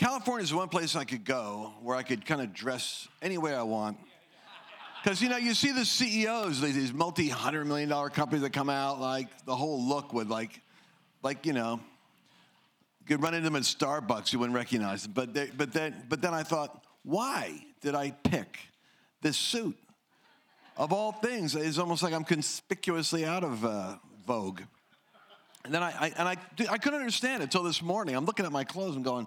California 0.00 0.42
is 0.42 0.54
one 0.54 0.70
place 0.70 0.96
I 0.96 1.04
could 1.04 1.26
go 1.26 1.74
where 1.82 1.94
I 1.94 2.02
could 2.02 2.24
kind 2.24 2.40
of 2.40 2.54
dress 2.54 3.06
any 3.20 3.36
way 3.36 3.54
I 3.54 3.64
want. 3.64 3.98
Because, 5.04 5.20
you 5.20 5.28
know, 5.28 5.36
you 5.36 5.52
see 5.52 5.72
the 5.72 5.84
CEOs, 5.84 6.62
these 6.62 6.90
multi 6.94 7.28
hundred 7.28 7.66
million 7.66 7.90
dollar 7.90 8.08
companies 8.08 8.40
that 8.40 8.54
come 8.54 8.70
out, 8.70 8.98
like 8.98 9.26
the 9.44 9.54
whole 9.54 9.78
look 9.86 10.14
would, 10.14 10.30
like, 10.30 10.62
like 11.22 11.44
you 11.44 11.52
know, 11.52 11.80
you 13.00 13.06
could 13.08 13.22
run 13.22 13.34
into 13.34 13.44
them 13.44 13.56
at 13.56 13.64
Starbucks, 13.64 14.32
you 14.32 14.38
wouldn't 14.38 14.56
recognize 14.56 15.02
them. 15.02 15.12
But, 15.12 15.34
they, 15.34 15.50
but, 15.54 15.70
then, 15.74 15.94
but 16.08 16.22
then 16.22 16.32
I 16.32 16.44
thought, 16.44 16.82
why 17.02 17.62
did 17.82 17.94
I 17.94 18.12
pick 18.12 18.58
this 19.20 19.36
suit? 19.36 19.76
Of 20.78 20.94
all 20.94 21.12
things, 21.12 21.54
it's 21.54 21.76
almost 21.76 22.02
like 22.02 22.14
I'm 22.14 22.24
conspicuously 22.24 23.26
out 23.26 23.44
of 23.44 23.66
uh, 23.66 23.96
vogue. 24.26 24.62
And 25.66 25.74
then 25.74 25.82
I, 25.82 25.90
I, 25.90 26.12
and 26.16 26.26
I, 26.26 26.36
I 26.70 26.78
couldn't 26.78 27.00
understand 27.00 27.42
it 27.42 27.44
until 27.44 27.64
this 27.64 27.82
morning. 27.82 28.16
I'm 28.16 28.24
looking 28.24 28.46
at 28.46 28.52
my 28.52 28.64
clothes 28.64 28.96
and 28.96 29.04
going, 29.04 29.26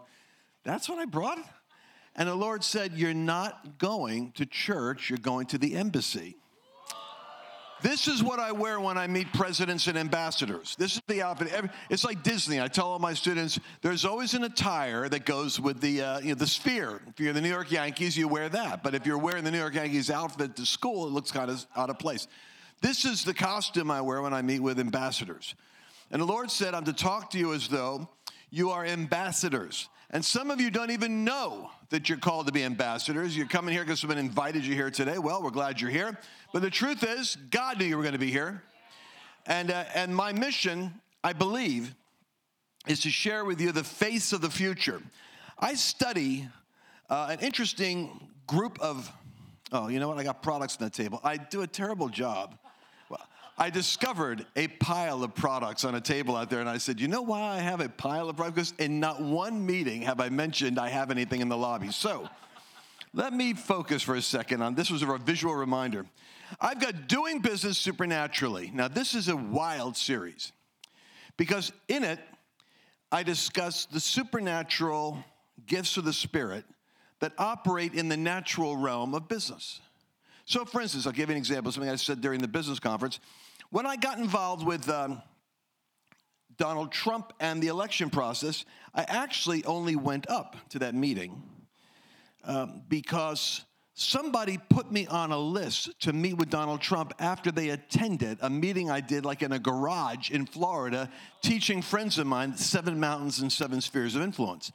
that's 0.64 0.90
what 0.90 1.00
I 1.00 1.06
brought? 1.06 1.40
And 2.16 2.30
the 2.30 2.36
Lord 2.36 2.64
said, 2.64 2.94
You're 2.94 3.14
not 3.14 3.78
going 3.78 4.32
to 4.34 4.46
church, 4.46 5.10
you're 5.10 5.20
going 5.20 5.48
to 5.48 5.58
the 5.58 5.76
embassy. 5.76 6.38
This 7.84 8.08
is 8.08 8.24
what 8.24 8.40
I 8.40 8.54
wear 8.54 8.80
when 8.80 8.98
I 8.98 9.08
meet 9.08 9.34
presidents 9.34 9.88
and 9.88 9.98
ambassadors. 9.98 10.78
This 10.80 10.96
is 10.96 11.02
the 11.06 11.22
outfit. 11.22 11.70
It's 11.90 12.06
like 12.06 12.24
Disney. 12.24 12.62
I 12.62 12.70
tell 12.70 12.88
all 12.88 12.98
my 12.98 13.14
students, 13.14 13.60
there's 13.82 14.06
always 14.06 14.34
an 14.36 14.46
attire 14.46 15.10
that 15.10 15.26
goes 15.26 15.60
with 15.60 15.82
the 15.82 16.02
uh, 16.02 16.20
you 16.20 16.30
know 16.30 16.36
the 16.36 16.48
sphere. 16.48 17.02
If 17.10 17.20
you're 17.20 17.34
the 17.34 17.42
New 17.42 17.50
York 17.50 17.72
Yankees, 17.72 18.16
you 18.16 18.30
wear 18.30 18.48
that. 18.48 18.84
But 18.84 18.96
if 18.96 19.06
you're 19.06 19.18
wearing 19.18 19.44
the 19.44 19.52
New 19.52 19.58
York 19.58 19.76
Yankees 19.76 20.10
outfit 20.10 20.56
to 20.56 20.66
school, 20.66 21.08
it 21.08 21.12
looks 21.12 21.30
kind 21.30 21.52
of 21.52 21.66
out 21.76 21.90
of 21.90 22.00
place. 22.00 22.30
This 22.80 23.04
is 23.04 23.26
the 23.26 23.34
costume 23.34 23.92
I 23.92 24.00
wear 24.00 24.22
when 24.22 24.34
I 24.34 24.42
meet 24.42 24.62
with 24.62 24.80
ambassadors. 24.80 25.54
And 26.10 26.22
the 26.22 26.26
Lord 26.26 26.52
said, 26.52 26.74
I'm 26.74 26.86
to 26.86 26.94
talk 26.94 27.32
to 27.32 27.38
you 27.38 27.54
as 27.54 27.68
though 27.68 28.08
you 28.50 28.70
are 28.70 28.86
ambassadors. 28.86 29.90
And 30.14 30.24
some 30.24 30.52
of 30.52 30.62
you 30.62 30.70
don't 30.70 30.92
even 30.92 31.24
know 31.24 31.72
that 31.90 32.08
you're 32.08 32.20
called 32.20 32.46
to 32.46 32.54
be 32.54 32.64
ambassadors. 32.64 33.36
You're 33.36 33.48
coming 33.48 33.74
here 33.74 33.84
because 33.84 34.00
someone 34.00 34.20
invited 34.20 34.64
you 34.64 34.76
here 34.76 34.92
today. 34.92 35.18
Well, 35.18 35.42
we're 35.42 35.50
glad 35.50 35.82
you're 35.82 35.90
here. 35.90 36.20
But 36.54 36.62
the 36.62 36.70
truth 36.70 37.04
is, 37.04 37.36
God 37.50 37.80
knew 37.80 37.86
you 37.86 37.98
were 37.98 38.04
going 38.04 38.14
to 38.14 38.20
be 38.20 38.30
here. 38.30 38.62
And, 39.48 39.72
uh, 39.72 39.86
and 39.96 40.16
my 40.16 40.32
mission, 40.32 41.02
I 41.24 41.34
believe, 41.34 41.96
is 42.88 43.00
to 43.02 43.10
share 43.10 43.44
with 43.44 43.60
you 43.60 43.72
the 43.72 43.84
face 43.84 44.34
of 44.34 44.42
the 44.42 44.52
future. 44.52 45.02
I 45.58 45.74
study 45.74 46.48
uh, 47.10 47.30
an 47.32 47.40
interesting 47.40 48.30
group 48.46 48.80
of, 48.82 49.12
oh, 49.72 49.88
you 49.88 50.00
know 50.00 50.10
what? 50.10 50.20
I 50.20 50.24
got 50.24 50.44
products 50.44 50.78
on 50.80 50.86
the 50.86 50.92
table. 50.92 51.22
I 51.24 51.38
do 51.38 51.64
a 51.64 51.68
terrible 51.68 52.08
job 52.08 52.56
I 53.58 53.70
discovered 53.70 54.46
a 54.56 54.68
pile 54.68 55.24
of 55.24 55.36
products 55.36 55.86
on 55.86 55.94
a 55.96 56.02
table 56.02 56.36
out 56.36 56.50
there, 56.50 56.60
and 56.60 56.70
I 56.70 56.80
said, 56.80 57.00
You 57.00 57.08
know 57.08 57.22
why 57.22 57.42
I 57.42 57.60
have 57.60 57.82
a 57.82 57.90
pile 57.90 58.30
of 58.30 58.36
products? 58.36 58.72
Because 58.72 58.86
in 58.86 59.00
not 59.00 59.22
one 59.22 59.64
meeting 59.66 60.02
have 60.04 60.20
I 60.20 60.30
mentioned 60.30 60.80
I 60.80 60.90
have 60.90 61.12
anything 61.12 61.42
in 61.42 61.50
the 61.50 61.58
lobby. 61.58 61.92
So 61.92 62.28
let 63.14 63.32
me 63.32 63.54
focus 63.54 64.02
for 64.02 64.16
a 64.16 64.22
second 64.22 64.64
on 64.64 64.74
this 64.74 64.90
was 64.90 65.04
a 65.04 65.18
visual 65.20 65.54
reminder. 65.54 66.06
I've 66.60 66.80
got 66.80 67.08
Doing 67.08 67.40
Business 67.40 67.78
Supernaturally. 67.78 68.72
Now, 68.74 68.88
this 68.88 69.14
is 69.14 69.28
a 69.28 69.36
wild 69.36 69.98
series 69.98 70.52
because 71.38 71.72
in 71.88 72.04
it, 72.04 72.20
I 73.12 73.22
discuss 73.22 73.86
the 73.86 74.00
supernatural 74.00 75.24
gifts 75.68 75.98
of 75.98 76.06
the 76.06 76.14
Spirit 76.14 76.66
that 77.20 77.34
operate 77.38 77.94
in 77.94 78.10
the 78.10 78.18
natural 78.18 78.76
realm 78.76 79.14
of 79.14 79.28
business. 79.28 79.80
So, 80.46 80.66
for 80.66 80.82
instance, 80.82 81.06
I'll 81.08 81.14
give 81.14 81.30
you 81.30 81.36
an 81.36 81.38
example, 81.38 81.72
something 81.72 81.90
I 81.90 81.96
said 81.96 82.22
during 82.22 82.42
the 82.42 82.48
business 82.48 82.80
conference. 82.80 83.20
When 83.70 83.86
I 83.86 83.96
got 83.96 84.18
involved 84.18 84.66
with 84.66 84.90
um, 84.90 85.22
Donald 86.58 86.92
Trump 86.92 87.34
and 87.40 87.62
the 87.62 87.68
election 87.68 88.10
process, 88.10 88.66
I 88.94 89.04
actually 89.08 89.64
only 89.66 89.96
went 89.96 90.30
up 90.30 90.56
to 90.70 90.80
that 90.80 90.96
meeting 90.96 91.42
um, 92.44 92.84
because 92.90 93.64
somebody 93.94 94.60
put 94.70 94.92
me 94.92 95.08
on 95.08 95.32
a 95.32 95.38
list 95.38 96.00
to 96.02 96.14
meet 96.14 96.36
with 96.36 96.50
Donald 96.50 96.82
Trump 96.82 97.14
after 97.20 97.52
they 97.52 97.70
attended 97.70 98.38
a 98.42 98.50
meeting 98.50 98.92
I 98.92 99.00
did, 99.00 99.24
like 99.26 99.42
in 99.42 99.52
a 99.54 99.60
garage 99.60 100.30
in 100.30 100.46
Florida, 100.46 101.10
teaching 101.42 101.82
friends 101.82 102.18
of 102.18 102.28
mine 102.28 102.58
seven 102.58 103.00
mountains 103.00 103.40
and 103.40 103.52
seven 103.52 103.82
spheres 103.82 104.16
of 104.16 104.22
influence. 104.22 104.72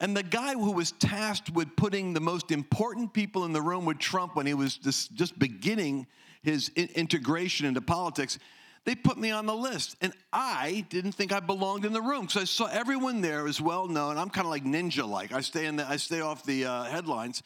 And 0.00 0.16
the 0.16 0.22
guy 0.22 0.54
who 0.54 0.72
was 0.72 0.92
tasked 0.92 1.50
with 1.50 1.76
putting 1.76 2.14
the 2.14 2.20
most 2.20 2.50
important 2.50 3.12
people 3.12 3.44
in 3.44 3.52
the 3.52 3.60
room 3.60 3.84
with 3.84 3.98
Trump 3.98 4.34
when 4.34 4.46
he 4.46 4.54
was 4.54 4.76
just, 4.78 5.14
just 5.14 5.38
beginning 5.38 6.06
his 6.42 6.70
integration 6.70 7.66
into 7.66 7.82
politics, 7.82 8.38
they 8.84 8.94
put 8.94 9.18
me 9.18 9.30
on 9.30 9.44
the 9.44 9.54
list. 9.54 9.96
And 10.00 10.14
I 10.32 10.86
didn't 10.88 11.12
think 11.12 11.32
I 11.32 11.40
belonged 11.40 11.84
in 11.84 11.92
the 11.92 12.00
room 12.00 12.22
because 12.22 12.40
I 12.40 12.44
saw 12.44 12.66
everyone 12.66 13.20
there 13.20 13.46
is 13.46 13.60
well 13.60 13.88
known. 13.88 14.16
I'm 14.16 14.30
kind 14.30 14.46
of 14.46 14.50
like 14.50 14.64
ninja 14.64 15.06
like. 15.06 15.32
I 15.32 15.42
stay 15.42 15.66
in 15.66 15.76
the, 15.76 15.86
I 15.88 15.96
stay 15.96 16.22
off 16.22 16.44
the 16.44 16.64
uh, 16.64 16.84
headlines. 16.84 17.42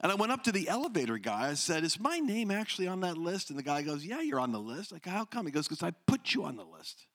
And 0.00 0.10
I 0.10 0.14
went 0.14 0.32
up 0.32 0.42
to 0.44 0.52
the 0.52 0.68
elevator 0.68 1.18
guy. 1.18 1.50
I 1.50 1.54
said, 1.54 1.84
Is 1.84 2.00
my 2.00 2.18
name 2.18 2.50
actually 2.50 2.88
on 2.88 3.00
that 3.00 3.18
list? 3.18 3.50
And 3.50 3.58
the 3.58 3.62
guy 3.62 3.82
goes, 3.82 4.04
Yeah, 4.04 4.20
you're 4.22 4.40
on 4.40 4.50
the 4.50 4.58
list. 4.58 4.92
Like, 4.92 5.06
how 5.06 5.24
come? 5.26 5.46
He 5.46 5.52
goes, 5.52 5.68
Because 5.68 5.82
I 5.82 5.92
put 6.06 6.34
you 6.34 6.44
on 6.44 6.56
the 6.56 6.64
list. 6.64 7.06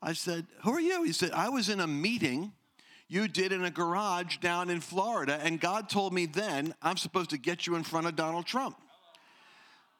I 0.00 0.12
said, 0.12 0.46
Who 0.62 0.72
are 0.72 0.80
you? 0.80 1.02
He 1.02 1.12
said, 1.12 1.32
I 1.32 1.48
was 1.48 1.68
in 1.68 1.80
a 1.80 1.86
meeting 1.86 2.52
you 3.08 3.26
did 3.26 3.52
in 3.52 3.64
a 3.64 3.70
garage 3.70 4.36
down 4.36 4.68
in 4.68 4.80
Florida, 4.80 5.40
and 5.42 5.58
God 5.58 5.88
told 5.88 6.12
me 6.12 6.26
then 6.26 6.74
I'm 6.82 6.98
supposed 6.98 7.30
to 7.30 7.38
get 7.38 7.66
you 7.66 7.74
in 7.74 7.82
front 7.82 8.06
of 8.06 8.16
Donald 8.16 8.46
Trump. 8.46 8.76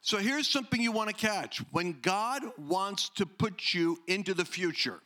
So 0.02 0.19
here's 0.19 0.46
something 0.46 0.80
you 0.80 0.92
want 0.92 1.08
to 1.08 1.14
catch. 1.14 1.62
When 1.72 1.98
God 2.02 2.42
wants 2.56 3.08
to 3.16 3.26
put 3.26 3.74
you 3.74 3.98
into 4.06 4.34
the 4.34 4.44
future, 4.44 5.00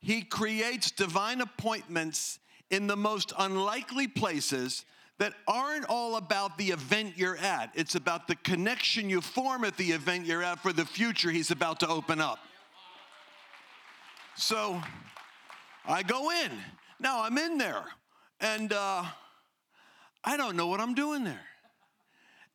He 0.00 0.22
creates 0.22 0.90
divine 0.90 1.40
appointments 1.40 2.38
in 2.70 2.86
the 2.86 2.96
most 2.96 3.32
unlikely 3.38 4.08
places 4.08 4.84
that 5.18 5.34
aren't 5.46 5.84
all 5.86 6.16
about 6.16 6.56
the 6.56 6.70
event 6.70 7.14
you're 7.16 7.36
at. 7.36 7.70
It's 7.74 7.96
about 7.96 8.26
the 8.26 8.36
connection 8.36 9.10
you 9.10 9.20
form 9.20 9.64
at 9.64 9.76
the 9.76 9.92
event 9.92 10.26
you're 10.26 10.42
at 10.42 10.60
for 10.60 10.72
the 10.72 10.86
future 10.86 11.30
He's 11.30 11.50
about 11.50 11.80
to 11.80 11.88
open 11.88 12.20
up. 12.20 12.38
So 14.36 14.80
I 15.84 16.02
go 16.02 16.30
in. 16.30 16.50
Now 17.02 17.24
I'm 17.24 17.36
in 17.36 17.58
there, 17.58 17.82
and 18.40 18.72
uh, 18.72 19.02
I 20.22 20.36
don't 20.36 20.54
know 20.54 20.68
what 20.68 20.78
I'm 20.78 20.94
doing 20.94 21.24
there. 21.24 21.40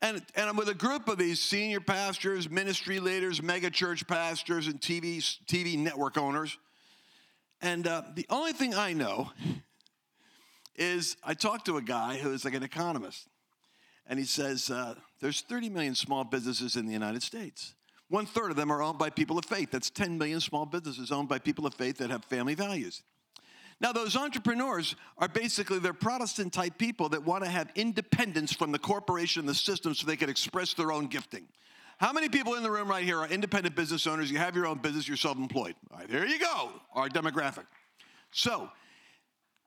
And, 0.02 0.22
and 0.36 0.50
I'm 0.50 0.56
with 0.56 0.70
a 0.70 0.74
group 0.74 1.10
of 1.10 1.18
these 1.18 1.42
senior 1.42 1.82
pastors, 1.82 2.50
ministry 2.50 3.02
leaders, 3.02 3.44
mega 3.44 3.70
church 3.70 4.08
pastors, 4.08 4.68
and 4.68 4.80
TV, 4.80 5.18
TV 5.48 5.78
network 5.78 6.18
owners. 6.18 6.58
And 7.62 7.88
uh, 7.88 8.04
the 8.16 8.26
only 8.30 8.54
thing 8.54 8.74
I 8.74 8.94
know 8.94 9.32
is 10.78 11.18
I 11.26 11.34
talked 11.34 11.66
to 11.66 11.76
a 11.76 11.82
guy 11.82 12.16
who 12.16 12.32
is 12.32 12.46
like 12.46 12.54
an 12.54 12.64
economist. 12.64 13.28
And 14.06 14.18
he 14.18 14.24
says 14.24 14.70
uh, 14.70 14.96
there's 15.20 15.42
30 15.42 15.68
million 15.70 15.94
small 15.94 16.24
businesses 16.24 16.78
in 16.78 16.86
the 16.86 16.94
United 16.94 17.22
States. 17.22 17.74
One 18.08 18.26
third 18.26 18.52
of 18.52 18.56
them 18.56 18.72
are 18.72 18.82
owned 18.82 18.98
by 18.98 19.10
people 19.10 19.38
of 19.38 19.44
faith. 19.44 19.72
That's 19.72 19.90
10 19.90 20.18
million 20.18 20.40
small 20.40 20.66
businesses 20.66 21.12
owned 21.12 21.28
by 21.28 21.38
people 21.40 21.66
of 21.66 21.74
faith 21.74 21.98
that 21.98 22.12
have 22.12 22.24
family 22.24 22.56
values. 22.56 23.04
Now, 23.80 23.92
those 23.92 24.16
entrepreneurs 24.16 24.96
are 25.20 25.28
basically 25.28 25.80
they're 25.80 25.94
Protestant 25.94 26.52
type 26.52 26.78
people 26.78 27.10
that 27.10 27.24
want 27.24 27.44
to 27.44 27.50
have 27.50 27.70
independence 27.76 28.52
from 28.52 28.72
the 28.72 28.80
corporation 28.80 29.42
and 29.42 29.50
the 29.50 29.54
system 29.54 29.94
so 29.94 30.08
they 30.08 30.16
can 30.16 30.30
express 30.30 30.74
their 30.74 30.92
own 30.92 31.08
gifting. 31.08 31.48
How 32.00 32.12
many 32.12 32.30
people 32.30 32.56
in 32.56 32.64
the 32.64 32.72
room 32.72 32.88
right 32.88 33.04
here 33.04 33.20
are 33.20 33.28
independent 33.28 33.76
business 33.76 34.08
owners? 34.08 34.32
You 34.32 34.38
have 34.38 34.56
your 34.56 34.68
own 34.68 34.80
business, 34.80 35.08
you're 35.08 35.18
self 35.18 35.38
employed. 35.38 35.76
All 35.92 36.00
right, 36.00 36.10
there 36.10 36.26
you 36.26 36.40
go, 36.40 36.72
our 36.94 37.08
demographic. 37.08 37.66
So, 38.32 38.70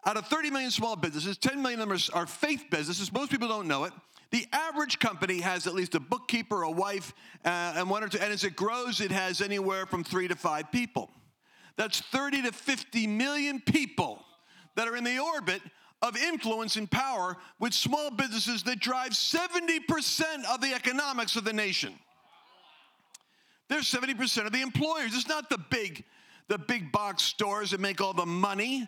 out 0.07 0.17
of 0.17 0.27
30 0.27 0.51
million 0.51 0.71
small 0.71 0.97
businesses, 0.97 1.37
10 1.39 1.61
million 1.61 1.81
of 1.81 1.89
them 1.89 1.99
are, 2.15 2.27
faith 2.27 2.65
businesses. 2.71 3.13
Most 3.13 3.31
people 3.31 3.49
don't 3.49 3.69
know 3.69 3.85
it. 3.85 3.93
The 4.31 4.47
average 4.53 4.99
company 4.99 5.41
has 5.41 5.67
at 5.67 5.75
least 5.75 5.95
a 5.95 6.01
bookkeeper, 6.01 6.63
a 6.63 6.71
wife, 6.71 7.13
uh, 7.45 7.75
and 7.77 7.91
one 7.91 8.05
or 8.05 8.09
two. 8.09 8.19
And 8.19 8.33
as 8.33 8.45
it 8.45 8.57
grows, 8.57 9.01
it 9.01 9.11
has 9.11 9.41
anywhere 9.41 9.87
from 9.87 10.05
three 10.05 10.29
to 10.29 10.37
five 10.37 10.71
people. 10.73 11.11
That's 11.81 12.01
30 12.01 12.43
to 12.43 12.53
50 12.53 13.07
million 13.07 13.59
people 13.59 14.23
that 14.77 14.87
are 14.87 14.97
in 14.97 15.03
the 15.03 15.19
orbit 15.19 15.63
of 16.03 16.15
influence 16.15 16.77
and 16.77 16.91
power 16.91 17.39
with 17.59 17.73
small 17.73 18.11
businesses 18.11 18.63
that 18.65 18.81
drive 18.81 19.13
70% 19.13 20.45
of 20.53 20.61
the 20.61 20.75
economics 20.75 21.37
of 21.37 21.45
the 21.45 21.55
nation. 21.55 21.95
They're 23.71 23.81
70% 23.81 24.45
of 24.45 24.53
the 24.53 24.61
employers. 24.61 25.15
It's 25.15 25.27
not 25.27 25.49
the 25.49 25.57
big, 25.57 26.05
the 26.49 26.59
big 26.59 26.93
box 26.93 27.23
stores 27.23 27.71
that 27.71 27.81
make 27.81 28.03
all 28.03 28.13
the 28.13 28.27
money. 28.27 28.87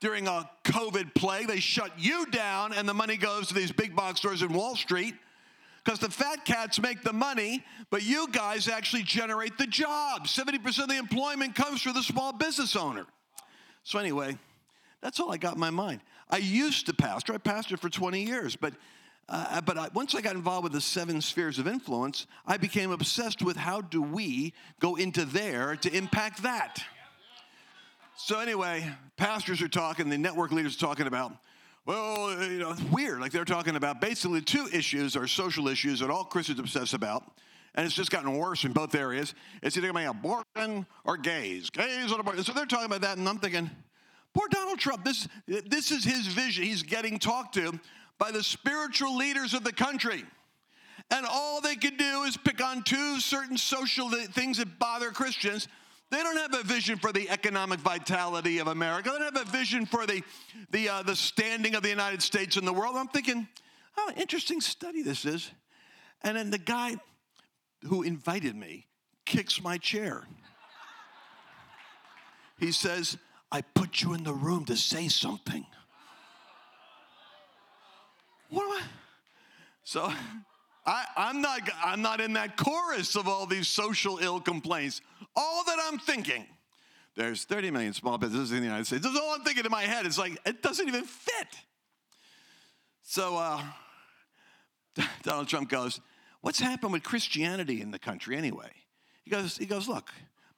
during 0.00 0.28
a 0.28 0.50
COVID 0.64 1.14
plague. 1.14 1.48
They 1.48 1.60
shut 1.60 1.92
you 1.96 2.26
down, 2.26 2.74
and 2.74 2.86
the 2.86 2.92
money 2.92 3.16
goes 3.16 3.48
to 3.48 3.54
these 3.54 3.72
big 3.72 3.96
box 3.96 4.18
stores 4.18 4.42
in 4.42 4.52
Wall 4.52 4.76
Street 4.76 5.14
because 5.84 5.98
the 5.98 6.10
fat 6.10 6.44
cats 6.44 6.80
make 6.80 7.02
the 7.02 7.12
money, 7.12 7.62
but 7.90 8.02
you 8.02 8.26
guys 8.32 8.68
actually 8.68 9.02
generate 9.02 9.58
the 9.58 9.66
jobs. 9.66 10.34
70% 10.34 10.78
of 10.78 10.88
the 10.88 10.96
employment 10.96 11.54
comes 11.54 11.82
from 11.82 11.92
the 11.92 12.02
small 12.02 12.32
business 12.32 12.74
owner. 12.74 13.06
So, 13.82 13.98
anyway, 13.98 14.38
that's 15.02 15.20
all 15.20 15.30
I 15.30 15.36
got 15.36 15.54
in 15.54 15.60
my 15.60 15.70
mind. 15.70 16.00
I 16.30 16.38
used 16.38 16.86
to 16.86 16.94
pastor, 16.94 17.34
I 17.34 17.36
pastored 17.36 17.80
for 17.80 17.90
20 17.90 18.24
years, 18.24 18.56
but 18.56 18.72
uh, 19.26 19.60
but 19.62 19.78
I, 19.78 19.88
once 19.94 20.14
I 20.14 20.20
got 20.20 20.36
involved 20.36 20.64
with 20.64 20.72
the 20.72 20.80
seven 20.80 21.20
spheres 21.22 21.58
of 21.58 21.66
influence, 21.66 22.26
I 22.46 22.58
became 22.58 22.90
obsessed 22.90 23.40
with 23.40 23.56
how 23.56 23.80
do 23.80 24.02
we 24.02 24.52
go 24.80 24.96
into 24.96 25.24
there 25.24 25.76
to 25.76 25.96
impact 25.96 26.42
that. 26.42 26.82
So 28.16 28.38
anyway, 28.38 28.94
pastors 29.16 29.62
are 29.62 29.68
talking, 29.68 30.10
the 30.10 30.18
network 30.18 30.52
leaders 30.52 30.76
are 30.76 30.80
talking 30.80 31.06
about, 31.06 31.32
well, 31.86 32.42
you 32.42 32.58
know, 32.58 32.70
it's 32.70 32.82
weird. 32.82 33.20
Like 33.20 33.32
they're 33.32 33.44
talking 33.44 33.76
about 33.76 34.00
basically 34.00 34.40
two 34.40 34.68
issues 34.72 35.16
are 35.16 35.26
social 35.26 35.68
issues 35.68 36.00
that 36.00 36.10
all 36.10 36.24
Christians 36.24 36.58
obsess 36.58 36.94
about. 36.94 37.24
And 37.74 37.84
it's 37.84 37.94
just 37.94 38.10
gotten 38.10 38.36
worse 38.38 38.64
in 38.64 38.72
both 38.72 38.94
areas. 38.94 39.34
It's 39.62 39.76
either 39.76 39.90
going 39.92 40.06
to 40.06 40.12
be 40.12 40.18
abortion 40.18 40.86
or 41.04 41.16
gays. 41.16 41.70
Gays 41.70 42.12
or 42.12 42.20
abortion. 42.20 42.44
So 42.44 42.52
they're 42.52 42.66
talking 42.66 42.86
about 42.86 43.00
that, 43.00 43.18
and 43.18 43.28
I'm 43.28 43.38
thinking, 43.38 43.68
poor 44.32 44.46
Donald 44.48 44.78
Trump, 44.78 45.04
this, 45.04 45.26
this 45.46 45.90
is 45.90 46.04
his 46.04 46.26
vision. 46.28 46.64
He's 46.64 46.84
getting 46.84 47.18
talked 47.18 47.54
to 47.54 47.78
by 48.18 48.30
the 48.30 48.44
spiritual 48.44 49.16
leaders 49.16 49.54
of 49.54 49.64
the 49.64 49.72
country. 49.72 50.24
And 51.10 51.26
all 51.28 51.60
they 51.60 51.74
can 51.74 51.96
do 51.96 52.22
is 52.22 52.36
pick 52.36 52.64
on 52.64 52.82
two 52.82 53.20
certain 53.20 53.58
social 53.58 54.06
uh, 54.06 54.24
things 54.32 54.58
that 54.58 54.78
bother 54.78 55.10
Christians. 55.10 55.68
They 56.14 56.22
don't 56.22 56.36
have 56.36 56.54
a 56.54 56.62
vision 56.62 56.96
for 56.96 57.12
the 57.12 57.28
economic 57.28 57.80
vitality 57.80 58.58
of 58.58 58.68
America. 58.68 59.10
They 59.10 59.18
don't 59.18 59.34
have 59.34 59.48
a 59.48 59.50
vision 59.50 59.84
for 59.84 60.06
the, 60.06 60.22
the, 60.70 60.88
uh, 60.88 61.02
the 61.02 61.16
standing 61.16 61.74
of 61.74 61.82
the 61.82 61.88
United 61.88 62.22
States 62.22 62.56
in 62.56 62.64
the 62.64 62.72
world. 62.72 62.94
I'm 62.94 63.08
thinking, 63.08 63.48
oh, 63.96 64.12
interesting 64.16 64.60
study 64.60 65.02
this 65.02 65.24
is. 65.24 65.50
And 66.22 66.36
then 66.36 66.52
the 66.52 66.58
guy 66.58 66.94
who 67.88 68.04
invited 68.04 68.54
me 68.54 68.86
kicks 69.26 69.60
my 69.60 69.76
chair. 69.76 70.22
He 72.60 72.70
says, 72.70 73.18
I 73.50 73.62
put 73.62 74.00
you 74.00 74.14
in 74.14 74.22
the 74.22 74.34
room 74.34 74.66
to 74.66 74.76
say 74.76 75.08
something. 75.08 75.66
What 78.50 78.62
am 78.66 78.70
I? 78.70 78.82
So 79.82 80.12
I, 80.86 81.06
I'm 81.16 81.40
not 81.40 81.60
I'm 81.82 82.02
not 82.02 82.20
in 82.20 82.34
that 82.34 82.56
chorus 82.56 83.16
of 83.16 83.26
all 83.26 83.46
these 83.46 83.68
social 83.68 84.18
ill 84.18 84.40
complaints. 84.40 85.00
All 85.34 85.64
that 85.64 85.78
I'm 85.86 85.98
thinking, 85.98 86.44
there's 87.16 87.44
30 87.44 87.70
million 87.70 87.92
small 87.92 88.18
businesses 88.18 88.52
in 88.52 88.58
the 88.58 88.64
United 88.64 88.86
States. 88.86 89.02
That's 89.02 89.18
all 89.18 89.34
I'm 89.34 89.42
thinking 89.42 89.64
in 89.64 89.70
my 89.70 89.82
head. 89.82 90.04
It's 90.04 90.18
like 90.18 90.38
it 90.44 90.62
doesn't 90.62 90.86
even 90.86 91.04
fit. 91.04 91.48
So 93.02 93.36
uh, 93.36 93.62
Donald 95.22 95.48
Trump 95.48 95.70
goes, 95.70 96.00
"What's 96.42 96.60
happened 96.60 96.92
with 96.92 97.02
Christianity 97.02 97.80
in 97.80 97.90
the 97.90 97.98
country 97.98 98.36
anyway?" 98.36 98.70
He 99.24 99.30
goes, 99.30 99.56
"He 99.56 99.66
goes, 99.66 99.88
look." 99.88 100.10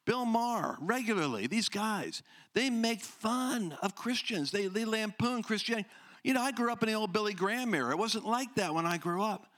Bill 0.05 0.25
Maher, 0.25 0.79
regularly, 0.81 1.49
these 1.49 1.69
guys, 1.69 2.23
they 2.55 2.71
make 2.71 3.01
fun 3.01 3.77
of 3.83 3.97
Christians. 3.97 4.53
They, 4.53 4.69
they 4.69 4.85
lampoon 4.85 5.43
Christianity. 5.43 5.89
You 6.23 6.33
know, 6.33 6.43
I 6.43 6.53
grew 6.53 6.71
up 6.71 6.81
in 6.85 6.89
the 6.89 6.95
old 6.95 7.13
Billy 7.13 7.35
Graham 7.35 7.75
era. 7.75 7.91
It 7.91 7.99
wasn't 7.99 8.25
like 8.25 8.55
that 8.55 8.73
when 8.73 8.87
I 8.87 8.99
grew 8.99 9.21
up. 9.21 9.49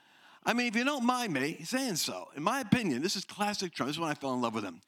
I 0.45 0.53
mean, 0.53 0.67
if 0.67 0.75
you 0.75 0.83
don't 0.83 1.05
mind 1.05 1.33
me 1.33 1.59
saying 1.63 1.97
so, 1.97 2.29
in 2.35 2.43
my 2.43 2.61
opinion, 2.61 3.01
this 3.01 3.15
is 3.15 3.25
classic 3.25 3.73
Trump. 3.73 3.89
This 3.89 3.97
is 3.97 3.99
when 3.99 4.09
I 4.09 4.13
fell 4.13 4.33
in 4.33 4.41
love 4.41 4.53
with 4.53 4.63
him. 4.63 4.81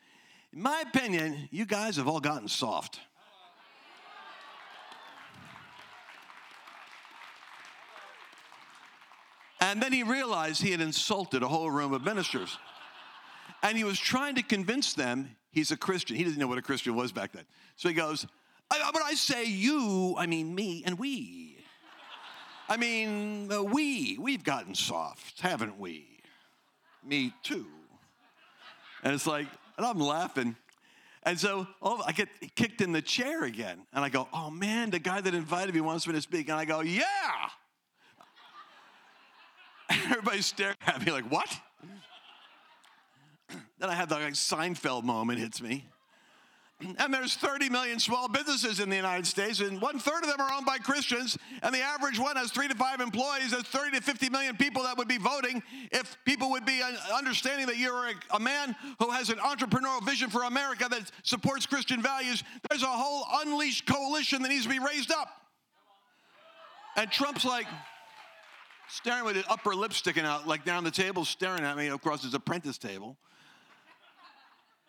In 0.54 0.62
my 0.62 0.84
opinion, 0.88 1.50
you 1.52 1.66
guys 1.66 1.98
have 1.98 2.08
all 2.08 2.20
gotten 2.20 2.48
soft. 2.48 3.00
And 9.62 9.82
then 9.82 9.94
he 9.94 10.04
realized 10.04 10.62
he 10.62 10.72
had 10.72 10.82
insulted 10.82 11.44
a 11.44 11.48
whole 11.48 11.70
room 11.70 11.94
of 11.94 12.04
ministers. 12.04 12.58
And 13.64 13.78
he 13.78 13.84
was 13.84 14.00
trying 14.00 14.36
to 14.36 14.44
convince 14.44 14.94
them 14.94 15.36
he's 15.52 15.72
a 15.72 15.78
Christian. 15.78 16.16
He 16.16 16.24
didn't 16.24 16.40
know 16.40 16.48
what 16.48 16.58
a 16.58 16.64
Christian 16.64 16.96
was 16.96 17.12
back 17.12 17.32
then. 17.32 17.46
So 17.76 17.88
he 17.88 17.94
goes, 17.94 18.26
But 18.70 19.02
I 19.04 19.14
say 19.14 19.46
you, 19.46 20.16
I 20.18 20.26
mean 20.26 20.54
me 20.54 20.84
and 20.86 20.98
we. 20.98 21.51
I 22.72 22.78
mean, 22.78 23.52
uh, 23.52 23.62
we, 23.62 24.18
we've 24.18 24.46
gotten 24.46 24.76
soft, 24.76 25.42
haven't 25.42 25.78
we? 25.78 26.06
Me 27.06 27.34
too. 27.44 27.66
And 29.04 29.14
it's 29.14 29.28
like, 29.28 29.48
and 29.76 29.86
I'm 29.86 30.00
laughing. 30.00 30.56
And 31.24 31.38
so 31.38 31.68
oh, 31.82 32.02
I 32.08 32.14
get 32.14 32.30
kicked 32.56 32.80
in 32.80 32.94
the 32.94 33.02
chair 33.02 33.44
again. 33.44 33.86
And 33.92 34.06
I 34.06 34.08
go, 34.10 34.30
oh 34.32 34.50
man, 34.50 34.90
the 34.90 35.00
guy 35.00 35.20
that 35.20 35.34
invited 35.34 35.76
me 35.76 35.82
wants 35.82 36.08
me 36.08 36.14
to 36.14 36.22
speak. 36.22 36.48
And 36.48 36.58
I 36.58 36.64
go, 36.64 36.80
yeah. 36.80 37.02
Everybody's 40.10 40.46
staring 40.46 40.78
at 40.88 41.06
me 41.06 41.12
like, 41.12 41.30
what? 41.30 41.54
then 43.80 43.90
I 43.90 43.96
have 43.96 44.08
the 44.08 44.16
like, 44.16 44.34
Seinfeld 44.36 45.04
moment 45.04 45.40
hits 45.40 45.62
me. 45.62 45.90
And 46.98 47.14
there's 47.14 47.36
30 47.36 47.70
million 47.70 48.00
small 48.00 48.28
businesses 48.28 48.80
in 48.80 48.90
the 48.90 48.96
United 48.96 49.28
States, 49.28 49.60
and 49.60 49.82
one 49.82 50.00
third 50.00 50.24
of 50.24 50.30
them 50.30 50.42
are 50.42 50.52
owned 50.52 50.66
by 50.66 50.78
Christians. 50.78 51.38
And 51.62 51.74
the 51.74 51.82
average 51.82 52.18
one 52.18 52.36
has 52.38 52.52
three 52.52 52.68
to 52.68 52.76
five 52.76 53.00
employees. 53.00 53.52
There's 53.52 53.64
30 53.64 53.98
to 53.98 54.04
50 54.04 54.30
million 54.30 54.58
people 54.58 54.84
that 54.84 54.98
would 54.98 55.08
be 55.08 55.18
voting 55.18 55.62
if 55.92 56.18
people 56.26 56.50
would 56.52 56.66
be 56.66 56.82
understanding 57.14 57.68
that 57.68 57.78
you're 57.78 58.10
a, 58.32 58.40
man 58.40 58.76
who 59.00 59.12
has 59.12 59.30
an 59.30 59.38
entrepreneurial 59.38 60.04
vision 60.04 60.30
for 60.30 60.44
America 60.44 60.88
that 60.90 61.12
supports 61.24 61.68
Christian 61.68 62.02
values. 62.02 62.44
There's 62.70 62.84
a 62.84 62.88
whole 62.88 63.26
unleashed 63.42 63.86
coalition 63.86 64.42
that 64.42 64.50
needs 64.50 64.64
to 64.64 64.70
be 64.70 64.80
raised 64.80 65.12
up. 65.12 65.30
And 66.98 67.12
Trump's 67.12 67.46
like 67.46 67.68
staring 68.90 69.24
with 69.24 69.36
his 69.36 69.46
upper 69.48 69.76
lip 69.76 69.94
sticking 69.94 70.26
out, 70.26 70.48
like 70.48 70.66
down 70.66 70.84
the 70.84 70.92
table, 70.92 71.26
staring 71.26 71.64
at 71.64 71.78
me 71.78 71.88
across 71.88 72.24
his 72.24 72.34
apprentice 72.34 72.78
table. 72.78 73.18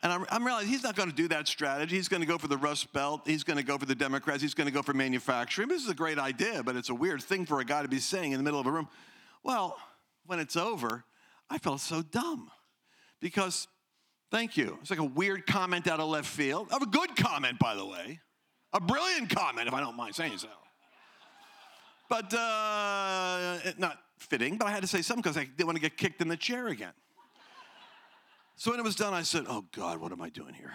And 0.03 0.13
I'm, 0.13 0.27
I'm 0.31 0.45
realizing 0.45 0.69
he's 0.69 0.83
not 0.83 0.97
going 0.97 1.09
to 1.09 1.15
do 1.15 1.29
that 1.29 1.47
strategy. 1.47 1.95
He's 1.95 2.09
going 2.09 2.23
to 2.23 2.27
go 2.27 2.37
for 2.37 2.49
the 2.49 2.57
Rust 2.57 2.93
Belt. 2.93 3.23
He's 3.25 3.45
going 3.45 3.57
to 3.57 3.63
go 3.63 3.79
for 3.79 3.87
the 3.87 3.95
Democrats. 3.95 4.43
He's 4.43 4.55
going 4.55 4.67
to 4.67 4.73
go 4.73 4.83
for 4.83 4.93
manufacturing. 4.93 5.69
This 5.69 5.83
is 5.83 5.89
a 5.89 5.95
great 5.95 6.19
idea, 6.19 6.63
but 6.65 6.75
it's 6.75 6.89
a 6.89 6.95
weird 6.95 7.23
thing 7.23 7.47
for 7.47 7.61
a 7.61 7.65
guy 7.65 7.83
to 7.83 7.89
be 7.89 8.01
saying 8.01 8.33
in 8.33 8.39
the 8.39 8.43
middle 8.43 8.59
of 8.59 8.67
a 8.67 8.71
room. 8.73 8.89
Well, 9.45 9.77
when 10.27 10.41
it's 10.41 10.57
over, 10.57 11.05
I 11.49 11.59
felt 11.59 11.81
so 11.81 12.03
dumb 12.03 12.51
because, 13.21 13.69
thank 14.31 14.57
you. 14.57 14.77
It's 14.81 14.91
like 14.91 14.99
a 14.99 15.05
weird 15.05 15.47
comment 15.47 15.87
out 15.87 16.01
of 16.01 16.09
left 16.09 16.29
field. 16.29 16.73
Of 16.73 16.83
A 16.83 16.87
good 16.87 17.15
comment, 17.15 17.61
by 17.61 17.77
the 17.77 17.87
way. 17.87 18.19
A 18.73 18.81
brilliant 18.81 19.31
comment, 19.31 19.69
if 19.69 19.75
I 19.75 19.81
don't 19.81 19.97
mind 19.97 20.15
saying 20.17 20.39
so. 20.39 20.49
But 22.09 22.35
uh, 22.35 23.59
not 23.79 23.99
fitting, 24.19 24.59
but 24.59 24.67
I 24.67 24.71
had 24.71 24.83
to 24.83 24.89
say 24.89 25.03
something 25.03 25.23
because 25.23 25.37
I 25.37 25.45
didn't 25.45 25.67
want 25.67 25.77
to 25.77 25.83
get 25.83 25.97
kicked 25.97 26.21
in 26.21 26.29
the 26.29 26.37
chair 26.37 26.69
again. 26.69 26.93
So 28.63 28.71
when 28.71 28.79
it 28.79 28.85
was 28.85 28.95
done, 28.95 29.13
I 29.13 29.23
said, 29.23 29.47
Oh 29.49 29.65
God, 29.73 29.99
what 29.99 30.13
am 30.13 30.23
I 30.23 30.29
doing 30.29 30.55
here? 30.55 30.73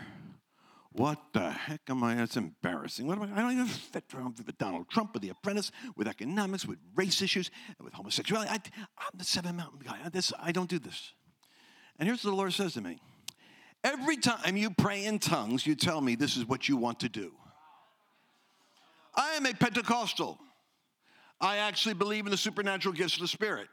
What 0.92 1.20
the 1.32 1.52
heck 1.52 1.80
am 1.88 2.04
I? 2.04 2.22
It's 2.22 2.36
embarrassing. 2.36 3.08
What 3.08 3.18
am 3.18 3.24
I? 3.24 3.38
I 3.38 3.42
don't 3.42 3.54
even 3.54 3.66
fit 3.66 4.04
around 4.14 4.38
with 4.46 4.58
Donald 4.58 4.90
Trump, 4.90 5.14
with 5.14 5.22
The 5.22 5.30
Apprentice, 5.30 5.72
with 5.96 6.06
economics, 6.06 6.66
with 6.66 6.80
race 6.96 7.22
issues, 7.22 7.50
and 7.78 7.86
with 7.86 7.94
homosexuality. 7.94 8.52
I, 8.52 8.56
am 8.56 9.12
the 9.16 9.24
Seven 9.24 9.56
Mountain 9.56 9.80
guy. 9.86 10.00
This, 10.12 10.34
I 10.38 10.52
don't 10.52 10.70
do 10.70 10.80
this. 10.80 11.14
And 11.98 12.10
here's 12.10 12.26
what 12.26 12.32
the 12.32 12.36
Lord 12.36 12.52
says 12.52 12.74
to 12.74 12.82
me 12.82 13.00
Every 13.86 14.18
time 14.18 14.58
you 14.58 14.70
pray 14.70 15.06
in 15.06 15.18
tongues, 15.18 15.66
you 15.66 15.74
tell 15.74 16.02
me 16.02 16.16
this 16.16 16.36
is 16.36 16.46
what 16.46 16.68
you 16.68 16.76
want 16.76 17.00
to 17.00 17.08
do. 17.08 17.32
I 19.16 19.36
am 19.36 19.46
a 19.46 19.54
Pentecostal. 19.54 20.38
I 21.40 21.60
actually 21.60 21.96
believe 21.96 22.26
in 22.26 22.32
the 22.32 22.38
supernatural 22.38 22.94
gifts 22.94 23.14
of 23.14 23.22
the 23.22 23.30
Spirit. 23.30 23.70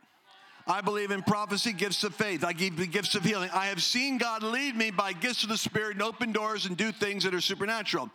I 0.67 0.81
believe 0.81 1.11
in 1.11 1.23
prophecy, 1.23 1.75
gifts 1.75 2.05
of 2.05 2.15
faith. 2.15 2.43
I 2.43 2.55
give 2.55 2.77
the 2.77 2.87
gifts 2.87 3.15
of 3.15 3.23
healing. 3.23 3.51
I 3.53 3.67
have 3.67 3.83
seen 3.83 4.17
God 4.17 4.43
lead 4.43 4.75
me 4.75 4.91
by 4.91 5.13
gifts 5.13 5.43
of 5.43 5.51
the 5.51 5.59
Spirit 5.59 5.93
and 5.93 6.03
open 6.03 6.33
doors 6.33 6.65
and 6.65 6.77
do 6.77 6.91
things 6.91 7.25
that 7.25 7.35
are 7.35 7.41
supernatural. 7.41 8.11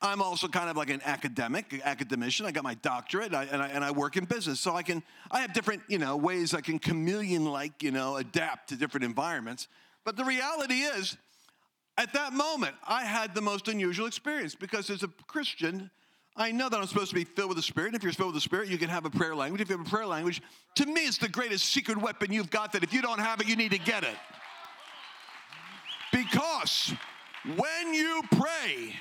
I'm 0.00 0.22
also 0.22 0.48
kind 0.48 0.70
of 0.70 0.76
like 0.76 0.90
an 0.90 1.02
academic, 1.04 1.80
academician. 1.84 2.46
I 2.46 2.52
got 2.52 2.64
my 2.64 2.74
doctorate, 2.74 3.28
and 3.28 3.36
I, 3.36 3.44
and 3.44 3.62
I, 3.62 3.68
and 3.68 3.84
I 3.84 3.90
work 3.90 4.16
in 4.16 4.24
business, 4.24 4.60
so 4.60 4.74
I 4.74 4.82
can 4.82 5.02
I 5.30 5.40
have 5.40 5.52
different 5.52 5.82
you 5.88 5.98
know 5.98 6.16
ways 6.16 6.52
I 6.52 6.60
can 6.60 6.78
chameleon-like 6.78 7.82
you 7.82 7.90
know 7.90 8.16
adapt 8.16 8.70
to 8.70 8.76
different 8.76 9.04
environments. 9.04 9.68
But 10.04 10.16
the 10.16 10.24
reality 10.24 10.80
is, 10.80 11.16
at 11.96 12.12
that 12.14 12.32
moment, 12.32 12.74
I 12.86 13.04
had 13.04 13.34
the 13.34 13.40
most 13.40 13.68
unusual 13.68 14.06
experience 14.06 14.54
because 14.54 14.90
as 14.90 15.02
a 15.02 15.08
Christian, 15.26 15.90
I 16.36 16.50
know 16.50 16.68
that 16.68 16.80
I'm 16.80 16.86
supposed 16.86 17.10
to 17.10 17.14
be 17.14 17.24
filled 17.24 17.50
with 17.50 17.56
the 17.56 17.62
Spirit. 17.62 17.94
If 17.94 18.02
you're 18.02 18.12
filled 18.12 18.34
with 18.34 18.36
the 18.36 18.40
Spirit, 18.40 18.68
you 18.68 18.76
can 18.76 18.88
have 18.88 19.04
a 19.04 19.10
prayer 19.10 19.36
language. 19.36 19.60
If 19.60 19.68
you 19.68 19.76
have 19.78 19.86
a 19.86 19.90
prayer 19.90 20.06
language, 20.06 20.42
to 20.74 20.86
me, 20.86 21.02
it's 21.06 21.18
the 21.18 21.28
greatest 21.28 21.66
secret 21.66 21.96
weapon 21.96 22.32
you've 22.32 22.50
got 22.50 22.72
that 22.72 22.82
if 22.82 22.92
you 22.92 23.02
don't 23.02 23.20
have 23.20 23.40
it, 23.40 23.48
you 23.48 23.54
need 23.54 23.70
to 23.70 23.78
get 23.78 24.02
it. 24.02 24.16
Because 26.12 26.92
when 27.56 27.94
you 27.94 28.22
pray 28.32 28.94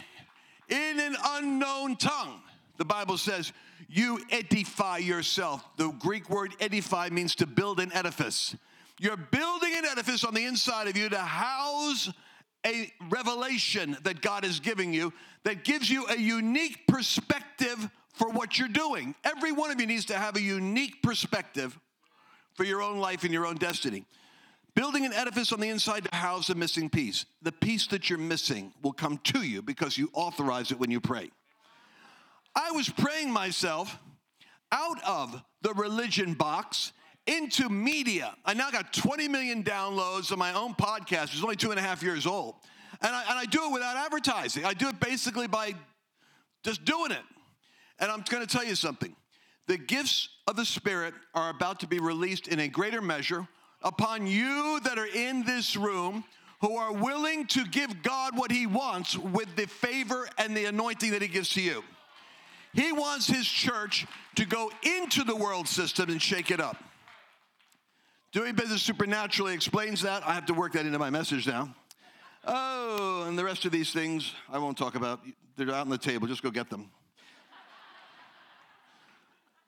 in 0.70 1.00
an 1.00 1.16
unknown 1.26 1.96
tongue, 1.96 2.42
the 2.78 2.86
Bible 2.86 3.18
says, 3.18 3.52
you 3.90 4.20
edify 4.30 4.98
yourself. 4.98 5.64
The 5.78 5.90
Greek 5.90 6.30
word 6.30 6.56
edify 6.60 7.10
means 7.10 7.36
to 7.36 7.48
build 7.48 7.80
an 7.80 7.92
edifice. 7.94 8.56
You're 9.00 9.18
building 9.18 9.74
an 9.76 9.86
edifice 9.86 10.24
on 10.24 10.34
the 10.34 10.46
inside 10.46 10.88
of 10.88 10.96
you 10.96 11.10
to 11.10 11.18
house 11.18 12.12
a 12.66 12.92
revelation 13.10 13.98
that 14.04 14.22
God 14.22 14.46
is 14.46 14.60
giving 14.60 14.94
you 14.94 15.14
that 15.44 15.64
gives 15.64 15.90
you 15.90 16.06
a 16.08 16.18
unique 16.18 16.88
perspective 16.88 17.90
for 18.14 18.30
what 18.30 18.58
you're 18.58 18.68
doing. 18.68 19.16
Every 19.24 19.52
one 19.52 19.72
of 19.72 19.80
you 19.80 19.88
needs 19.88 20.06
to 20.06 20.18
have 20.18 20.36
a 20.36 20.42
unique 20.42 21.02
perspective 21.02 21.78
for 22.54 22.64
your 22.64 22.82
own 22.82 23.00
life 23.00 23.24
and 23.24 23.34
your 23.34 23.46
own 23.46 23.56
destiny. 23.56 24.06
Building 24.76 25.06
an 25.06 25.14
edifice 25.14 25.52
on 25.52 25.60
the 25.60 25.70
inside 25.70 26.06
to 26.06 26.16
house 26.16 26.48
the 26.48 26.56
missing 26.56 26.90
piece. 26.90 27.26
The 27.42 27.52
piece 27.52 27.88
that 27.88 28.10
you're 28.10 28.20
missing 28.20 28.74
will 28.82 28.94
come 28.94 29.20
to 29.26 29.44
you 29.44 29.62
because 29.62 29.98
you 29.98 30.10
authorize 30.14 30.72
it 30.72 30.80
when 30.80 30.90
you 30.90 31.00
pray. 31.00 31.30
I 32.56 32.72
was 32.72 32.90
praying 32.90 33.32
myself 33.32 34.00
out 34.72 35.04
of 35.04 35.42
the 35.62 35.74
religion 35.74 36.34
box 36.34 36.92
into 37.28 37.70
media. 37.70 38.36
I 38.46 38.54
now 38.54 38.70
got 38.70 38.94
20 38.94 39.28
million 39.28 39.64
downloads 39.64 40.32
on 40.32 40.40
my 40.40 40.54
own 40.54 40.74
podcast, 40.74 41.24
which 41.24 41.36
is 41.36 41.44
only 41.44 41.56
two 41.56 41.72
and 41.72 41.80
a 41.80 41.84
half 41.84 42.04
years 42.04 42.26
old. 42.26 42.56
And 43.02 43.16
I, 43.16 43.22
and 43.22 43.40
I 43.40 43.46
do 43.46 43.66
it 43.66 43.72
without 43.72 43.98
advertising. 43.98 44.66
I 44.66 44.74
do 44.74 44.90
it 44.90 45.00
basically 45.00 45.48
by 45.48 45.74
just 46.64 46.86
doing 46.86 47.12
it. 47.12 47.24
And 48.00 48.12
I'm 48.12 48.24
going 48.30 48.46
to 48.46 48.52
tell 48.52 48.66
you 48.66 48.76
something. 48.76 49.16
The 49.68 49.78
gifts 49.78 50.30
of 50.48 50.56
the 50.56 50.66
Spirit 50.66 51.14
are 51.34 51.50
about 51.50 51.80
to 51.82 51.88
be 51.88 52.00
released 52.00 52.48
in 52.48 52.60
a 52.60 52.68
greater 52.68 53.02
measure 53.02 53.48
upon 53.82 54.28
you 54.28 54.80
that 54.84 54.98
are 54.98 55.08
in 55.08 55.44
this 55.44 55.76
room 55.76 56.24
who 56.62 56.78
are 56.78 56.94
willing 56.94 57.46
to 57.48 57.66
give 57.66 58.04
God 58.04 58.38
what 58.38 58.52
He 58.52 58.66
wants 58.66 59.18
with 59.18 59.56
the 59.56 59.68
favor 59.68 60.28
and 60.38 60.56
the 60.56 60.66
anointing 60.66 61.12
that 61.12 61.22
He 61.22 61.28
gives 61.28 61.50
to 61.52 61.62
you. 61.62 61.84
He 62.74 62.92
wants 62.92 63.28
His 63.28 63.46
church 63.46 64.06
to 64.36 64.46
go 64.46 64.72
into 64.82 65.24
the 65.24 65.36
world 65.36 65.68
system 65.68 66.10
and 66.10 66.22
shake 66.22 66.52
it 66.52 66.60
up. 66.60 66.82
Doing 68.34 68.56
business 68.56 68.82
supernaturally 68.82 69.54
explains 69.54 70.02
that. 70.02 70.28
I 70.28 70.34
have 70.34 70.48
to 70.48 70.56
work 70.56 70.74
that 70.74 70.88
into 70.88 70.98
my 70.98 71.12
message 71.12 71.46
now. 71.46 71.72
Oh, 72.44 73.26
and 73.28 73.38
the 73.38 73.44
rest 73.44 73.66
of 73.66 73.72
these 73.72 73.94
things 73.94 74.34
I 74.52 74.58
won't 74.58 74.76
talk 74.76 74.96
about. 74.96 75.20
They're 75.56 75.70
out 75.70 75.82
on 75.82 75.90
the 75.90 76.00
table. 76.00 76.26
Just 76.26 76.42
go 76.42 76.50
get 76.50 76.68
them. 76.68 76.90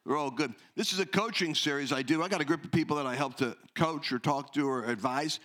They're 0.04 0.18
all 0.18 0.32
good. 0.32 0.52
This 0.76 0.94
is 0.94 1.00
a 1.00 1.06
coaching 1.06 1.54
series 1.54 1.94
I 1.94 2.02
do. 2.02 2.24
I 2.24 2.28
got 2.28 2.42
a 2.42 2.46
group 2.46 2.64
of 2.64 2.72
people 2.72 2.98
that 2.98 3.06
I 3.06 3.14
help 3.14 3.36
to 3.38 3.56
coach 3.76 4.12
or 4.12 4.18
talk 4.18 4.52
to 4.54 4.68
or 4.68 4.86
advise. 4.86 5.40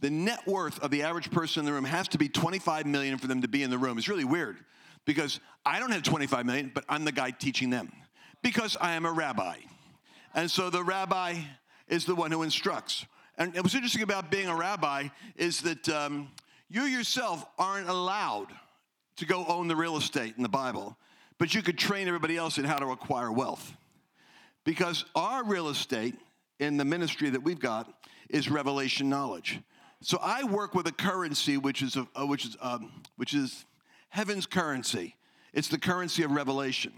The 0.00 0.10
net 0.10 0.46
worth 0.46 0.78
of 0.80 0.90
the 0.90 1.02
average 1.02 1.30
person 1.30 1.60
in 1.60 1.64
the 1.64 1.72
room 1.72 1.84
has 1.84 2.08
to 2.08 2.18
be 2.18 2.28
25 2.28 2.84
million 2.84 3.16
for 3.16 3.26
them 3.26 3.40
to 3.40 3.48
be 3.48 3.62
in 3.62 3.70
the 3.70 3.78
room. 3.78 3.96
It's 3.96 4.08
really 4.08 4.26
weird 4.26 4.58
because 5.06 5.40
I 5.64 5.78
don't 5.78 5.92
have 5.92 6.02
25 6.02 6.44
million, 6.44 6.72
but 6.74 6.84
I'm 6.90 7.06
the 7.06 7.12
guy 7.12 7.30
teaching 7.30 7.70
them 7.70 7.90
because 8.42 8.76
I 8.78 8.92
am 8.92 9.06
a 9.06 9.12
rabbi. 9.12 9.56
And 10.34 10.50
so 10.50 10.68
the 10.68 10.84
rabbi 10.84 11.40
is 11.88 12.04
the 12.04 12.14
one 12.14 12.30
who 12.30 12.42
instructs. 12.42 13.06
And 13.38 13.54
what's 13.54 13.74
interesting 13.74 14.02
about 14.02 14.30
being 14.30 14.48
a 14.48 14.56
rabbi 14.56 15.08
is 15.36 15.60
that 15.62 15.88
um, 15.88 16.30
you 16.68 16.82
yourself 16.82 17.44
aren't 17.58 17.88
allowed 17.88 18.48
to 19.16 19.26
go 19.26 19.44
own 19.46 19.68
the 19.68 19.76
real 19.76 19.96
estate 19.96 20.34
in 20.36 20.42
the 20.42 20.48
Bible, 20.48 20.96
but 21.38 21.54
you 21.54 21.62
could 21.62 21.78
train 21.78 22.08
everybody 22.08 22.36
else 22.36 22.58
in 22.58 22.64
how 22.64 22.78
to 22.78 22.86
acquire 22.88 23.30
wealth. 23.30 23.72
Because 24.64 25.04
our 25.14 25.44
real 25.44 25.68
estate 25.68 26.14
in 26.58 26.76
the 26.76 26.84
ministry 26.84 27.30
that 27.30 27.42
we've 27.42 27.60
got 27.60 27.92
is 28.28 28.50
revelation 28.50 29.08
knowledge. 29.08 29.60
So 30.02 30.18
I 30.20 30.44
work 30.44 30.74
with 30.74 30.86
a 30.86 30.92
currency 30.92 31.56
which 31.56 31.82
is 31.82 31.96
a, 31.96 32.06
uh, 32.14 32.26
which 32.26 32.44
is 32.44 32.56
um, 32.60 32.92
which 33.16 33.34
is 33.34 33.64
heaven's 34.08 34.46
currency. 34.46 35.14
It's 35.52 35.68
the 35.68 35.78
currency 35.78 36.22
of 36.22 36.32
revelation. 36.32 36.92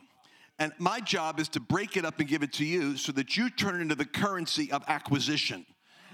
And 0.58 0.72
my 0.78 1.00
job 1.00 1.38
is 1.38 1.48
to 1.50 1.60
break 1.60 1.96
it 1.96 2.04
up 2.04 2.18
and 2.18 2.28
give 2.28 2.42
it 2.42 2.52
to 2.54 2.64
you 2.64 2.96
so 2.96 3.12
that 3.12 3.36
you 3.36 3.48
turn 3.48 3.76
it 3.76 3.80
into 3.80 3.94
the 3.94 4.04
currency 4.04 4.72
of 4.72 4.82
acquisition 4.88 5.64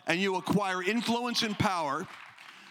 and 0.06 0.20
you 0.20 0.36
acquire 0.36 0.82
influence 0.82 1.42
and 1.42 1.58
power. 1.58 2.06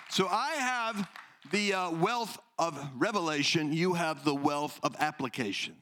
So 0.09 0.27
I 0.27 0.51
have 0.51 1.09
the 1.51 1.73
uh, 1.73 1.91
wealth 1.91 2.37
of 2.59 2.79
revelation, 2.95 3.73
you 3.73 3.93
have 3.93 4.23
the 4.23 4.35
wealth 4.35 4.79
of 4.83 4.95
application. 4.99 5.75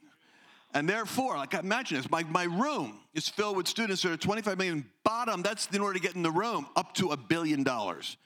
And 0.74 0.88
therefore, 0.88 1.36
like 1.36 1.52
imagine 1.52 1.98
this, 1.98 2.10
my, 2.10 2.22
my 2.24 2.44
room 2.44 3.00
is 3.12 3.28
filled 3.28 3.56
with 3.56 3.68
students 3.68 4.02
that 4.02 4.12
are 4.12 4.16
25 4.16 4.56
million 4.56 4.86
bottom, 5.04 5.42
that's 5.42 5.66
in 5.66 5.82
order 5.82 5.98
to 5.98 6.00
get 6.00 6.16
in 6.16 6.22
the 6.22 6.30
room, 6.30 6.66
up 6.76 6.94
to 6.94 7.10
a 7.10 7.16
billion 7.16 7.62
dollars. 7.62 8.16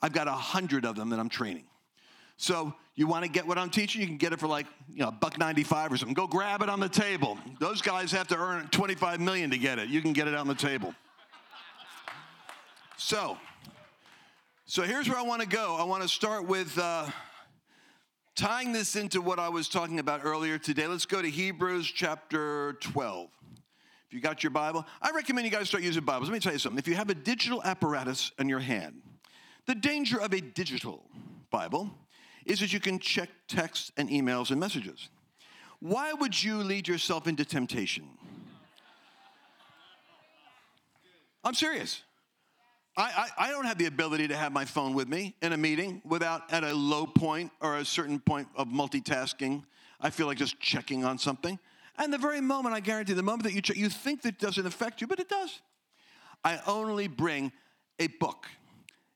I've 0.00 0.12
got 0.12 0.28
a 0.28 0.32
hundred 0.32 0.84
of 0.84 0.94
them 0.94 1.10
that 1.10 1.18
I'm 1.18 1.28
training. 1.28 1.64
So 2.38 2.72
you 2.94 3.06
want 3.06 3.24
to 3.24 3.30
get 3.30 3.46
what 3.46 3.58
I'm 3.58 3.68
teaching, 3.68 4.00
you 4.00 4.06
can 4.06 4.16
get 4.16 4.32
it 4.32 4.40
for 4.40 4.46
like, 4.46 4.66
you 4.88 5.02
know, 5.02 5.10
buck 5.10 5.38
95 5.38 5.92
or 5.92 5.96
something. 5.98 6.14
Go 6.14 6.26
grab 6.26 6.62
it 6.62 6.70
on 6.70 6.80
the 6.80 6.88
table. 6.88 7.38
Those 7.60 7.82
guys 7.82 8.10
have 8.12 8.28
to 8.28 8.36
earn 8.36 8.68
25 8.68 9.20
million 9.20 9.50
to 9.50 9.58
get 9.58 9.78
it. 9.78 9.88
You 9.88 10.00
can 10.00 10.12
get 10.12 10.26
it 10.26 10.34
on 10.34 10.48
the 10.48 10.54
table. 10.54 10.94
So, 12.96 13.36
so 14.64 14.82
here's 14.82 15.08
where 15.08 15.18
I 15.18 15.22
want 15.22 15.42
to 15.42 15.48
go. 15.48 15.76
I 15.78 15.84
want 15.84 16.02
to 16.02 16.08
start 16.08 16.46
with 16.46 16.76
uh, 16.78 17.08
Tying 18.38 18.72
this 18.72 18.94
into 18.94 19.20
what 19.20 19.40
I 19.40 19.48
was 19.48 19.68
talking 19.68 19.98
about 19.98 20.20
earlier 20.22 20.58
today, 20.58 20.86
let's 20.86 21.06
go 21.06 21.20
to 21.20 21.28
Hebrews 21.28 21.88
chapter 21.88 22.74
12. 22.74 23.28
If 24.06 24.14
you 24.14 24.20
got 24.20 24.44
your 24.44 24.52
Bible, 24.52 24.86
I 25.02 25.10
recommend 25.10 25.44
you 25.44 25.50
guys 25.50 25.66
start 25.66 25.82
using 25.82 26.04
Bibles. 26.04 26.28
Let 26.28 26.34
me 26.34 26.38
tell 26.38 26.52
you 26.52 26.60
something. 26.60 26.78
If 26.78 26.86
you 26.86 26.94
have 26.94 27.10
a 27.10 27.16
digital 27.16 27.60
apparatus 27.64 28.30
in 28.38 28.48
your 28.48 28.60
hand, 28.60 29.02
the 29.66 29.74
danger 29.74 30.20
of 30.20 30.32
a 30.32 30.40
digital 30.40 31.02
Bible 31.50 31.90
is 32.48 32.60
that 32.60 32.72
you 32.72 32.80
can 32.80 32.98
check 32.98 33.28
texts 33.46 33.92
and 33.96 34.08
emails 34.08 34.50
and 34.50 34.58
messages. 34.58 35.10
Why 35.80 36.12
would 36.14 36.42
you 36.42 36.56
lead 36.56 36.88
yourself 36.88 37.28
into 37.28 37.44
temptation? 37.44 38.08
I'm 41.44 41.54
serious. 41.54 42.02
I, 42.96 43.28
I, 43.38 43.46
I, 43.46 43.50
don't 43.50 43.66
have 43.66 43.78
the 43.78 43.86
ability 43.86 44.26
to 44.28 44.36
have 44.36 44.50
my 44.50 44.64
phone 44.64 44.92
with 44.92 45.08
me 45.08 45.36
in 45.40 45.52
a 45.52 45.56
meeting 45.56 46.02
without 46.04 46.52
at 46.52 46.64
a 46.64 46.74
low 46.74 47.06
point 47.06 47.52
or 47.60 47.76
a 47.76 47.84
certain 47.84 48.18
point 48.18 48.48
of 48.56 48.66
multitasking. 48.66 49.62
I 50.00 50.10
feel 50.10 50.26
like 50.26 50.38
just 50.38 50.58
checking 50.58 51.04
on 51.04 51.16
something. 51.16 51.60
And 51.96 52.12
the 52.12 52.18
very 52.18 52.40
moment, 52.40 52.74
I 52.74 52.80
guarantee, 52.80 53.12
the 53.12 53.22
moment 53.22 53.44
that 53.44 53.52
you 53.52 53.62
check, 53.62 53.76
you 53.76 53.88
think 53.88 54.22
that 54.22 54.38
doesn't 54.38 54.66
affect 54.66 55.00
you, 55.00 55.06
but 55.06 55.20
it 55.20 55.28
does. 55.28 55.60
I 56.44 56.60
only 56.66 57.06
bring 57.06 57.52
a 58.00 58.08
book 58.08 58.46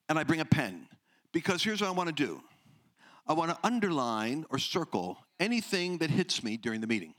and 0.08 0.18
I 0.18 0.22
bring 0.22 0.40
a 0.40 0.44
pen 0.44 0.86
because 1.32 1.64
here's 1.64 1.80
what 1.80 1.88
I 1.88 1.92
want 1.92 2.08
to 2.08 2.14
do 2.14 2.40
I 3.26 3.34
want 3.34 3.50
to 3.50 3.58
underline 3.62 4.44
or 4.50 4.58
circle 4.58 5.18
anything 5.38 5.98
that 5.98 6.10
hits 6.10 6.42
me 6.42 6.56
during 6.56 6.80
the 6.80 6.86
meeting. 6.86 7.14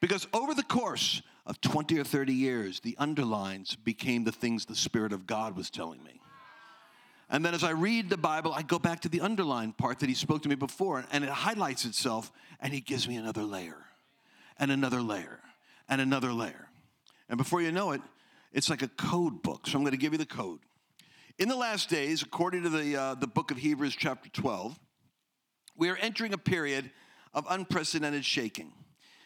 Because 0.00 0.26
over 0.32 0.54
the 0.54 0.62
course 0.62 1.22
of 1.46 1.60
20 1.60 1.98
or 1.98 2.04
30 2.04 2.32
years, 2.32 2.80
the 2.80 2.96
underlines 2.98 3.76
became 3.76 4.24
the 4.24 4.32
things 4.32 4.64
the 4.64 4.76
Spirit 4.76 5.12
of 5.12 5.26
God 5.26 5.56
was 5.56 5.70
telling 5.70 6.02
me. 6.02 6.20
And 7.28 7.44
then 7.44 7.54
as 7.54 7.62
I 7.62 7.70
read 7.70 8.10
the 8.10 8.16
Bible, 8.16 8.52
I 8.52 8.62
go 8.62 8.78
back 8.78 9.00
to 9.00 9.08
the 9.08 9.20
underlined 9.20 9.76
part 9.76 10.00
that 10.00 10.08
He 10.08 10.14
spoke 10.14 10.42
to 10.42 10.48
me 10.48 10.56
before, 10.56 11.04
and 11.12 11.22
it 11.22 11.30
highlights 11.30 11.84
itself, 11.84 12.32
and 12.60 12.72
He 12.72 12.80
gives 12.80 13.06
me 13.06 13.16
another 13.16 13.42
layer, 13.42 13.84
and 14.58 14.72
another 14.72 15.00
layer, 15.00 15.40
and 15.88 16.00
another 16.00 16.32
layer. 16.32 16.68
And 17.28 17.38
before 17.38 17.62
you 17.62 17.70
know 17.70 17.92
it, 17.92 18.00
it's 18.52 18.68
like 18.68 18.82
a 18.82 18.88
code 18.88 19.42
book. 19.42 19.66
So 19.66 19.78
I'm 19.78 19.84
going 19.84 19.92
to 19.92 19.98
give 19.98 20.12
you 20.12 20.18
the 20.18 20.26
code. 20.26 20.58
In 21.38 21.48
the 21.48 21.56
last 21.56 21.88
days, 21.88 22.22
according 22.22 22.64
to 22.64 22.68
the, 22.68 22.96
uh, 22.96 23.14
the 23.14 23.28
book 23.28 23.50
of 23.52 23.56
Hebrews, 23.56 23.94
chapter 23.96 24.28
12, 24.28 24.78
we 25.80 25.88
are 25.88 25.96
entering 25.96 26.34
a 26.34 26.38
period 26.38 26.90
of 27.32 27.46
unprecedented 27.48 28.24
shaking. 28.24 28.70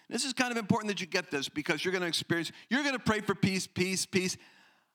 This 0.08 0.24
is 0.24 0.32
kind 0.32 0.52
of 0.52 0.56
important 0.56 0.88
that 0.88 1.00
you 1.00 1.06
get 1.06 1.30
this 1.30 1.48
because 1.48 1.84
you're 1.84 1.90
going 1.90 2.02
to 2.02 2.08
experience, 2.08 2.52
you're 2.70 2.84
going 2.84 2.94
to 2.94 3.02
pray 3.02 3.20
for 3.20 3.34
peace, 3.34 3.66
peace, 3.66 4.06
peace. 4.06 4.36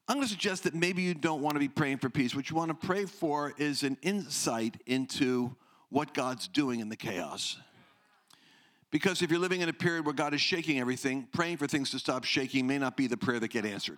I'm 0.07 0.15
going 0.15 0.25
to 0.25 0.31
suggest 0.31 0.63
that 0.63 0.73
maybe 0.73 1.01
you 1.01 1.13
don't 1.13 1.41
want 1.41 1.55
to 1.55 1.59
be 1.59 1.67
praying 1.67 1.97
for 1.97 2.09
peace. 2.09 2.33
What 2.33 2.49
you 2.49 2.55
want 2.55 2.69
to 2.69 2.87
pray 2.87 3.05
for 3.05 3.53
is 3.57 3.83
an 3.83 3.97
insight 4.01 4.81
into 4.85 5.53
what 5.89 6.13
God's 6.13 6.47
doing 6.47 6.79
in 6.79 6.87
the 6.87 6.95
chaos. 6.95 7.57
Because 8.89 9.21
if 9.21 9.29
you're 9.29 9.39
living 9.39 9.61
in 9.61 9.67
a 9.67 9.73
period 9.73 10.05
where 10.05 10.15
God 10.15 10.33
is 10.33 10.41
shaking 10.41 10.79
everything, 10.79 11.27
praying 11.33 11.57
for 11.57 11.67
things 11.67 11.91
to 11.91 11.99
stop 11.99 12.23
shaking 12.23 12.67
may 12.67 12.77
not 12.77 12.95
be 12.95 13.07
the 13.07 13.17
prayer 13.17 13.39
that 13.39 13.49
get 13.49 13.65
answered. 13.65 13.97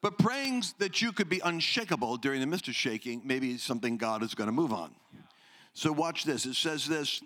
But 0.00 0.18
praying 0.18 0.64
that 0.78 1.02
you 1.02 1.10
could 1.12 1.28
be 1.28 1.40
unshakable 1.44 2.18
during 2.18 2.40
the 2.40 2.46
midst 2.46 2.68
of 2.68 2.74
shaking, 2.76 3.22
maybe 3.24 3.58
something 3.58 3.96
God 3.96 4.22
is 4.22 4.34
going 4.34 4.48
to 4.48 4.52
move 4.52 4.72
on. 4.72 4.94
So 5.74 5.92
watch 5.92 6.24
this. 6.24 6.46
It 6.46 6.54
says 6.54 6.86
this. 6.86 7.22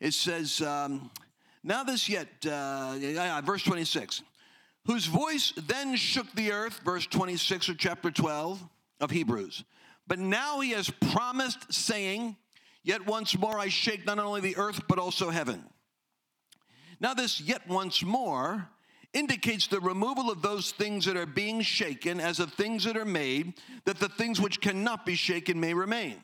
It 0.00 0.14
says, 0.14 0.60
um, 0.60 1.10
now, 1.64 1.84
this 1.84 2.08
yet, 2.08 2.28
uh, 2.44 3.40
verse 3.44 3.62
26, 3.62 4.22
whose 4.86 5.06
voice 5.06 5.52
then 5.68 5.94
shook 5.94 6.30
the 6.32 6.50
earth, 6.50 6.80
verse 6.84 7.06
26 7.06 7.68
of 7.68 7.78
chapter 7.78 8.10
12 8.10 8.60
of 9.00 9.10
Hebrews. 9.10 9.62
But 10.08 10.18
now 10.18 10.58
he 10.58 10.72
has 10.72 10.90
promised, 10.90 11.72
saying, 11.72 12.36
Yet 12.82 13.06
once 13.06 13.38
more 13.38 13.60
I 13.60 13.68
shake 13.68 14.04
not 14.04 14.18
only 14.18 14.40
the 14.40 14.56
earth, 14.56 14.82
but 14.88 14.98
also 14.98 15.30
heaven. 15.30 15.64
Now, 16.98 17.14
this 17.14 17.40
yet 17.40 17.68
once 17.68 18.02
more 18.02 18.68
indicates 19.12 19.68
the 19.68 19.78
removal 19.78 20.32
of 20.32 20.42
those 20.42 20.72
things 20.72 21.04
that 21.04 21.16
are 21.16 21.26
being 21.26 21.60
shaken 21.60 22.18
as 22.18 22.40
of 22.40 22.52
things 22.54 22.82
that 22.84 22.96
are 22.96 23.04
made, 23.04 23.54
that 23.84 24.00
the 24.00 24.08
things 24.08 24.40
which 24.40 24.60
cannot 24.60 25.06
be 25.06 25.14
shaken 25.14 25.60
may 25.60 25.74
remain. 25.74 26.16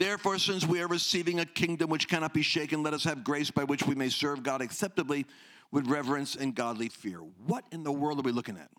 Therefore, 0.00 0.38
since 0.38 0.66
we 0.66 0.80
are 0.80 0.86
receiving 0.86 1.40
a 1.40 1.44
kingdom 1.44 1.90
which 1.90 2.08
cannot 2.08 2.32
be 2.32 2.40
shaken, 2.40 2.82
let 2.82 2.94
us 2.94 3.04
have 3.04 3.22
grace 3.22 3.50
by 3.50 3.64
which 3.64 3.86
we 3.86 3.94
may 3.94 4.08
serve 4.08 4.42
God 4.42 4.62
acceptably 4.62 5.26
with 5.70 5.86
reverence 5.88 6.36
and 6.36 6.54
godly 6.54 6.88
fear. 6.88 7.18
What 7.46 7.64
in 7.70 7.82
the 7.82 7.92
world 7.92 8.18
are 8.18 8.22
we 8.22 8.32
looking 8.32 8.56
at? 8.56 8.70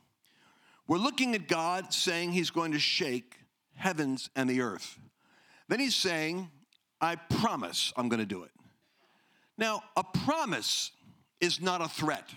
We're 0.88 0.98
looking 0.98 1.36
at 1.36 1.48
God 1.48 1.94
saying 1.94 2.32
he's 2.32 2.50
going 2.50 2.72
to 2.72 2.80
shake 2.80 3.36
heavens 3.76 4.32
and 4.36 4.50
the 4.50 4.62
earth. 4.62 4.98
Then 5.68 5.80
he's 5.80 5.96
saying, 5.96 6.50
I 7.00 7.18
promise 7.18 7.94
I'm 7.96 8.10
going 8.10 8.20
to 8.20 8.26
do 8.26 8.42
it. 8.42 8.52
Now, 9.60 9.84
a 9.96 10.04
promise 10.04 10.90
is 11.40 11.62
not 11.62 11.82
a 11.82 11.88
threat. 11.88 12.32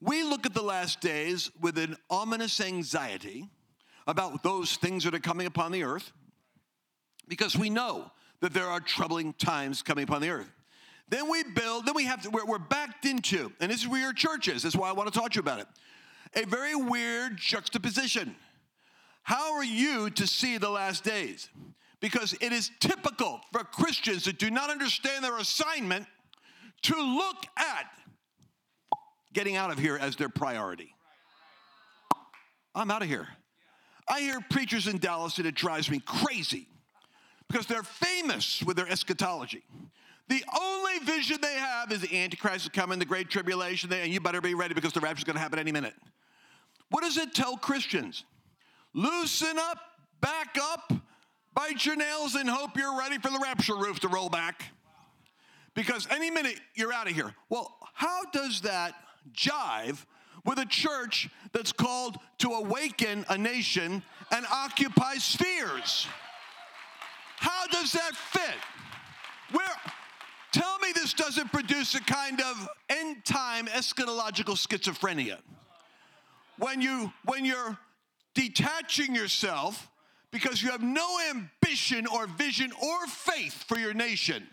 We 0.00 0.24
look 0.24 0.46
at 0.46 0.52
the 0.52 0.62
last 0.64 1.00
days 1.00 1.48
with 1.60 1.78
an 1.78 1.96
ominous 2.10 2.60
anxiety 2.60 3.48
about 4.08 4.42
those 4.42 4.74
things 4.78 5.04
that 5.04 5.14
are 5.14 5.20
coming 5.20 5.46
upon 5.46 5.70
the 5.70 5.84
earth 5.84 6.12
because 7.28 7.56
we 7.56 7.70
know 7.70 8.10
that 8.40 8.52
there 8.52 8.66
are 8.66 8.80
troubling 8.80 9.32
times 9.34 9.82
coming 9.82 10.04
upon 10.04 10.20
the 10.20 10.30
earth. 10.30 10.52
Then 11.08 11.30
we 11.30 11.42
build, 11.42 11.86
then 11.86 11.94
we 11.94 12.04
have 12.04 12.22
to, 12.22 12.30
we're, 12.30 12.44
we're 12.44 12.58
backed 12.58 13.04
into, 13.04 13.52
and 13.60 13.70
this 13.70 13.80
is 13.80 13.88
where 13.88 14.00
your 14.00 14.12
church 14.12 14.48
is. 14.48 14.62
That's 14.62 14.76
why 14.76 14.88
I 14.88 14.92
want 14.92 15.12
to 15.12 15.18
talk 15.18 15.30
to 15.32 15.36
you 15.36 15.40
about 15.40 15.60
it. 15.60 15.66
A 16.34 16.46
very 16.46 16.74
weird 16.74 17.36
juxtaposition. 17.36 18.34
How 19.22 19.54
are 19.54 19.64
you 19.64 20.10
to 20.10 20.26
see 20.26 20.58
the 20.58 20.68
last 20.68 21.04
days? 21.04 21.48
Because 22.00 22.34
it 22.40 22.52
is 22.52 22.70
typical 22.80 23.40
for 23.52 23.64
Christians 23.64 24.24
that 24.24 24.38
do 24.38 24.50
not 24.50 24.70
understand 24.70 25.24
their 25.24 25.38
assignment 25.38 26.06
to 26.82 26.94
look 26.96 27.46
at 27.56 27.86
getting 29.32 29.56
out 29.56 29.70
of 29.70 29.78
here 29.78 29.96
as 29.96 30.16
their 30.16 30.28
priority. 30.28 30.94
I'm 32.74 32.90
out 32.90 33.02
of 33.02 33.08
here. 33.08 33.28
I 34.08 34.20
hear 34.20 34.40
preachers 34.50 34.86
in 34.86 34.98
Dallas 34.98 35.38
and 35.38 35.46
it 35.46 35.54
drives 35.54 35.90
me 35.90 36.00
crazy 36.00 36.68
because 37.48 37.66
they're 37.66 37.82
famous 37.82 38.62
with 38.62 38.76
their 38.76 38.88
eschatology. 38.88 39.62
The 40.28 40.42
only 40.58 40.98
vision 41.00 41.38
they 41.42 41.54
have 41.54 41.92
is 41.92 42.00
the 42.00 42.16
Antichrist 42.16 42.64
is 42.64 42.70
coming, 42.70 42.98
the 42.98 43.04
Great 43.04 43.28
Tribulation, 43.28 43.92
and 43.92 44.12
you 44.12 44.20
better 44.20 44.40
be 44.40 44.54
ready 44.54 44.74
because 44.74 44.92
the 44.92 45.00
rapture 45.00 45.20
is 45.20 45.24
going 45.24 45.36
to 45.36 45.40
happen 45.40 45.58
any 45.58 45.72
minute. 45.72 45.94
What 46.90 47.02
does 47.02 47.18
it 47.18 47.34
tell 47.34 47.56
Christians? 47.56 48.24
Loosen 48.94 49.58
up, 49.58 49.78
back 50.20 50.56
up, 50.60 50.92
bite 51.54 51.84
your 51.84 51.96
nails, 51.96 52.36
and 52.36 52.48
hope 52.48 52.76
you're 52.76 52.98
ready 52.98 53.18
for 53.18 53.30
the 53.30 53.38
rapture 53.42 53.76
roof 53.76 54.00
to 54.00 54.08
roll 54.08 54.28
back. 54.28 54.64
Because 55.74 56.06
any 56.10 56.30
minute 56.30 56.60
you're 56.74 56.92
out 56.92 57.08
of 57.08 57.14
here. 57.14 57.34
Well, 57.48 57.76
how 57.92 58.24
does 58.32 58.62
that 58.62 58.94
jive 59.32 60.04
with 60.46 60.58
a 60.58 60.66
church 60.66 61.28
that's 61.52 61.72
called 61.72 62.18
to 62.38 62.50
awaken 62.50 63.26
a 63.28 63.36
nation 63.36 64.02
and 64.30 64.46
occupy 64.50 65.14
spheres? 65.16 66.06
How 67.44 67.66
does 67.66 67.92
that 67.92 68.16
fit? 68.16 68.56
Where 69.52 69.66
tell 70.50 70.78
me 70.78 70.92
this 70.94 71.12
doesn't 71.12 71.52
produce 71.52 71.94
a 71.94 72.00
kind 72.00 72.40
of 72.40 72.68
end 72.88 73.22
time 73.26 73.66
eschatological 73.66 74.56
schizophrenia. 74.56 75.40
When 76.58 76.80
you 76.80 77.12
when 77.26 77.44
you're 77.44 77.76
detaching 78.32 79.14
yourself 79.14 79.90
because 80.30 80.62
you 80.62 80.70
have 80.70 80.82
no 80.82 81.18
ambition 81.28 82.06
or 82.06 82.26
vision 82.28 82.72
or 82.82 83.06
faith 83.08 83.62
for 83.68 83.78
your 83.78 83.92
nation. 83.92 84.46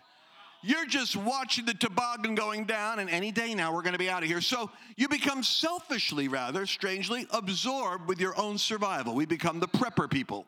You're 0.62 0.86
just 0.86 1.15
watching 1.15 1.65
the 1.65 1.74
toboggan 1.74 2.36
going 2.36 2.65
down, 2.65 3.00
and 3.00 3.10
any 3.10 3.31
day 3.31 3.55
now 3.55 3.74
we're 3.74 3.81
going 3.83 3.93
to 3.93 4.00
be 4.00 4.10
out 4.10 4.21
of 4.21 4.27
here. 4.27 4.41
So 4.41 4.69
you 4.98 5.07
become 5.07 5.43
selfishly, 5.43 6.27
rather 6.27 6.65
strangely, 6.65 7.25
absorbed 7.31 8.07
with 8.07 8.19
your 8.19 8.38
own 8.39 8.57
survival. 8.57 9.15
We 9.15 9.25
become 9.25 9.62
the 9.62 9.69
prepper 9.69 10.12
people. 10.12 10.45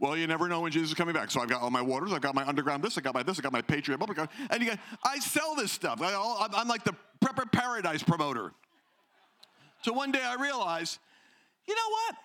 Well, 0.00 0.16
you 0.16 0.26
never 0.26 0.48
know 0.48 0.60
when 0.60 0.72
Jesus 0.72 0.90
is 0.90 0.94
coming 0.94 1.14
back. 1.14 1.30
So 1.30 1.40
I've 1.40 1.48
got 1.48 1.62
all 1.62 1.70
my 1.70 1.82
waters, 1.82 2.12
I've 2.12 2.20
got 2.20 2.34
my 2.34 2.46
underground 2.46 2.82
this, 2.82 2.98
I 2.98 3.00
got 3.00 3.14
my 3.14 3.22
this, 3.22 3.38
I 3.38 3.42
got 3.42 3.52
my 3.52 3.62
Patriot 3.62 4.00
and 4.50 4.62
you 4.62 4.70
got, 4.70 4.78
I 5.04 5.18
sell 5.18 5.54
this 5.54 5.72
stuff. 5.72 6.00
I, 6.02 6.48
I'm 6.54 6.68
like 6.68 6.84
the 6.84 6.94
prepper 7.24 7.50
paradise 7.50 8.02
promoter. 8.02 8.52
So 9.82 9.92
one 9.92 10.12
day 10.12 10.22
I 10.22 10.34
realized, 10.34 10.98
you 11.66 11.74
know 11.74 11.90
what? 11.90 12.16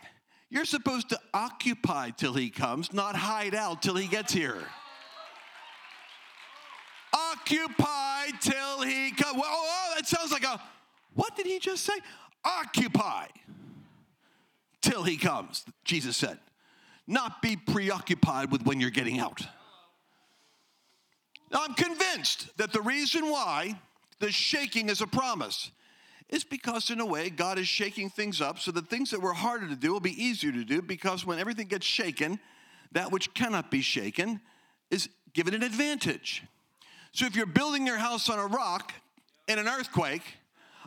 You're 0.49 0.65
supposed 0.65 1.09
to 1.09 1.19
occupy 1.33 2.09
till 2.11 2.33
he 2.33 2.49
comes, 2.49 2.91
not 2.91 3.15
hide 3.15 3.53
out 3.53 3.81
till 3.81 3.95
he 3.95 4.07
gets 4.07 4.33
here. 4.33 4.63
Occupy 7.13 8.27
till 8.39 8.81
he 8.81 9.11
comes. 9.11 9.35
Well, 9.35 9.43
oh, 9.45 9.93
that 9.95 10.07
sounds 10.07 10.31
like 10.31 10.43
a, 10.43 10.59
what 11.13 11.35
did 11.35 11.45
he 11.45 11.59
just 11.59 11.83
say? 11.83 11.93
Occupy 12.43 13.27
till 14.81 15.03
he 15.03 15.17
comes, 15.17 15.65
Jesus 15.83 16.17
said. 16.17 16.39
Not 17.09 17.41
be 17.41 17.55
preoccupied 17.55 18.51
with 18.51 18.67
when 18.67 18.79
you're 18.79 18.91
getting 18.91 19.19
out. 19.19 19.41
Now, 21.51 21.63
I'm 21.67 21.73
convinced 21.73 22.55
that 22.57 22.71
the 22.71 22.81
reason 22.81 23.31
why 23.31 23.81
the 24.19 24.31
shaking 24.31 24.89
is 24.89 25.01
a 25.01 25.07
promise 25.07 25.71
is 26.29 26.43
because, 26.43 26.91
in 26.91 26.99
a 26.99 27.05
way, 27.05 27.31
God 27.31 27.57
is 27.57 27.67
shaking 27.67 28.11
things 28.11 28.41
up 28.41 28.59
so 28.59 28.71
that 28.73 28.87
things 28.87 29.09
that 29.09 29.19
were 29.19 29.33
harder 29.33 29.67
to 29.67 29.75
do 29.75 29.91
will 29.91 29.99
be 29.99 30.23
easier 30.23 30.51
to 30.51 30.63
do 30.63 30.83
because 30.83 31.25
when 31.25 31.39
everything 31.39 31.65
gets 31.67 31.87
shaken, 31.87 32.39
that 32.91 33.11
which 33.11 33.33
cannot 33.33 33.71
be 33.71 33.81
shaken 33.81 34.39
is 34.91 35.09
given 35.33 35.55
an 35.55 35.63
advantage. 35.63 36.43
So 37.11 37.25
if 37.25 37.35
you're 37.35 37.47
building 37.47 37.87
your 37.87 37.97
house 37.97 38.29
on 38.29 38.37
a 38.37 38.45
rock 38.45 38.93
in 39.47 39.57
an 39.57 39.67
earthquake, 39.67 40.21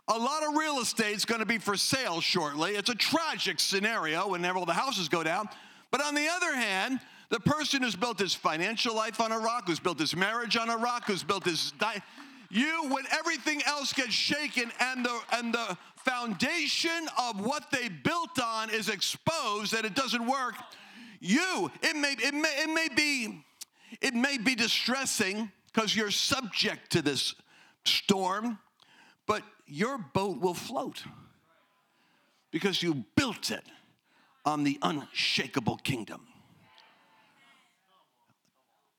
a 0.06 0.16
lot 0.16 0.44
of 0.44 0.54
real 0.54 0.78
estate 0.78 1.16
is 1.16 1.24
going 1.24 1.40
to 1.40 1.46
be 1.46 1.58
for 1.58 1.76
sale 1.76 2.20
shortly. 2.20 2.76
It's 2.76 2.90
a 2.90 2.94
tragic 2.94 3.58
scenario 3.58 4.28
whenever 4.28 4.58
all 4.58 4.66
the 4.66 4.72
houses 4.72 5.08
go 5.08 5.24
down. 5.24 5.48
But 5.92 6.02
on 6.02 6.16
the 6.16 6.26
other 6.26 6.52
hand, 6.56 6.98
the 7.28 7.38
person 7.38 7.82
who's 7.82 7.94
built 7.94 8.18
his 8.18 8.34
financial 8.34 8.96
life 8.96 9.20
on 9.20 9.30
a 9.30 9.38
rock, 9.38 9.68
who's 9.68 9.78
built 9.78 10.00
his 10.00 10.16
marriage 10.16 10.56
on 10.56 10.68
a 10.68 10.76
rock, 10.76 11.04
who's 11.06 11.22
built 11.22 11.44
his 11.44 11.70
di- 11.72 12.02
you 12.50 12.88
when 12.88 13.04
everything 13.10 13.62
else 13.66 13.92
gets 13.92 14.12
shaken 14.12 14.70
and 14.80 15.04
the 15.04 15.20
and 15.32 15.54
the 15.54 15.76
foundation 15.96 17.08
of 17.18 17.40
what 17.40 17.70
they 17.70 17.88
built 17.88 18.38
on 18.40 18.68
is 18.68 18.88
exposed 18.88 19.72
that 19.72 19.84
it 19.84 19.94
doesn't 19.94 20.26
work 20.26 20.54
you 21.20 21.70
it 21.80 21.96
may 21.96 22.12
it 22.12 22.34
may 22.34 22.52
it 22.58 22.68
may 22.74 22.88
be 22.94 23.42
it 24.00 24.12
may 24.12 24.36
be 24.36 24.54
distressing 24.54 25.50
because 25.72 25.96
you're 25.96 26.10
subject 26.10 26.90
to 26.90 27.00
this 27.00 27.34
storm 27.84 28.58
but 29.26 29.42
your 29.66 29.96
boat 29.96 30.40
will 30.40 30.54
float 30.54 31.04
because 32.50 32.82
you 32.82 33.04
built 33.16 33.50
it 33.50 33.64
on 34.44 34.64
the 34.64 34.78
unshakable 34.82 35.76
kingdom 35.78 36.26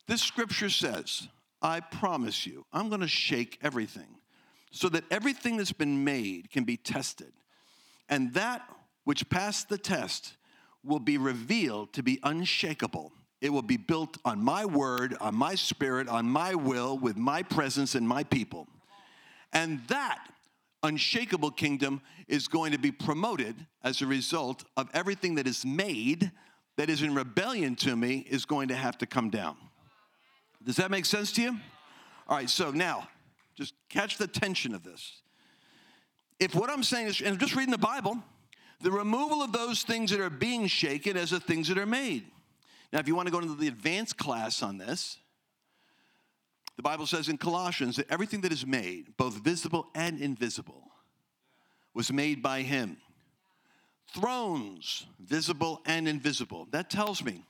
this 0.08 0.22
scripture 0.22 0.70
says 0.70 1.28
I 1.64 1.80
promise 1.80 2.46
you, 2.46 2.66
I'm 2.74 2.90
going 2.90 3.02
to 3.02 3.08
shake 3.08 3.58
everything 3.62 4.18
so 4.72 4.90
that 4.90 5.06
everything 5.10 5.56
that's 5.58 5.72
been 5.72 6.04
made 6.04 6.52
can 6.52 6.66
be 6.66 6.76
tested. 6.76 7.32
And 8.10 8.34
that 8.34 8.68
which 9.06 9.30
passed 9.30 9.70
the 9.70 9.78
test 9.78 10.36
will 10.84 11.00
be 11.00 11.18
revealed 11.18 11.94
to 11.94 12.04
be 12.04 12.20
unshakable. 12.24 13.14
It 13.40 13.50
will 13.50 13.62
be 13.62 13.78
built 13.78 14.18
on 14.26 14.44
my 14.44 14.66
word, 14.66 15.16
on 15.22 15.36
my 15.36 15.56
spirit, 15.56 16.10
on 16.10 16.26
my 16.26 16.54
will, 16.54 16.98
with 16.98 17.16
my 17.16 17.44
presence 17.44 17.96
and 17.96 18.08
my 18.08 18.24
people. 18.24 18.68
And 19.54 19.82
that 19.88 20.20
unshakable 20.84 21.52
kingdom 21.52 22.02
is 22.28 22.48
going 22.48 22.72
to 22.74 22.78
be 22.78 22.91
promoted 22.91 23.56
as 23.84 24.02
a 24.02 24.06
result 24.06 24.63
of 24.78 24.89
everything 24.93 25.36
that 25.36 25.48
is 25.48 25.65
made 25.65 26.32
that 26.78 26.89
is 26.89 27.02
in 27.02 27.15
rebellion 27.15 27.76
to 27.76 27.96
me 27.96 28.26
is 28.30 28.46
going 28.46 28.67
to 28.67 28.76
have 28.76 28.98
to 28.98 29.06
come 29.06 29.30
down. 29.30 29.56
Does 30.63 30.76
that 30.78 30.91
make 30.91 31.06
sense 31.06 31.32
to 31.34 31.41
you? 31.41 31.58
All 32.28 32.38
right, 32.38 32.50
so 32.50 32.72
now, 32.72 33.08
just 33.56 33.74
catch 33.89 34.17
the 34.17 34.28
tension 34.28 34.74
of 34.74 34.84
this. 34.84 35.22
If 36.39 36.56
what 36.56 36.69
I'm 36.69 36.84
saying 36.84 37.08
is, 37.08 37.19
and 37.19 37.30
I'm 37.30 37.38
just 37.38 37.56
reading 37.56 37.72
the 37.72 37.78
Bible, 37.78 38.17
the 38.82 38.91
removal 38.91 39.41
of 39.41 39.52
those 39.52 39.84
things 39.84 40.12
that 40.12 40.19
are 40.19 40.30
being 40.30 40.67
shaken 40.67 41.15
as 41.15 41.30
the 41.30 41.39
things 41.39 41.67
that 41.67 41.78
are 41.78 41.86
made. 41.86 42.26
Now, 42.91 43.00
if 43.00 43.08
you 43.08 43.15
want 43.15 43.28
to 43.28 43.32
go 43.32 43.39
into 43.39 43.56
the 43.56 43.67
advanced 43.67 44.17
class 44.17 44.62
on 44.62 44.78
this, 44.78 45.17
the 46.76 46.84
Bible 46.84 47.06
says 47.06 47.30
in 47.30 47.38
Colossians 47.38 47.98
that 47.98 48.10
everything 48.10 48.42
that 48.42 48.52
is 48.52 48.66
made, 48.66 49.16
both 49.18 49.36
visible 49.36 49.90
and 49.94 50.20
invisible, 50.20 50.92
was 51.94 52.12
made 52.12 52.42
by 52.42 52.62
Him. 52.62 52.98
Thrones, 54.14 55.06
visible 55.20 55.82
and 55.86 56.08
invisible. 56.08 56.68
That 56.72 56.90
tells 56.90 57.24
me 57.24 57.46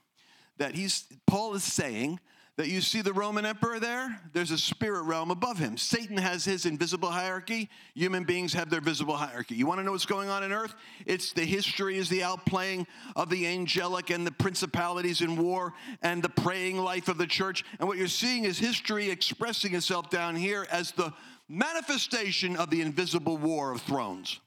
that 0.57 0.75
he's, 0.75 1.05
Paul 1.25 1.55
is 1.55 1.63
saying 1.63 2.19
that 2.55 2.67
you 2.67 2.81
see 2.81 3.01
the 3.01 3.13
Roman 3.13 3.47
emperor 3.47 3.79
there, 3.79 4.21
there's 4.31 4.51
a 4.51 4.57
spirit 4.57 5.03
realm 5.03 5.31
above 5.31 5.57
him. 5.57 5.75
Satan 5.75 6.17
has 6.17 6.45
his 6.45 6.67
invisible 6.67 7.09
hierarchy, 7.09 7.67
human 7.95 8.25
beings 8.25 8.53
have 8.53 8.69
their 8.69 8.81
visible 8.81 9.15
hierarchy. 9.15 9.55
You 9.55 9.65
want 9.65 9.79
to 9.79 9.83
know 9.83 9.91
what's 9.91 10.05
going 10.05 10.29
on 10.29 10.43
in 10.43 10.53
earth? 10.53 10.75
It's 11.07 11.33
the 11.33 11.45
history 11.45 11.97
is 11.97 12.09
the 12.09 12.19
outplaying 12.19 12.85
of 13.15 13.31
the 13.31 13.47
angelic 13.47 14.11
and 14.11 14.25
the 14.25 14.31
principalities 14.31 15.21
in 15.21 15.35
war 15.35 15.73
and 16.03 16.21
the 16.21 16.29
praying 16.29 16.77
life 16.77 17.07
of 17.07 17.17
the 17.17 17.25
church. 17.25 17.65
And 17.79 17.87
what 17.87 17.97
you're 17.97 18.07
seeing 18.07 18.45
is 18.45 18.59
history 18.59 19.09
expressing 19.09 19.73
itself 19.73 20.11
down 20.11 20.35
here 20.35 20.67
as 20.71 20.91
the 20.91 21.11
manifestation 21.49 22.55
of 22.55 22.69
the 22.69 22.81
invisible 22.81 23.37
war 23.37 23.71
of 23.71 23.81
thrones. 23.81 24.39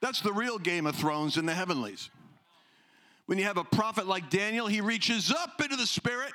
That's 0.00 0.20
the 0.20 0.32
real 0.32 0.58
game 0.58 0.86
of 0.86 0.94
thrones 0.94 1.36
in 1.36 1.44
the 1.44 1.54
heavenlies. 1.54 2.08
When 3.26 3.36
you 3.36 3.44
have 3.44 3.56
a 3.58 3.64
prophet 3.64 4.06
like 4.06 4.30
Daniel, 4.30 4.68
he 4.68 4.80
reaches 4.80 5.32
up 5.32 5.60
into 5.60 5.76
the 5.76 5.86
spirit 5.86 6.32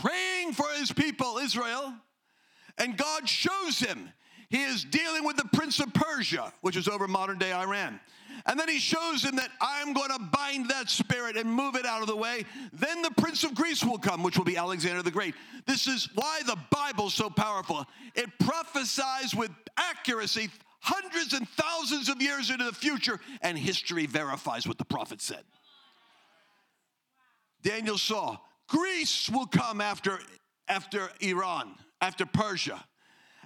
praying 0.00 0.52
for 0.52 0.68
his 0.78 0.92
people, 0.92 1.38
Israel, 1.38 1.94
and 2.78 2.96
God 2.96 3.28
shows 3.28 3.78
him 3.78 4.10
he 4.48 4.62
is 4.62 4.84
dealing 4.84 5.24
with 5.24 5.36
the 5.36 5.48
prince 5.52 5.80
of 5.80 5.92
Persia, 5.94 6.52
which 6.60 6.76
is 6.76 6.86
over 6.86 7.08
modern 7.08 7.38
day 7.38 7.52
Iran. 7.52 7.98
And 8.46 8.58
then 8.58 8.68
he 8.68 8.78
shows 8.78 9.24
him 9.24 9.36
that 9.36 9.48
I'm 9.60 9.92
going 9.92 10.10
to 10.10 10.18
bind 10.32 10.68
that 10.68 10.90
spirit 10.90 11.36
and 11.36 11.50
move 11.50 11.76
it 11.76 11.86
out 11.86 12.02
of 12.02 12.08
the 12.08 12.16
way. 12.16 12.44
Then 12.72 13.02
the 13.02 13.10
prince 13.12 13.42
of 13.42 13.54
Greece 13.54 13.82
will 13.84 13.98
come, 13.98 14.22
which 14.22 14.36
will 14.36 14.44
be 14.44 14.56
Alexander 14.56 15.02
the 15.02 15.10
Great. 15.10 15.34
This 15.66 15.86
is 15.86 16.08
why 16.14 16.40
the 16.46 16.56
Bible's 16.70 17.14
so 17.14 17.30
powerful. 17.30 17.86
It 18.14 18.30
prophesies 18.38 19.34
with 19.34 19.50
accuracy 19.76 20.50
hundreds 20.80 21.32
and 21.32 21.48
thousands 21.48 22.08
of 22.08 22.20
years 22.20 22.50
into 22.50 22.64
the 22.64 22.72
future, 22.72 23.18
and 23.40 23.56
history 23.56 24.06
verifies 24.06 24.68
what 24.68 24.78
the 24.78 24.84
prophet 24.84 25.22
said. 25.22 25.42
Daniel 27.62 27.96
saw 27.96 28.36
Greece 28.68 29.28
will 29.30 29.46
come 29.46 29.80
after, 29.80 30.18
after 30.68 31.10
Iran, 31.20 31.74
after 32.00 32.26
Persia. 32.26 32.84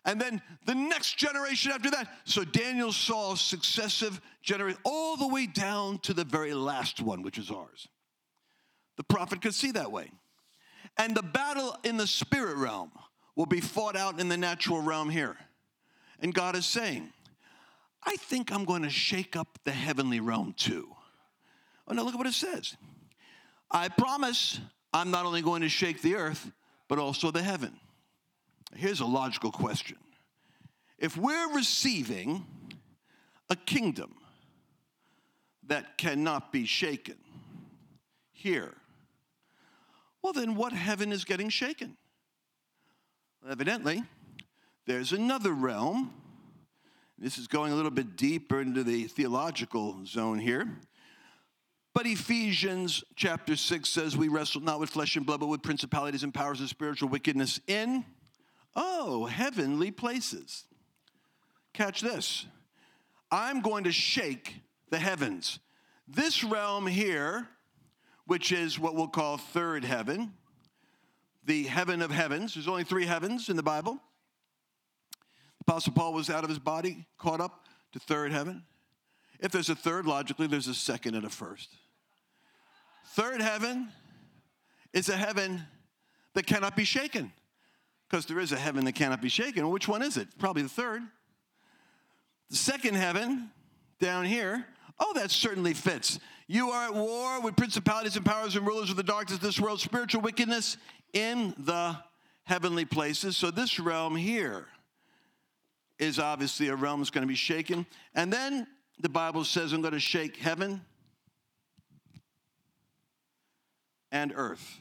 And 0.05 0.21
then 0.21 0.41
the 0.65 0.75
next 0.75 1.19
generation 1.19 1.73
after 1.73 1.91
that. 1.91 2.09
So 2.25 2.45
Daniel 2.45 2.93
saw 2.93 3.35
successive 3.35 4.21
generations, 4.43 4.81
all 4.85 5.17
the 5.17 5.29
way 5.29 5.47
down 5.47 5.99
to 6.01 6.15
the 6.15 6.25
very 6.25 6.55
last 6.55 7.01
one, 7.01 7.23
which 7.23 7.39
is 7.39 7.51
ours. 7.51 7.89
The 8.97 9.05
prophet 9.05 9.43
could 9.43 9.55
see 9.55 9.73
that 9.73 9.93
way. 9.93 10.11
And 10.97 11.15
the 11.15 11.23
battle 11.23 11.77
in 11.85 11.97
the 11.97 12.07
spirit 12.07 12.57
realm 12.57 12.91
will 13.37 13.47
be 13.47 13.61
fought 13.61 13.97
out 13.97 14.21
in 14.21 14.29
the 14.29 14.37
natural 14.37 14.81
realm 14.81 15.11
here. 15.11 15.37
And 16.21 16.35
God 16.35 16.57
is 16.57 16.67
saying, 16.67 17.13
I 18.03 18.17
think 18.17 18.53
I'm 18.53 18.65
going 18.65 18.83
to 18.83 18.91
shake 18.91 19.37
up 19.37 19.59
the 19.65 19.73
heavenly 19.73 20.21
realm 20.21 20.55
too. 20.57 20.89
Oh, 21.87 21.95
no, 21.95 22.03
look 22.03 22.15
at 22.15 22.19
what 22.19 22.27
it 22.27 22.35
says. 22.35 22.77
I 23.71 23.89
promise 23.89 24.61
I'm 24.93 25.11
not 25.11 25.27
only 25.27 25.43
going 25.43 25.63
to 25.63 25.69
shake 25.69 26.03
the 26.03 26.15
earth, 26.15 26.51
but 26.89 26.99
also 26.99 27.31
the 27.31 27.43
heaven. 27.43 27.79
Here's 28.75 29.01
a 29.01 29.07
logical 29.07 29.51
question 29.51 29.97
If 30.99 31.17
we're 31.17 31.55
receiving 31.55 32.45
a 33.51 33.57
kingdom 33.57 34.15
that 35.67 35.99
cannot 35.99 36.53
be 36.53 36.65
shaken 36.65 37.17
here, 38.33 38.75
well, 40.23 40.33
then 40.33 40.57
what 40.57 40.73
heaven 40.73 41.13
is 41.13 41.25
getting 41.25 41.49
shaken? 41.49 41.97
Evidently, 43.49 44.03
there's 44.87 45.13
another 45.13 45.53
realm. 45.53 46.13
This 47.19 47.39
is 47.39 47.47
going 47.47 47.73
a 47.73 47.77
little 47.77 47.91
bit 47.91 48.17
deeper 48.17 48.61
into 48.61 48.85
the 48.85 49.05
theological 49.05 50.05
zone 50.05 50.39
here. 50.39 50.69
But 51.95 52.07
Ephesians 52.07 53.03
chapter 53.17 53.57
6 53.57 53.89
says, 53.89 54.17
We 54.17 54.29
wrestle 54.29 54.61
not 54.61 54.79
with 54.79 54.91
flesh 54.91 55.17
and 55.17 55.27
blood, 55.27 55.41
but 55.41 55.47
with 55.49 55.63
principalities 55.63 56.23
and 56.23 56.33
powers 56.33 56.61
of 56.61 56.69
spiritual 56.69 57.09
wickedness 57.09 57.61
in 57.67 58.05
Oh, 58.81 59.27
heavenly 59.27 59.91
places. 59.91 60.65
Catch 61.73 62.01
this. 62.01 62.47
I'm 63.29 63.61
going 63.61 63.85
to 63.85 63.93
shake 63.93 64.55
the 64.91 64.99
heavens. 64.99 65.59
This 66.07 66.45
realm 66.45 66.87
here, 66.87 67.49
which 68.27 68.53
is 68.53 68.79
what 68.79 68.95
we'll 68.95 69.09
call 69.09 69.37
third 69.37 69.85
heaven, 69.85 70.33
the 71.45 71.65
heaven 71.65 72.03
of 72.03 72.13
heavens, 72.13 72.55
there's 72.55 72.69
only 72.69 72.85
three 72.85 73.07
heavens 73.07 73.49
in 73.49 73.57
the 73.57 73.63
Bible. 73.63 73.99
Apostle 75.63 75.93
Paul 75.93 76.13
was 76.13 76.31
out 76.31 76.45
of 76.45 76.49
his 76.49 76.59
body, 76.59 77.07
caught 77.19 77.41
up 77.41 77.67
to 77.93 77.99
third 77.99 78.31
heaven. 78.33 78.63
If 79.41 79.53
there's 79.53 79.69
a 79.69 79.75
third, 79.75 80.07
logically, 80.07 80.47
there's 80.47 80.67
a 80.67 80.75
second 80.75 81.15
and 81.15 81.25
a 81.25 81.31
first. 81.31 81.69
Third 83.13 83.41
heaven 83.41 83.89
is 84.93 85.09
a 85.09 85.17
heaven 85.17 85.63
that 86.35 86.47
cannot 86.47 86.77
be 86.77 86.85
shaken 86.85 87.33
because 88.09 88.27
there 88.27 88.41
is 88.41 88.53
a 88.53 88.57
heaven 88.57 88.85
that 88.85 88.95
cannot 88.95 89.21
be 89.21 89.29
shaken. 89.29 89.69
Which 89.71 89.89
one 89.89 90.03
is 90.03 90.17
it? 90.17 90.29
Probably 90.39 90.63
the 90.63 90.69
third. 90.69 91.03
The 92.51 92.57
second 92.57 92.95
heaven 92.95 93.51
down 94.01 94.25
here, 94.25 94.65
oh, 94.99 95.13
that 95.15 95.31
certainly 95.31 95.75
fits. 95.75 96.19
You 96.47 96.71
are 96.71 96.85
at 96.85 96.95
war 96.95 97.41
with 97.41 97.57
principalities 97.57 98.17
and 98.17 98.25
powers 98.25 98.57
and 98.57 98.67
rulers 98.67 98.91
of 98.91 98.97
the 98.97 99.03
darkness 99.03 99.37
of 99.37 99.43
this 99.43 99.61
world, 99.61 99.81
spiritual 99.81 100.23
wickedness 100.23 100.79
in 101.13 101.55
the 101.59 101.97
heavenly 102.45 102.87
places. 102.87 103.37
So 103.37 103.51
this 103.51 103.79
realm 103.79 104.17
here 104.17 104.67
is 105.99 106.19
obviously 106.19 106.69
a 106.69 106.77
realm 106.77 107.01
that's 107.01 107.11
going 107.11 107.23
to 107.23 107.29
be 107.29 107.35
shaken. 107.35 107.85
And 108.15 108.33
then 108.33 108.67
the 109.01 109.09
Bible 109.09 109.45
says, 109.45 109.73
I'm 109.73 109.81
going 109.81 109.95
to 109.95 110.01
shake 110.01 110.37
heaven 110.37 110.81
and 114.11 114.33
earth. 114.35 114.79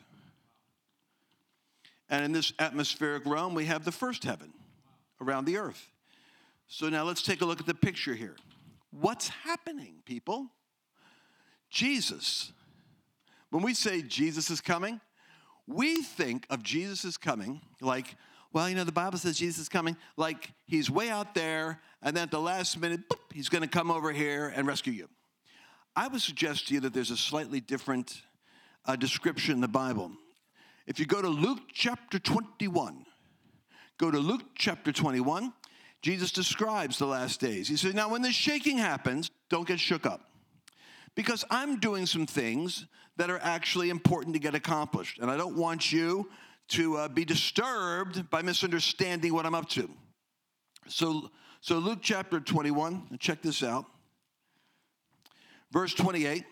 And 2.10 2.24
in 2.24 2.32
this 2.32 2.54
atmospheric 2.60 3.26
realm, 3.26 3.54
we 3.54 3.66
have 3.66 3.84
the 3.84 3.92
first 3.92 4.24
heaven 4.24 4.54
around 5.22 5.46
the 5.46 5.58
earth. 5.58 5.92
So 6.68 6.90
now 6.90 7.04
let's 7.04 7.22
take 7.22 7.42
a 7.42 7.46
look 7.46 7.60
at 7.60 7.66
the 7.66 7.74
picture 7.74 8.16
here. 8.16 8.36
What's 8.92 9.28
happening, 9.30 9.96
people? 10.06 10.48
Jesus. 11.70 12.52
When 13.50 13.64
we 13.64 13.74
say 13.74 14.02
Jesus 14.02 14.50
is 14.50 14.62
coming, 14.62 15.00
we 15.68 16.02
think 16.02 16.48
of 16.50 16.64
Jesus 16.64 17.04
is 17.04 17.18
coming 17.18 17.62
like, 17.82 18.16
well, 18.54 18.70
you 18.70 18.76
know, 18.76 18.86
the 18.86 18.92
Bible 18.92 19.18
says 19.18 19.38
Jesus 19.38 19.64
is 19.64 19.70
coming 19.70 19.98
like 20.16 20.52
he's 20.66 20.90
way 20.90 21.10
out 21.10 21.36
there, 21.36 21.82
and 22.02 22.16
then 22.16 22.24
at 22.24 22.32
the 22.32 22.40
last 22.40 22.80
minute, 22.80 23.10
boop, 23.10 23.34
he's 23.34 23.50
going 23.50 23.64
to 23.64 23.68
come 23.68 23.92
over 23.92 24.12
here 24.12 24.52
and 24.56 24.68
rescue 24.68 24.94
you. 24.94 25.10
I 25.96 26.08
would 26.08 26.22
suggest 26.22 26.68
to 26.68 26.76
you 26.76 26.80
that 26.82 26.94
there's 26.94 27.12
a 27.12 27.18
slightly 27.18 27.60
different 27.60 28.22
uh, 28.86 28.96
description 28.96 29.56
in 29.56 29.62
the 29.62 29.68
Bible. 29.68 30.12
If 30.86 31.00
you 31.00 31.06
go 31.06 31.22
to 31.22 31.28
Luke 31.28 31.60
chapter 31.74 32.20
21, 32.20 33.06
go 33.98 34.12
to 34.12 34.20
Luke 34.20 34.44
chapter 34.56 34.92
21, 34.92 35.52
Jesus 36.02 36.32
describes 36.32 37.00
the 37.00 37.08
last 37.08 37.40
days. 37.40 37.68
He 37.68 37.76
says, 37.76 37.94
Now, 37.94 38.10
when 38.10 38.22
the 38.22 38.32
shaking 38.32 38.78
happens, 38.78 39.32
don't 39.50 39.68
get 39.68 39.80
shook 39.80 40.06
up. 40.06 40.30
Because 41.16 41.44
I'm 41.50 41.80
doing 41.80 42.06
some 42.06 42.28
things 42.28 42.86
that 43.18 43.32
are 43.32 43.40
actually 43.42 43.90
important 43.90 44.36
to 44.36 44.40
get 44.40 44.54
accomplished. 44.54 45.18
And 45.20 45.32
I 45.32 45.38
don't 45.38 45.58
want 45.58 45.92
you 45.92 46.30
to 46.70 46.98
uh, 46.98 47.08
be 47.08 47.26
disturbed 47.26 48.30
by 48.30 48.42
misunderstanding 48.42 49.34
what 49.34 49.46
I'm 49.46 49.56
up 49.56 49.68
to. 49.70 49.90
So, 50.88 51.32
so 51.62 51.80
Luke 51.80 52.00
chapter 52.02 52.40
21, 52.40 53.18
check 53.20 53.42
this 53.42 53.64
out. 53.64 53.86
Verse 55.72 55.94
28. 55.94 56.44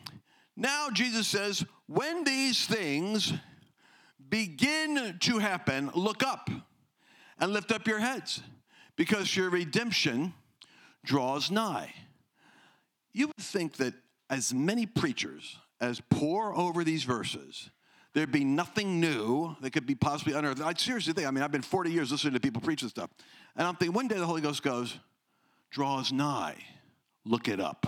Now 0.57 0.89
Jesus 0.91 1.27
says, 1.27 1.65
When 1.87 2.23
these 2.23 2.65
things 2.65 3.33
begin 4.29 5.17
to 5.19 5.39
happen, 5.39 5.91
look 5.95 6.23
up 6.23 6.49
and 7.39 7.53
lift 7.53 7.71
up 7.71 7.87
your 7.87 7.99
heads 7.99 8.41
because 8.95 9.35
your 9.35 9.49
redemption 9.49 10.33
draws 11.03 11.51
nigh. 11.51 11.93
You 13.13 13.27
would 13.27 13.37
think 13.37 13.77
that 13.77 13.93
as 14.29 14.53
many 14.53 14.85
preachers 14.85 15.57
as 15.79 16.01
pore 16.09 16.57
over 16.57 16.83
these 16.83 17.03
verses, 17.03 17.69
there'd 18.15 18.31
be 18.31 18.45
nothing 18.45 18.99
new 18.99 19.55
that 19.61 19.71
could 19.71 19.85
be 19.85 19.93
possibly 19.93 20.33
unearthed. 20.33 20.61
I 20.61 20.73
seriously 20.73 21.13
think, 21.13 21.27
I 21.27 21.31
mean, 21.31 21.43
I've 21.43 21.51
been 21.51 21.61
40 21.61 21.91
years 21.91 22.11
listening 22.11 22.33
to 22.33 22.39
people 22.39 22.61
preach 22.61 22.81
this 22.81 22.89
stuff. 22.89 23.09
And 23.55 23.67
I'm 23.67 23.75
thinking, 23.75 23.93
one 23.93 24.07
day 24.07 24.17
the 24.17 24.25
Holy 24.25 24.41
Ghost 24.41 24.63
goes, 24.63 24.97
draws 25.69 26.11
nigh, 26.11 26.55
look 27.25 27.49
it 27.49 27.59
up. 27.59 27.85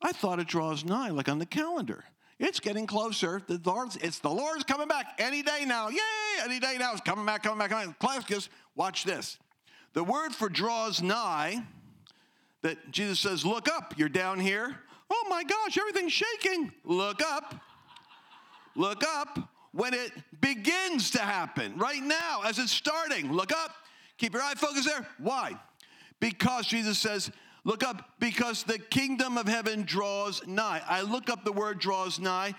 I 0.00 0.12
thought 0.12 0.38
it 0.38 0.46
draws 0.46 0.84
nigh, 0.84 1.10
like 1.10 1.28
on 1.28 1.38
the 1.38 1.46
calendar. 1.46 2.04
It's 2.38 2.60
getting 2.60 2.86
closer. 2.86 3.42
The 3.46 3.60
Lord's, 3.64 3.96
it's 3.96 4.20
the 4.20 4.30
Lord's 4.30 4.62
coming 4.62 4.86
back 4.86 5.06
any 5.18 5.42
day 5.42 5.64
now. 5.66 5.88
Yay! 5.88 5.98
Any 6.44 6.60
day 6.60 6.76
now. 6.78 6.92
It's 6.92 7.00
coming 7.00 7.26
back, 7.26 7.42
coming 7.42 7.58
back, 7.58 7.70
coming 7.70 7.88
back. 7.88 7.98
Class, 7.98 8.48
watch 8.76 9.04
this. 9.04 9.38
The 9.94 10.04
word 10.04 10.34
for 10.34 10.48
draws 10.48 11.02
nigh, 11.02 11.64
that 12.62 12.90
Jesus 12.90 13.20
says, 13.20 13.44
look 13.44 13.68
up. 13.68 13.94
You're 13.96 14.10
down 14.10 14.38
here. 14.38 14.76
Oh 15.10 15.26
my 15.30 15.42
gosh, 15.44 15.78
everything's 15.78 16.12
shaking. 16.12 16.72
Look 16.84 17.22
up. 17.22 17.54
Look 18.76 19.02
up 19.04 19.38
when 19.72 19.94
it 19.94 20.12
begins 20.40 21.10
to 21.12 21.18
happen. 21.18 21.76
Right 21.76 22.02
now, 22.02 22.42
as 22.44 22.58
it's 22.58 22.72
starting. 22.72 23.32
Look 23.32 23.52
up. 23.52 23.72
Keep 24.18 24.34
your 24.34 24.42
eye 24.42 24.54
focused 24.56 24.86
there. 24.86 25.06
Why? 25.18 25.54
Because 26.20 26.66
Jesus 26.66 26.98
says, 26.98 27.30
Look 27.66 27.82
up 27.82 28.10
because 28.20 28.62
the 28.62 28.78
kingdom 28.78 29.36
of 29.36 29.48
heaven 29.48 29.82
draws 29.82 30.46
nigh. 30.46 30.80
I 30.86 31.00
look 31.00 31.28
up 31.28 31.44
the 31.44 31.50
word 31.50 31.80
draws 31.80 32.20
nigh. 32.20 32.54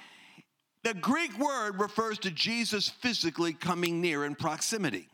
The 0.83 0.93
Greek 0.93 1.39
word 1.39 1.79
refers 1.79 2.19
to 2.19 2.29
Jesus 2.29 2.89
physically 2.89 3.53
coming 3.53 4.01
near 4.01 4.25
in 4.25 4.35
proximity. 4.35 5.07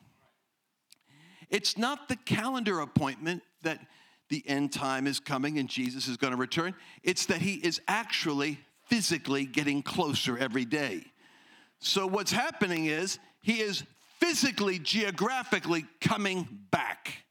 It's 1.52 1.78
not 1.78 2.10
the 2.10 2.16
calendar 2.16 2.80
appointment 2.80 3.44
that 3.62 3.86
the 4.30 4.44
end 4.48 4.74
time 4.74 5.06
is 5.06 5.20
coming 5.20 5.60
and 5.60 5.70
Jesus 5.70 6.08
is 6.08 6.18
going 6.18 6.32
to 6.32 6.38
return. 6.38 6.74
It's 7.04 7.28
that 7.28 7.44
he 7.44 7.54
is 7.54 7.80
actually 7.88 8.58
physically 8.94 9.44
getting 9.44 9.82
closer 9.82 10.38
every 10.38 10.66
day. 10.66 11.04
So, 11.80 12.06
what's 12.06 12.32
happening 12.32 12.86
is 12.86 13.18
he 13.42 13.60
is 13.60 13.84
physically, 14.20 14.78
geographically 14.78 15.88
coming 16.00 16.48
back. 16.70 17.24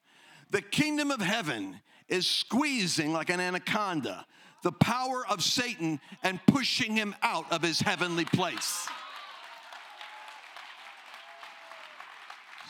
The 0.51 0.61
kingdom 0.61 1.12
of 1.12 1.20
heaven 1.20 1.77
is 2.09 2.27
squeezing 2.27 3.12
like 3.12 3.31
an 3.31 3.38
anaconda 3.38 4.27
the 4.62 4.72
power 4.72 5.25
of 5.29 5.42
Satan 5.42 6.01
and 6.22 6.38
pushing 6.46 6.96
him 6.96 7.14
out 7.22 7.51
of 7.51 7.62
his 7.62 7.81
heavenly 7.81 8.25
place. 8.25 8.88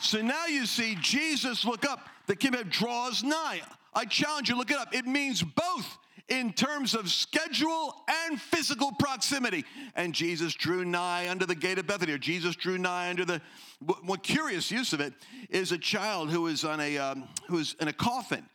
So 0.01 0.21
now 0.21 0.47
you 0.47 0.65
see 0.65 0.97
Jesus 1.01 1.65
look 1.65 1.85
up. 1.85 2.09
The 2.25 2.35
kingdom 2.35 2.67
draws 2.69 3.23
nigh. 3.23 3.61
I 3.93 4.05
challenge 4.05 4.49
you, 4.49 4.57
look 4.57 4.71
it 4.71 4.77
up. 4.77 4.93
It 4.93 5.05
means 5.05 5.43
both 5.43 5.97
in 6.29 6.53
terms 6.53 6.93
of 6.93 7.09
schedule 7.09 7.95
and 8.07 8.39
physical 8.39 8.91
proximity. 8.93 9.65
And 9.95 10.13
Jesus 10.13 10.53
drew 10.53 10.85
nigh 10.85 11.29
under 11.29 11.45
the 11.45 11.55
gate 11.55 11.77
of 11.77 11.87
Bethany, 11.87 12.13
or 12.13 12.17
Jesus 12.17 12.55
drew 12.55 12.77
nigh 12.77 13.09
under 13.09 13.25
the. 13.25 13.41
One 14.03 14.19
curious 14.19 14.71
use 14.71 14.93
of 14.93 15.01
it 15.01 15.13
is 15.49 15.71
a 15.71 15.77
child 15.77 16.29
who 16.29 16.47
is 16.47 16.63
on 16.63 16.79
a 16.79 16.97
um, 16.97 17.27
who 17.47 17.57
was 17.57 17.75
in 17.81 17.87
a 17.87 17.93
coffin, 17.93 18.45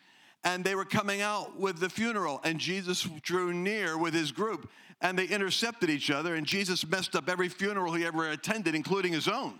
and 0.44 0.64
they 0.64 0.74
were 0.74 0.86
coming 0.86 1.20
out 1.20 1.58
with 1.58 1.78
the 1.78 1.90
funeral, 1.90 2.40
and 2.44 2.58
Jesus 2.58 3.02
drew 3.22 3.52
near 3.52 3.98
with 3.98 4.14
his 4.14 4.32
group, 4.32 4.70
and 5.02 5.18
they 5.18 5.26
intercepted 5.26 5.90
each 5.90 6.10
other, 6.10 6.34
and 6.34 6.46
Jesus 6.46 6.86
messed 6.86 7.14
up 7.14 7.28
every 7.28 7.48
funeral 7.48 7.92
he 7.92 8.06
ever 8.06 8.30
attended, 8.30 8.74
including 8.74 9.12
his 9.12 9.28
own. 9.28 9.58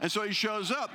And 0.00 0.10
so 0.10 0.22
he 0.22 0.32
shows 0.32 0.70
up 0.70 0.90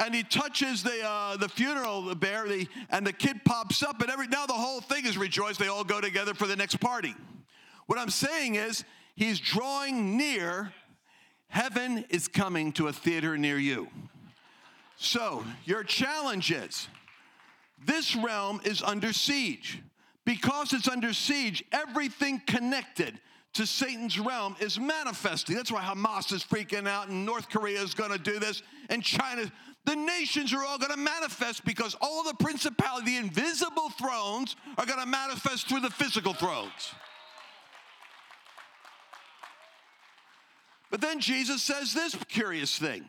and 0.00 0.14
he 0.14 0.24
touches 0.24 0.82
the 0.82 1.02
uh, 1.04 1.36
the 1.36 1.48
funeral 1.48 2.14
bear, 2.14 2.48
the, 2.48 2.66
and 2.90 3.06
the 3.06 3.12
kid 3.12 3.44
pops 3.44 3.82
up, 3.82 4.00
and 4.00 4.10
every 4.10 4.26
now 4.26 4.46
the 4.46 4.52
whole 4.52 4.80
thing 4.80 5.06
is 5.06 5.16
rejoiced. 5.16 5.60
They 5.60 5.68
all 5.68 5.84
go 5.84 6.00
together 6.00 6.34
for 6.34 6.46
the 6.46 6.56
next 6.56 6.80
party. 6.80 7.14
What 7.86 7.98
I'm 7.98 8.10
saying 8.10 8.56
is, 8.56 8.84
he's 9.14 9.38
drawing 9.38 10.16
near. 10.16 10.72
Heaven 11.48 12.04
is 12.10 12.28
coming 12.28 12.72
to 12.74 12.86
a 12.88 12.92
theater 12.92 13.36
near 13.36 13.58
you. 13.58 13.88
So 14.96 15.44
your 15.64 15.82
challenge 15.82 16.52
is, 16.52 16.86
this 17.84 18.14
realm 18.14 18.60
is 18.64 18.82
under 18.82 19.12
siege. 19.12 19.82
Because 20.24 20.72
it's 20.72 20.86
under 20.86 21.12
siege, 21.12 21.64
everything 21.72 22.40
connected 22.46 23.18
to 23.54 23.66
Satan's 23.66 24.16
realm 24.18 24.54
is 24.60 24.78
manifesting. 24.78 25.56
That's 25.56 25.72
why 25.72 25.82
Hamas 25.82 26.32
is 26.32 26.44
freaking 26.44 26.86
out, 26.86 27.08
and 27.08 27.26
North 27.26 27.48
Korea 27.48 27.82
is 27.82 27.94
going 27.94 28.12
to 28.12 28.18
do 28.18 28.38
this, 28.38 28.62
and 28.88 29.02
China. 29.02 29.50
The 29.86 29.96
nations 29.96 30.52
are 30.52 30.62
all 30.62 30.78
going 30.78 30.92
to 30.92 30.96
manifest 30.96 31.64
because 31.64 31.96
all 32.00 32.22
the 32.22 32.34
principality, 32.34 33.12
the 33.12 33.16
invisible 33.16 33.88
thrones, 33.90 34.54
are 34.76 34.86
going 34.86 35.00
to 35.00 35.06
manifest 35.06 35.68
through 35.68 35.80
the 35.80 35.90
physical 35.90 36.34
thrones. 36.34 36.94
But 40.90 41.00
then 41.00 41.20
Jesus 41.20 41.62
says 41.62 41.94
this 41.94 42.14
curious 42.28 42.76
thing 42.76 43.04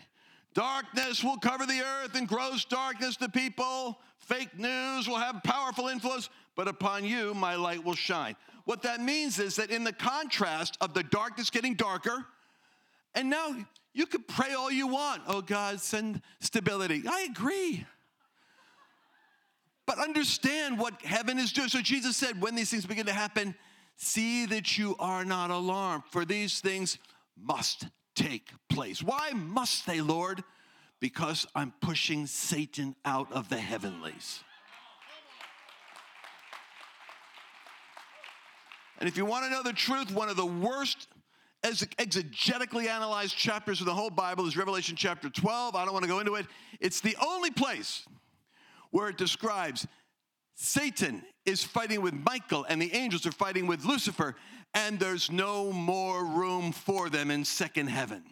darkness 0.54 1.24
will 1.24 1.38
cover 1.38 1.66
the 1.66 1.82
earth 1.82 2.16
and 2.16 2.28
gross 2.28 2.66
darkness 2.66 3.18
to 3.18 3.30
people. 3.30 4.00
Fake 4.18 4.58
news 4.58 5.08
will 5.08 5.18
have 5.18 5.42
powerful 5.44 5.88
influence, 5.88 6.30
but 6.56 6.68
upon 6.68 7.04
you 7.04 7.34
my 7.34 7.56
light 7.56 7.84
will 7.84 7.96
shine. 7.96 8.36
What 8.66 8.84
that 8.84 9.02
means 9.02 9.40
is 9.40 9.56
that 9.56 9.72
in 9.72 9.84
the 9.84 9.94
contrast 9.94 10.78
of 10.80 10.94
the 10.94 11.04
darkness 11.04 11.50
getting 11.50 11.74
darker, 11.74 12.26
and 13.16 13.30
now 13.30 13.56
you 13.94 14.06
could 14.06 14.28
pray 14.28 14.54
all 14.54 14.72
you 14.72 14.88
want. 14.88 15.24
Oh 15.28 15.42
God, 15.42 15.80
send 15.82 16.22
stability. 16.40 17.04
I 17.08 17.28
agree. 17.30 17.86
But 19.86 20.00
understand 20.00 20.80
what 20.80 21.02
heaven 21.02 21.38
is 21.38 21.52
doing. 21.52 21.68
So 21.68 21.82
Jesus 21.82 22.16
said, 22.16 22.42
when 22.42 22.56
these 22.56 22.70
things 22.70 22.86
begin 22.86 23.08
to 23.08 23.14
happen, 23.14 23.56
see 23.98 24.46
that 24.46 24.78
you 24.78 24.96
are 25.00 25.26
not 25.26 25.50
alarmed, 25.50 26.04
for 26.10 26.24
these 26.24 26.62
things 26.62 26.98
must 27.38 27.88
take 28.16 28.50
place. 28.70 29.04
Why 29.04 29.32
must 29.34 29.86
they, 29.86 30.02
Lord? 30.02 30.44
Because 31.00 31.46
I'm 31.56 31.74
pushing 31.82 32.28
Satan 32.28 32.96
out 33.04 33.32
of 33.32 33.50
the 33.50 33.58
heavenlies. 33.58 34.44
And 39.00 39.10
if 39.10 39.18
you 39.18 39.26
want 39.26 39.46
to 39.46 39.50
know 39.50 39.64
the 39.64 39.74
truth, 39.74 40.12
one 40.12 40.30
of 40.30 40.36
the 40.36 40.46
worst 40.46 41.08
exegetically 41.64 42.88
analyzed 42.88 43.36
chapters 43.38 43.80
of 43.80 43.86
the 43.86 43.94
whole 43.94 44.10
Bible 44.10 44.48
is 44.48 44.58
Revelation 44.58 44.96
chapter 44.96 45.30
12. 45.30 45.76
I 45.76 45.86
don't 45.86 45.94
want 45.94 46.04
to 46.04 46.10
go 46.10 46.20
into 46.20 46.36
it. 46.36 46.48
It's 46.80 47.02
the 47.02 47.16
only 47.24 47.52
place 47.52 48.04
where 48.90 49.10
it 49.10 49.18
describes 49.18 49.88
Satan 50.56 51.24
is 51.46 51.64
fighting 51.64 52.02
with 52.02 52.14
Michael 52.14 52.66
and 52.68 52.82
the 52.82 52.94
angels 52.94 53.26
are 53.26 53.32
fighting 53.32 53.68
with 53.68 53.86
Lucifer, 53.86 54.36
and 54.74 55.00
there's 55.00 55.32
no 55.32 55.72
more 55.72 56.26
room 56.26 56.72
for 56.72 57.10
them 57.10 57.32
in 57.32 57.46
second 57.46 57.88
heaven. 57.88 58.24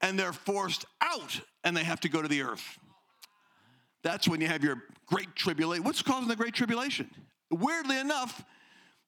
And 0.00 0.18
they're 0.18 0.32
forced 0.32 0.84
out 1.00 1.40
and 1.62 1.76
they 1.76 1.84
have 1.84 2.00
to 2.00 2.08
go 2.08 2.20
to 2.20 2.28
the 2.28 2.42
earth. 2.42 2.78
That's 4.02 4.28
when 4.28 4.40
you 4.40 4.48
have 4.48 4.62
your 4.62 4.82
great 5.06 5.34
tribulation. 5.34 5.84
What's 5.84 6.02
causing 6.02 6.28
the 6.28 6.36
great 6.36 6.54
tribulation? 6.54 7.10
Weirdly 7.50 7.98
enough, 7.98 8.44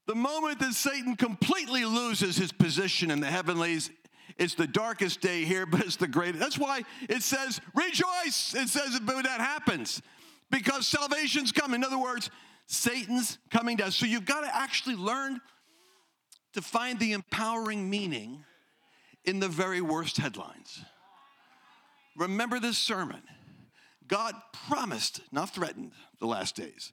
the 0.07 0.14
moment 0.14 0.61
that 0.61 0.73
Satan 0.73 1.16
completely 1.16 1.85
loses 1.85 2.37
his 2.37 2.53
position 2.53 3.11
in 3.11 3.21
the 3.21 3.27
heavenlies, 3.27 3.90
it's 4.38 4.55
the 4.55 4.66
darkest 4.66 5.21
day 5.21 5.45
here, 5.45 5.66
but 5.71 5.81
it's 5.81 5.97
the 5.97 6.09
greatest. 6.09 6.40
That's 6.40 6.59
why 6.59 6.83
it 7.09 7.23
says, 7.23 7.61
rejoice. 7.75 8.55
It 8.55 8.69
says 8.69 8.99
that 9.01 9.40
happens 9.40 10.01
because 10.51 10.87
salvation's 10.87 11.53
coming. 11.53 11.81
In 11.81 11.85
other 11.85 11.99
words, 11.99 12.31
Satan's 12.66 13.38
coming 13.51 13.77
down. 13.77 13.92
So 13.92 14.07
you've 14.07 14.25
got 14.25 14.42
to 14.42 14.55
actually 14.55 14.97
learn 14.97 15.40
to 16.55 16.62
find 16.62 16.99
the 16.99 17.12
empowering 17.12 17.88
meaning 17.88 18.45
in 19.25 19.40
the 19.40 19.49
very 19.49 19.81
worst 19.81 20.16
headlines. 20.16 20.85
Remember 22.16 22.59
this 22.59 22.79
sermon. 22.79 23.23
God 24.09 24.35
promised, 24.69 25.21
not 25.33 25.51
threatened, 25.51 25.92
the 26.21 26.27
last 26.27 26.55
days 26.55 26.92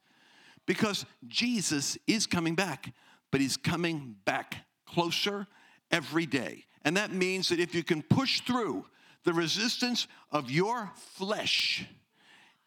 because 0.65 1.05
Jesus 1.27 1.97
is 2.07 2.25
coming 2.25 2.55
back, 2.55 2.93
but 3.31 3.41
he's 3.41 3.57
coming 3.57 4.15
back 4.25 4.65
closer 4.85 5.47
every 5.91 6.25
day. 6.25 6.65
And 6.85 6.97
that 6.97 7.11
means 7.11 7.49
that 7.49 7.59
if 7.59 7.73
you 7.73 7.83
can 7.83 8.01
push 8.01 8.41
through 8.41 8.85
the 9.23 9.33
resistance 9.33 10.07
of 10.31 10.51
your 10.51 10.91
flesh 10.95 11.85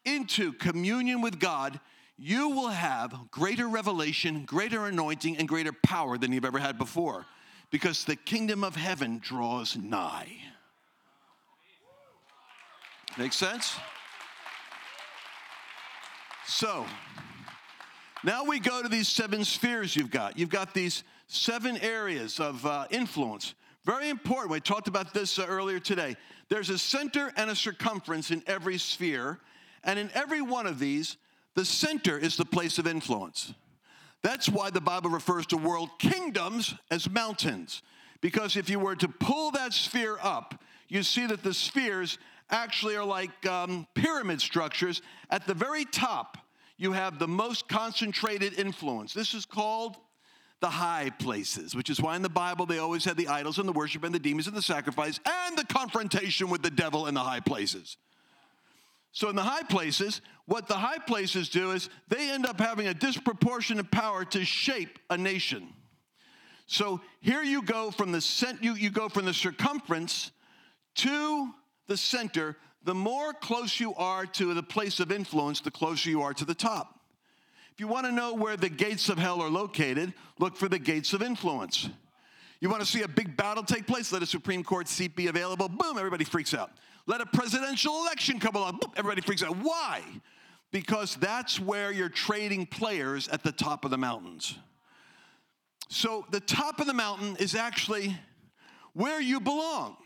into 0.05 0.53
communion 0.53 1.21
with 1.21 1.39
God, 1.39 1.79
you 2.17 2.49
will 2.49 2.69
have 2.69 3.13
greater 3.29 3.67
revelation, 3.67 4.43
greater 4.45 4.87
anointing, 4.87 5.37
and 5.37 5.47
greater 5.47 5.71
power 5.71 6.17
than 6.17 6.31
you've 6.31 6.45
ever 6.45 6.57
had 6.57 6.77
before 6.77 7.25
because 7.69 8.05
the 8.05 8.15
kingdom 8.15 8.63
of 8.63 8.75
heaven 8.75 9.19
draws 9.19 9.77
nigh. 9.77 10.31
Make 13.17 13.33
sense? 13.33 13.75
So, 16.45 16.85
now 18.27 18.43
we 18.43 18.59
go 18.59 18.83
to 18.83 18.89
these 18.89 19.07
seven 19.07 19.45
spheres 19.45 19.95
you've 19.95 20.11
got. 20.11 20.37
You've 20.37 20.49
got 20.49 20.73
these 20.73 21.05
seven 21.27 21.77
areas 21.77 22.41
of 22.41 22.65
uh, 22.65 22.85
influence. 22.89 23.55
Very 23.85 24.09
important. 24.09 24.51
We 24.51 24.59
talked 24.59 24.89
about 24.89 25.13
this 25.13 25.39
uh, 25.39 25.45
earlier 25.47 25.79
today. 25.79 26.17
There's 26.49 26.69
a 26.69 26.77
center 26.77 27.31
and 27.37 27.49
a 27.49 27.55
circumference 27.55 28.29
in 28.31 28.43
every 28.45 28.79
sphere, 28.79 29.39
and 29.85 29.97
in 29.97 30.11
every 30.13 30.41
one 30.41 30.67
of 30.67 30.77
these, 30.77 31.15
the 31.55 31.63
center 31.63 32.17
is 32.17 32.35
the 32.35 32.43
place 32.43 32.77
of 32.77 32.85
influence. 32.85 33.53
That's 34.23 34.49
why 34.49 34.71
the 34.71 34.81
Bible 34.81 35.09
refers 35.09 35.45
to 35.47 35.57
world 35.57 35.91
kingdoms 35.97 36.75
as 36.91 37.09
mountains. 37.09 37.81
Because 38.19 38.57
if 38.57 38.69
you 38.69 38.77
were 38.77 38.97
to 38.97 39.07
pull 39.07 39.51
that 39.51 39.71
sphere 39.71 40.17
up, 40.21 40.61
you 40.89 41.01
see 41.01 41.27
that 41.27 41.43
the 41.43 41.53
spheres 41.53 42.17
actually 42.49 42.97
are 42.97 43.05
like 43.05 43.45
um, 43.45 43.87
pyramid 43.95 44.41
structures. 44.41 45.01
At 45.29 45.47
the 45.47 45.53
very 45.53 45.85
top, 45.85 46.37
you 46.77 46.91
have 46.91 47.19
the 47.19 47.27
most 47.27 47.67
concentrated 47.67 48.59
influence. 48.59 49.13
This 49.13 49.33
is 49.33 49.45
called 49.45 49.97
the 50.59 50.69
high 50.69 51.11
places, 51.19 51.75
which 51.75 51.89
is 51.89 52.01
why 52.01 52.15
in 52.15 52.21
the 52.21 52.29
Bible 52.29 52.65
they 52.65 52.79
always 52.79 53.05
had 53.05 53.17
the 53.17 53.27
idols 53.27 53.59
and 53.59 53.67
the 53.67 53.73
worship 53.73 54.03
and 54.03 54.13
the 54.13 54.19
demons 54.19 54.47
and 54.47 54.55
the 54.55 54.61
sacrifice 54.61 55.19
and 55.25 55.57
the 55.57 55.65
confrontation 55.65 56.49
with 56.49 56.63
the 56.63 56.71
devil 56.71 57.07
in 57.07 57.13
the 57.13 57.19
high 57.19 57.39
places. 57.39 57.97
So, 59.11 59.29
in 59.29 59.35
the 59.35 59.43
high 59.43 59.63
places, 59.63 60.21
what 60.45 60.67
the 60.67 60.75
high 60.75 60.99
places 60.99 61.49
do 61.49 61.71
is 61.71 61.89
they 62.07 62.29
end 62.29 62.45
up 62.45 62.59
having 62.59 62.87
a 62.87 62.93
disproportionate 62.93 63.89
power 63.91 64.25
to 64.25 64.45
shape 64.45 64.99
a 65.09 65.17
nation. 65.17 65.73
So 66.67 66.99
here 67.21 67.41
you 67.41 67.61
go 67.61 67.91
from 67.91 68.11
the 68.11 68.21
cent- 68.21 68.61
you, 68.61 68.75
you 68.75 68.89
go 68.89 69.07
from 69.07 69.25
the 69.25 69.33
circumference 69.33 70.31
to 70.95 71.53
the 71.87 71.97
center 71.97 72.57
the 72.87 72.95
more 72.95 73.33
close 73.33 73.81
you 73.81 73.93
are 73.95 74.25
to 74.25 74.53
the 74.53 74.63
place 74.63 75.01
of 75.01 75.11
influence, 75.11 75.59
the 75.59 75.69
closer 75.69 76.09
you 76.09 76.21
are 76.21 76.33
to 76.33 76.45
the 76.45 76.55
top. 76.55 77.01
If 77.73 77.81
you 77.81 77.87
want 77.89 78.05
to 78.05 78.13
know 78.13 78.33
where 78.33 78.55
the 78.55 78.69
gates 78.69 79.09
of 79.09 79.17
hell 79.17 79.41
are 79.41 79.49
located, 79.49 80.13
look 80.39 80.55
for 80.55 80.69
the 80.69 80.79
gates 80.79 81.11
of 81.11 81.21
influence. 81.21 81.89
You 82.61 82.69
want 82.69 82.81
to 82.81 82.87
see 82.87 83.01
a 83.01 83.07
big 83.09 83.35
battle 83.35 83.63
take 83.63 83.87
place? 83.87 84.13
Let 84.13 84.23
a 84.23 84.25
Supreme 84.25 84.63
Court 84.63 84.87
seat 84.87 85.17
be 85.17 85.27
available. 85.27 85.67
Boom, 85.67 85.97
everybody 85.97 86.23
freaks 86.23 86.53
out. 86.53 86.71
Let 87.07 87.19
a 87.19 87.25
presidential 87.25 87.93
election 88.03 88.39
come 88.39 88.55
along. 88.55 88.77
Boom, 88.77 88.93
everybody 88.95 89.21
freaks 89.21 89.43
out. 89.43 89.57
Why? 89.57 90.01
Because 90.71 91.17
that's 91.17 91.59
where 91.59 91.91
you're 91.91 92.07
trading 92.07 92.67
players 92.67 93.27
at 93.27 93.43
the 93.43 93.51
top 93.51 93.83
of 93.83 93.91
the 93.91 93.97
mountains. 93.97 94.57
So 95.89 96.25
the 96.31 96.39
top 96.39 96.79
of 96.79 96.87
the 96.87 96.93
mountain 96.93 97.35
is 97.37 97.53
actually 97.53 98.17
where 98.93 99.19
you 99.19 99.41
belong. 99.41 99.97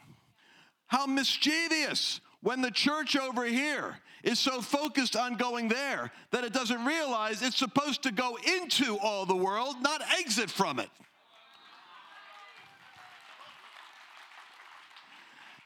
How 0.88 1.06
mischievous 1.06 2.22
when 2.42 2.62
the 2.62 2.72
church 2.72 3.16
over 3.16 3.46
here 3.46 3.98
is 4.24 4.40
so 4.40 4.62
focused 4.62 5.16
on 5.16 5.36
going 5.36 5.68
there 5.68 6.12
that 6.32 6.44
it 6.44 6.54
doesn't 6.54 6.86
realize 6.86 7.42
it's 7.42 7.58
supposed 7.58 8.04
to 8.04 8.12
go 8.12 8.38
into 8.58 8.98
all 9.00 9.26
the 9.26 9.36
world, 9.36 9.76
not 9.82 10.02
exit 10.20 10.50
from 10.50 10.80
it. 10.80 10.90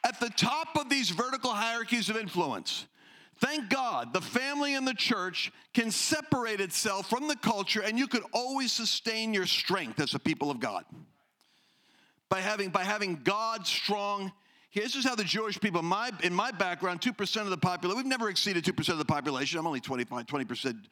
at 0.05 0.19
the 0.19 0.29
top 0.29 0.77
of 0.77 0.88
these 0.88 1.09
vertical 1.09 1.49
hierarchies 1.49 2.09
of 2.09 2.15
influence. 2.15 2.85
Thank 3.39 3.69
God 3.69 4.13
the 4.13 4.21
family 4.21 4.75
and 4.75 4.88
the 4.88 4.93
church 4.93 5.51
can 5.73 5.89
separate 5.89 6.61
itself 6.61 7.09
from 7.09 7.27
the 7.27 7.35
culture, 7.35 7.81
and 7.81 7.97
you 7.97 8.07
could 8.07 8.23
always 8.31 8.71
sustain 8.71 9.33
your 9.33 9.47
strength 9.47 9.99
as 9.99 10.13
a 10.13 10.19
people 10.19 10.51
of 10.51 10.59
God 10.59 10.85
by 12.29 12.39
having, 12.39 12.69
by 12.69 12.83
having 12.83 13.21
God 13.23 13.65
strong. 13.65 14.31
This 14.75 14.95
is 14.95 15.05
how 15.05 15.15
the 15.15 15.23
Jewish 15.23 15.59
people, 15.59 15.81
my, 15.81 16.11
in 16.21 16.33
my 16.33 16.51
background, 16.51 16.99
2% 16.99 17.41
of 17.41 17.49
the 17.49 17.57
population, 17.57 17.97
we've 17.97 18.05
never 18.05 18.29
exceeded 18.29 18.65
2% 18.65 18.89
of 18.89 18.97
the 18.97 19.05
population. 19.05 19.57
I'm 19.57 19.65
only 19.65 19.79
25, 19.79 20.25
20% 20.25 20.85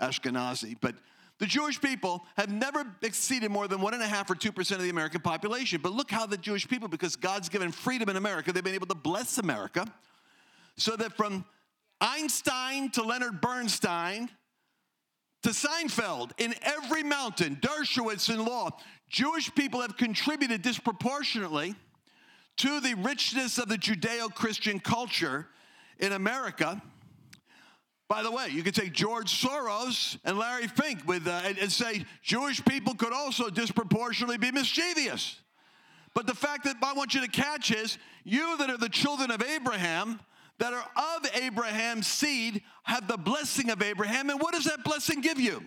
Ashkenazi, 0.00 0.76
but 0.80 0.94
the 1.38 1.46
Jewish 1.46 1.80
people 1.80 2.26
have 2.36 2.52
never 2.52 2.84
exceeded 3.00 3.50
more 3.50 3.66
than 3.66 3.80
one 3.80 3.94
and 3.94 4.02
a 4.02 4.06
half 4.06 4.30
or 4.30 4.34
two 4.34 4.52
percent 4.52 4.78
of 4.78 4.84
the 4.84 4.90
American 4.90 5.22
population. 5.22 5.80
But 5.82 5.92
look 5.92 6.10
how 6.10 6.26
the 6.26 6.36
Jewish 6.36 6.68
people, 6.68 6.86
because 6.86 7.16
God's 7.16 7.48
given 7.48 7.72
freedom 7.72 8.10
in 8.10 8.16
America, 8.16 8.52
they've 8.52 8.62
been 8.62 8.74
able 8.74 8.88
to 8.88 8.94
bless 8.94 9.38
America 9.38 9.90
so 10.76 10.94
that 10.96 11.16
from 11.16 11.46
Einstein 11.98 12.90
to 12.90 13.02
Leonard 13.02 13.40
Bernstein 13.40 14.28
to 15.44 15.48
Seinfeld, 15.48 16.32
in 16.36 16.54
every 16.60 17.02
mountain, 17.02 17.56
Dershowitz 17.56 18.28
in 18.28 18.44
law, 18.44 18.68
Jewish 19.08 19.54
people 19.54 19.80
have 19.80 19.96
contributed 19.96 20.60
disproportionately 20.60 21.74
to 22.60 22.78
the 22.78 22.92
richness 22.92 23.56
of 23.56 23.70
the 23.70 23.76
Judeo 23.78 24.34
Christian 24.34 24.80
culture 24.80 25.46
in 25.98 26.12
America. 26.12 26.82
By 28.06 28.22
the 28.22 28.30
way, 28.30 28.48
you 28.50 28.62
could 28.62 28.74
take 28.74 28.92
George 28.92 29.32
Soros 29.32 30.18
and 30.26 30.36
Larry 30.38 30.66
Fink 30.66 31.08
with, 31.08 31.26
uh, 31.26 31.40
and, 31.46 31.56
and 31.56 31.72
say 31.72 32.04
Jewish 32.22 32.62
people 32.66 32.94
could 32.94 33.14
also 33.14 33.48
disproportionately 33.48 34.36
be 34.36 34.50
mischievous. 34.50 35.40
But 36.12 36.26
the 36.26 36.34
fact 36.34 36.64
that 36.64 36.76
I 36.82 36.92
want 36.92 37.14
you 37.14 37.22
to 37.22 37.28
catch 37.28 37.70
is 37.70 37.96
you 38.24 38.58
that 38.58 38.68
are 38.68 38.76
the 38.76 38.90
children 38.90 39.30
of 39.30 39.42
Abraham, 39.42 40.20
that 40.58 40.74
are 40.74 40.84
of 40.96 41.30
Abraham's 41.34 42.08
seed, 42.08 42.62
have 42.82 43.08
the 43.08 43.16
blessing 43.16 43.70
of 43.70 43.80
Abraham. 43.80 44.28
And 44.28 44.38
what 44.38 44.52
does 44.52 44.64
that 44.64 44.84
blessing 44.84 45.22
give 45.22 45.40
you? 45.40 45.62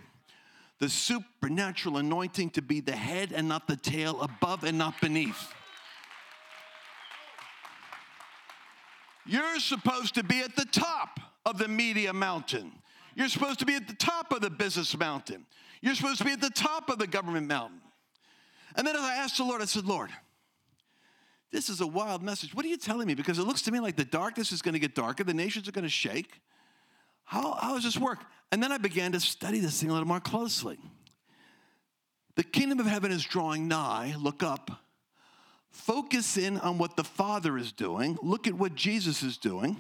The 0.78 0.90
supernatural 0.90 1.98
anointing 1.98 2.52
to 2.52 2.62
be 2.62 2.82
the 2.82 2.96
head 2.96 3.32
and 3.32 3.48
not 3.48 3.68
the 3.68 3.78
tail, 3.78 4.22
above 4.22 4.64
and 4.64 4.78
not 4.78 5.02
beneath. 5.02 5.54
You're 9.26 9.60
supposed 9.60 10.16
to 10.16 10.24
be 10.24 10.42
at 10.42 10.56
the 10.56 10.66
top 10.66 11.20
of 11.46 11.58
the 11.58 11.68
media 11.68 12.14
mountain. 12.14 12.72
You're 13.16 13.30
supposed 13.30 13.60
to 13.60 13.66
be 13.66 13.76
at 13.76 13.88
the 13.88 13.96
top 13.96 14.32
of 14.32 14.42
the 14.42 14.50
business 14.50 14.98
mountain. 14.98 15.46
You're 15.82 15.96
supposed 15.96 16.20
to 16.20 16.26
be 16.26 16.32
at 16.32 16.42
the 16.42 16.50
top 16.50 16.90
of 16.90 16.98
the 16.98 17.08
government 17.08 17.48
mountain. 17.48 17.82
And 18.76 18.88
then 18.88 18.96
as 18.96 19.02
I 19.02 19.16
asked 19.16 19.38
the 19.38 19.44
Lord, 19.44 19.62
I 19.62 19.66
said, 19.66 19.86
Lord, 19.86 20.10
this 21.52 21.70
is 21.70 21.82
a 21.82 21.88
wild 21.88 22.24
message. 22.24 22.56
What 22.56 22.66
are 22.66 22.70
you 22.70 22.78
telling 22.78 23.08
me? 23.08 23.14
Because 23.14 23.38
it 23.38 23.44
looks 23.44 23.62
to 23.64 23.72
me 23.72 23.80
like 23.80 23.96
the 23.96 24.06
darkness 24.06 24.52
is 24.52 24.62
going 24.62 24.74
to 24.74 24.80
get 24.80 24.96
darker, 24.96 25.24
the 25.24 25.34
nations 25.34 25.68
are 25.68 25.72
going 25.72 25.84
to 25.84 25.90
shake. 25.90 26.42
How, 27.26 27.54
how 27.54 27.76
does 27.76 27.84
this 27.84 27.98
work? 27.98 28.20
And 28.52 28.62
then 28.62 28.72
I 28.72 28.78
began 28.78 29.12
to 29.12 29.20
study 29.20 29.60
this 29.60 29.80
thing 29.80 29.90
a 29.90 29.94
little 29.94 30.08
more 30.08 30.20
closely. 30.20 30.80
The 32.36 32.44
kingdom 32.44 32.80
of 32.80 32.88
heaven 32.88 33.12
is 33.12 33.24
drawing 33.24 33.68
nigh. 33.68 34.16
Look 34.18 34.42
up. 34.42 34.72
Focus 35.74 36.38
in 36.38 36.58
on 36.60 36.78
what 36.78 36.96
the 36.96 37.04
Father 37.04 37.58
is 37.58 37.72
doing. 37.72 38.18
Look 38.22 38.48
at 38.48 38.54
what 38.54 38.76
Jesus 38.76 39.24
is 39.24 39.38
doing. 39.38 39.76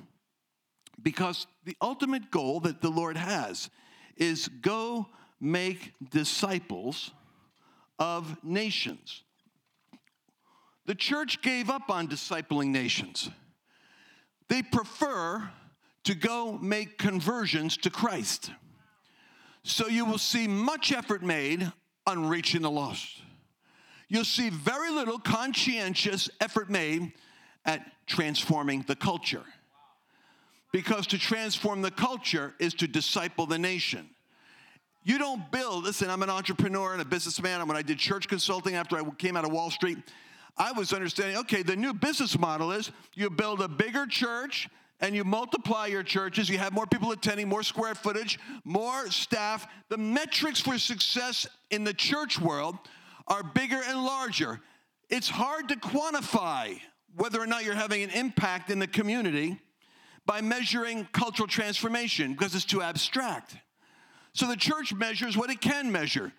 Because 1.01 1.47
the 1.65 1.77
ultimate 1.82 2.32
goal 2.32 2.60
that 2.62 2.82
the 2.82 2.89
Lord 2.89 3.15
has 3.15 3.69
is 4.17 4.47
go 4.47 5.08
make 5.39 5.93
disciples 6.10 7.12
of 7.99 8.43
nations. 8.43 9.23
The 10.86 10.95
church 10.95 11.41
gave 11.41 11.69
up 11.69 11.89
on 11.89 12.08
discipling 12.08 12.67
nations. 12.67 13.29
They 14.49 14.62
prefer 14.62 15.49
to 16.03 16.15
go 16.15 16.58
make 16.58 16.97
conversions 16.97 17.77
to 17.77 17.89
Christ. 17.89 18.51
So 19.63 19.88
you 19.88 20.06
will 20.06 20.17
see 20.17 20.47
much 20.47 20.91
effort 20.91 21.23
made 21.23 21.71
on 22.06 22.27
reaching 22.27 22.63
the 22.63 22.71
lost. 22.71 23.21
You'll 24.10 24.26
see 24.26 24.50
very 24.50 24.92
little 24.92 25.20
conscientious 25.20 26.30
effort 26.39 26.70
made 26.70 27.13
at 27.66 27.92
transforming 28.06 28.84
the 28.88 28.96
culture. 28.96 29.44
Because 30.72 31.08
to 31.08 31.18
transform 31.18 31.82
the 31.82 31.92
culture 31.92 32.54
is 32.60 32.74
to 32.76 32.88
disciple 32.88 33.46
the 33.46 33.60
nation. 33.60 34.10
You 35.04 35.18
don't 35.18 35.52
build, 35.52 35.84
listen, 35.84 36.10
I'm 36.10 36.24
an 36.24 36.30
entrepreneur 36.30 36.94
and 36.94 37.02
a 37.02 37.06
businessman. 37.06 37.60
And 37.60 37.68
when 37.68 37.78
I 37.78 37.82
did 37.82 37.98
church 37.98 38.28
consulting 38.28 38.76
after 38.76 38.98
I 38.98 39.04
came 39.18 39.36
out 39.36 39.46
of 39.46 39.52
Wall 39.52 39.70
Street, 39.70 39.98
I 40.58 40.72
was 40.72 40.94
understanding 40.94 41.38
okay, 41.38 41.63
the 41.63 41.76
new 41.76 41.94
business 41.94 42.38
model 42.38 42.72
is 42.72 42.92
you 43.16 43.30
build 43.30 43.62
a 43.62 43.68
bigger 43.68 44.06
church 44.06 44.70
and 45.02 45.13
you 45.13 45.24
multiply 45.24 45.88
your 45.88 46.04
churches, 46.04 46.48
you 46.48 46.58
have 46.58 46.72
more 46.72 46.86
people 46.86 47.12
attending, 47.12 47.50
more 47.50 47.63
square 47.63 47.96
footage, 47.96 48.39
more 48.63 49.10
staff. 49.10 49.68
The 49.89 49.98
metrics 49.98 50.62
for 50.62 50.78
success 50.78 51.46
in 51.72 51.84
the 51.84 51.94
church 51.94 52.39
world 52.39 52.78
are 53.27 53.43
bigger 53.43 53.79
and 53.88 54.03
larger. 54.03 54.59
It's 55.09 55.29
hard 55.29 55.69
to 55.69 55.75
quantify 55.75 56.79
whether 57.15 57.41
or 57.41 57.47
not 57.47 57.63
you're 57.63 57.75
having 57.75 58.03
an 58.03 58.09
impact 58.09 58.69
in 58.69 58.79
the 58.79 58.88
community 58.88 59.59
by 60.25 60.41
measuring 60.41 61.07
cultural 61.12 61.47
transformation 61.47 62.33
because 62.33 62.55
it's 62.55 62.65
too 62.65 62.81
abstract. 62.81 63.55
So 64.33 64.47
the 64.47 64.55
church 64.55 64.93
measures 64.93 65.38
what 65.38 65.49
it 65.49 65.62
can 65.62 65.91
measure 65.91 66.33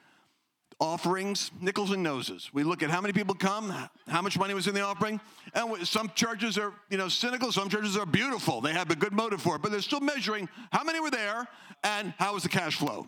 offerings, 0.81 1.51
nickels 1.61 1.93
and 1.93 2.03
noses. 2.03 2.51
We 2.53 2.65
look 2.65 2.83
at 2.83 2.91
how 2.91 3.01
many 3.01 3.13
people 3.13 3.35
come, 3.35 3.73
how 4.09 4.23
much 4.23 4.39
money 4.39 4.55
was 4.55 4.67
in 4.67 4.75
the 4.75 4.81
offering, 4.81 5.21
and 5.55 5.87
some 5.87 6.11
churches 6.15 6.59
are, 6.59 6.73
you 6.91 6.99
know, 6.99 7.09
cynical. 7.09 7.53
Some 7.53 7.69
churches 7.69 7.97
are 7.97 8.07
beautiful. 8.07 8.61
They 8.61 8.73
have 8.73 8.91
a 8.91 8.97
good 8.97 9.13
motive 9.13 9.41
for 9.41 9.57
it, 9.57 9.63
but 9.63 9.71
they're 9.71 9.81
still 9.81 10.01
measuring 10.01 10.49
how 10.73 10.83
many 10.83 11.01
were 11.01 11.11
there 11.11 11.47
and 11.85 12.13
how 12.19 12.35
was 12.35 12.43
the 12.43 12.49
cash 12.49 12.77
flow. 12.77 13.07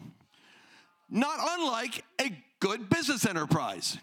Not 1.10 1.38
unlike 1.58 2.04
a 2.20 2.30
good 2.60 2.88
business 2.88 3.26
enterprise. 3.26 3.98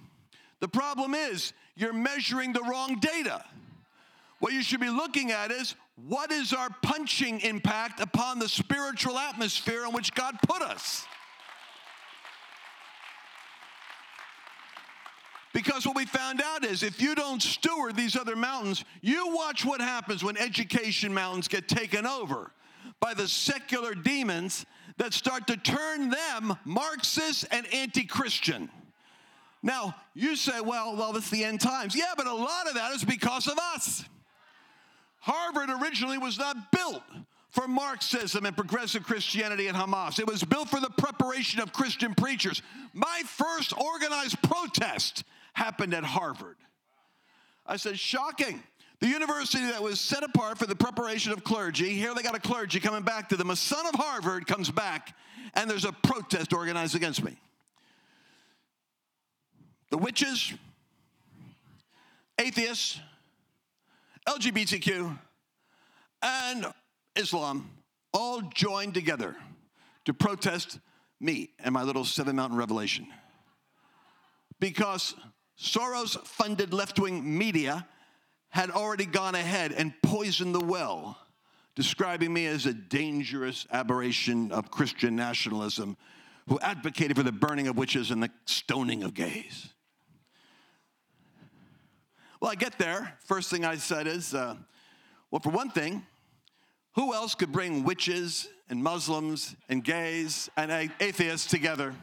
The 0.60 0.68
problem 0.68 1.13
is 1.13 1.54
you're 1.76 1.94
measuring 1.94 2.54
the 2.54 2.62
wrong 2.62 3.00
data. 3.00 3.44
What 4.39 4.54
you 4.54 4.62
should 4.62 4.80
be 4.80 4.89
looking 4.89 5.32
at 5.32 5.52
is 5.52 5.76
what 5.96 6.32
is 6.32 6.54
our 6.54 6.70
punching 6.82 7.42
impact 7.42 8.00
upon 8.00 8.39
the 8.39 8.50
spiritual 8.50 9.18
atmosphere 9.18 9.86
in 9.86 9.94
which 9.94 10.13
God 10.13 10.36
put 10.48 10.62
us? 10.62 11.06
Because 15.54 15.86
what 15.86 15.96
we 15.96 16.06
found 16.06 16.42
out 16.42 16.66
is 16.66 16.82
if 16.82 17.00
you 17.00 17.13
don't 17.13 17.42
steward 17.42 17.96
these 17.96 18.16
other 18.16 18.36
mountains, 18.36 18.84
you 19.02 19.34
watch 19.36 19.63
what 19.63 19.82
happens 19.82 20.24
when 20.24 20.36
education 20.36 21.13
mountains 21.13 21.48
get 21.48 21.68
taken 21.68 22.08
over 22.08 22.52
by 23.00 23.13
the 23.13 23.28
secular 23.28 23.94
demons 23.94 24.66
that 24.97 25.13
start 25.13 25.47
to 25.47 25.58
turn 25.58 26.10
them 26.10 26.58
Marxist 26.65 27.45
and 27.51 27.71
anti 27.73 28.06
Christian. 28.06 28.69
Now, 29.62 29.95
you 30.13 30.36
say, 30.36 30.60
well, 30.60 30.95
well, 30.95 31.15
it's 31.15 31.29
the 31.29 31.43
end 31.43 31.62
times. 31.62 31.95
Yeah, 31.95 32.13
but 32.17 32.27
a 32.27 32.34
lot 32.34 32.67
of 32.67 32.75
that 32.75 32.93
is 32.93 33.03
because 33.03 33.47
of 33.47 33.58
us. 33.58 34.03
Harvard 35.19 35.69
originally 35.69 36.17
was 36.17 36.38
not 36.38 36.71
built 36.71 37.01
for 37.49 37.67
Marxism 37.67 38.45
and 38.45 38.58
progressive 38.58 39.03
Christianity 39.03 39.67
and 39.67 39.77
Hamas. 39.77 40.19
It 40.19 40.27
was 40.27 40.43
built 40.43 40.67
for 40.67 40.82
the 40.82 40.89
preparation 40.89 41.62
of 41.62 41.71
Christian 41.71 42.13
preachers. 42.13 42.62
My 42.93 43.21
first 43.25 43.73
organized 43.77 44.41
protest 44.41 45.23
happened 45.53 45.93
at 45.93 46.03
Harvard. 46.03 46.58
I 47.65 47.77
said, 47.77 47.97
shocking. 47.97 48.62
The 49.04 49.10
university 49.10 49.66
that 49.66 49.84
was 49.84 50.00
set 50.00 50.24
apart 50.24 50.58
for 50.58 50.66
the 50.66 50.78
preparation 50.78 51.34
of 51.34 51.44
clergy, 51.44 51.89
here 51.89 52.16
they 52.16 52.24
got 52.24 52.36
a 52.36 52.39
clergy 52.39 52.80
coming 52.80 53.04
back 53.04 53.28
to 53.28 53.36
them. 53.36 53.50
A 53.50 53.56
son 53.58 53.86
of 53.86 53.96
Harvard 53.96 54.48
comes 54.48 54.72
back, 54.72 55.13
and 55.56 55.70
there's 55.70 55.84
a 55.84 55.92
protest 55.92 56.54
organized 56.54 56.96
against 56.96 57.22
me. 57.22 57.36
The 59.89 59.98
witches, 59.98 60.54
atheists, 62.39 62.98
LGBTQ, 64.26 65.20
and 66.22 66.68
Islam 67.18 67.70
all 68.13 68.39
joined 68.54 68.94
together 68.94 69.36
to 70.06 70.13
protest 70.13 70.80
me 71.20 71.50
and 71.60 71.74
my 71.74 71.84
little 71.84 72.06
seven 72.06 72.38
mountain 72.38 72.58
revelation. 72.58 73.08
Because 74.62 75.13
Soros 75.60 76.18
funded 76.26 76.74
left 76.74 76.98
wing 77.00 77.38
media 77.38 77.86
had 78.54 78.70
already 78.70 79.08
gone 79.08 79.34
ahead 79.34 79.72
and 79.72 79.91
poisoned 80.04 80.54
the 80.54 80.64
well, 80.64 81.18
describing 81.74 82.32
me 82.32 82.45
as 82.45 82.68
a 82.68 82.74
dangerous 82.74 83.66
aberration 83.72 84.51
of 84.51 84.70
Christian 84.70 85.16
nationalism 85.16 85.97
who 86.47 86.60
advocated 86.60 87.18
for 87.18 87.24
the 87.24 87.32
burning 87.32 87.68
of 87.68 87.76
witches 87.78 88.12
and 88.12 88.22
the 88.22 88.30
stoning 88.45 89.01
of 89.01 89.16
gays. 89.16 89.70
Well, 92.39 92.51
I 92.51 92.56
get 92.56 92.78
there. 92.78 93.18
First 93.26 93.49
thing 93.49 93.66
I 93.66 93.78
said 93.78 94.06
is, 94.06 94.36
uh, 94.36 94.56
well, 95.32 95.39
for 95.39 95.49
one 95.49 95.72
thing, 95.72 96.06
who 96.93 97.16
else 97.16 97.34
could 97.34 97.51
bring 97.51 97.84
witches 97.84 98.47
and 98.70 98.84
Muslims 98.84 99.56
and 99.68 99.84
gays 99.84 100.47
and 100.56 100.91
atheists 100.99 101.47
together? 101.47 101.95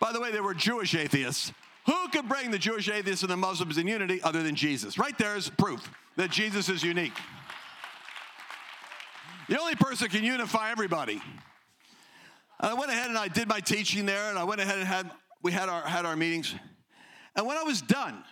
By 0.00 0.12
the 0.12 0.20
way, 0.20 0.32
there 0.32 0.42
were 0.42 0.54
Jewish 0.54 0.96
atheists. 0.96 1.52
Who 1.86 2.08
could 2.08 2.28
bring 2.28 2.50
the 2.50 2.58
Jewish 2.58 2.88
atheists 2.88 3.22
and 3.22 3.30
the 3.30 3.36
Muslims 3.36 3.78
in 3.78 3.86
unity 3.86 4.22
other 4.22 4.42
than 4.42 4.54
Jesus? 4.54 4.98
Right 4.98 5.16
there 5.18 5.36
is 5.36 5.48
proof 5.48 5.90
that 6.16 6.30
Jesus 6.30 6.68
is 6.68 6.82
unique. 6.82 7.16
The 9.48 9.58
only 9.58 9.74
person 9.74 10.08
can 10.08 10.22
unify 10.22 10.70
everybody. 10.70 11.20
I 12.60 12.74
went 12.74 12.90
ahead 12.90 13.08
and 13.08 13.18
I 13.18 13.28
did 13.28 13.48
my 13.48 13.60
teaching 13.60 14.06
there, 14.06 14.28
and 14.28 14.38
I 14.38 14.44
went 14.44 14.60
ahead 14.60 14.78
and 14.78 14.86
had 14.86 15.10
we 15.42 15.50
had 15.50 15.68
our 15.68 15.82
had 15.82 16.04
our 16.04 16.14
meetings. 16.14 16.54
And 17.34 17.46
when 17.46 17.56
I 17.56 17.62
was 17.62 17.80
done, 17.80 18.22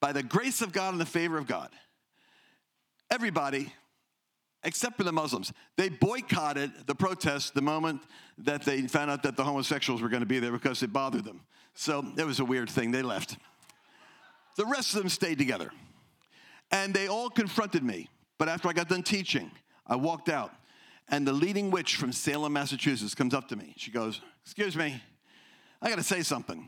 by 0.00 0.12
the 0.12 0.22
grace 0.22 0.62
of 0.62 0.72
God 0.72 0.92
and 0.92 1.00
the 1.00 1.06
favor 1.06 1.38
of 1.38 1.46
God, 1.46 1.70
everybody, 3.10 3.72
except 4.64 4.96
for 4.96 5.04
the 5.04 5.12
Muslims, 5.12 5.52
they 5.76 5.88
boycotted 5.88 6.70
the 6.86 6.94
protest 6.94 7.54
the 7.54 7.62
moment 7.62 8.02
that 8.38 8.62
they 8.62 8.82
found 8.82 9.10
out 9.10 9.22
that 9.24 9.36
the 9.36 9.44
homosexuals 9.44 10.00
were 10.00 10.08
going 10.08 10.20
to 10.20 10.26
be 10.26 10.38
there 10.38 10.52
because 10.52 10.82
it 10.82 10.92
bothered 10.92 11.24
them. 11.24 11.40
So 11.74 12.04
it 12.16 12.24
was 12.24 12.40
a 12.40 12.44
weird 12.44 12.70
thing. 12.70 12.90
They 12.90 13.02
left. 13.02 13.36
The 14.56 14.66
rest 14.66 14.94
of 14.94 15.00
them 15.00 15.08
stayed 15.08 15.38
together. 15.38 15.70
And 16.70 16.94
they 16.94 17.06
all 17.06 17.30
confronted 17.30 17.82
me. 17.82 18.08
But 18.38 18.48
after 18.48 18.68
I 18.68 18.72
got 18.72 18.88
done 18.88 19.02
teaching, 19.02 19.50
I 19.86 19.96
walked 19.96 20.28
out, 20.28 20.52
and 21.08 21.26
the 21.26 21.32
leading 21.32 21.70
witch 21.70 21.96
from 21.96 22.12
Salem, 22.12 22.54
Massachusetts 22.54 23.14
comes 23.14 23.34
up 23.34 23.48
to 23.48 23.56
me. 23.56 23.74
She 23.76 23.90
goes, 23.90 24.20
Excuse 24.44 24.76
me, 24.76 25.00
I 25.80 25.88
got 25.88 25.98
to 25.98 26.02
say 26.02 26.22
something. 26.22 26.66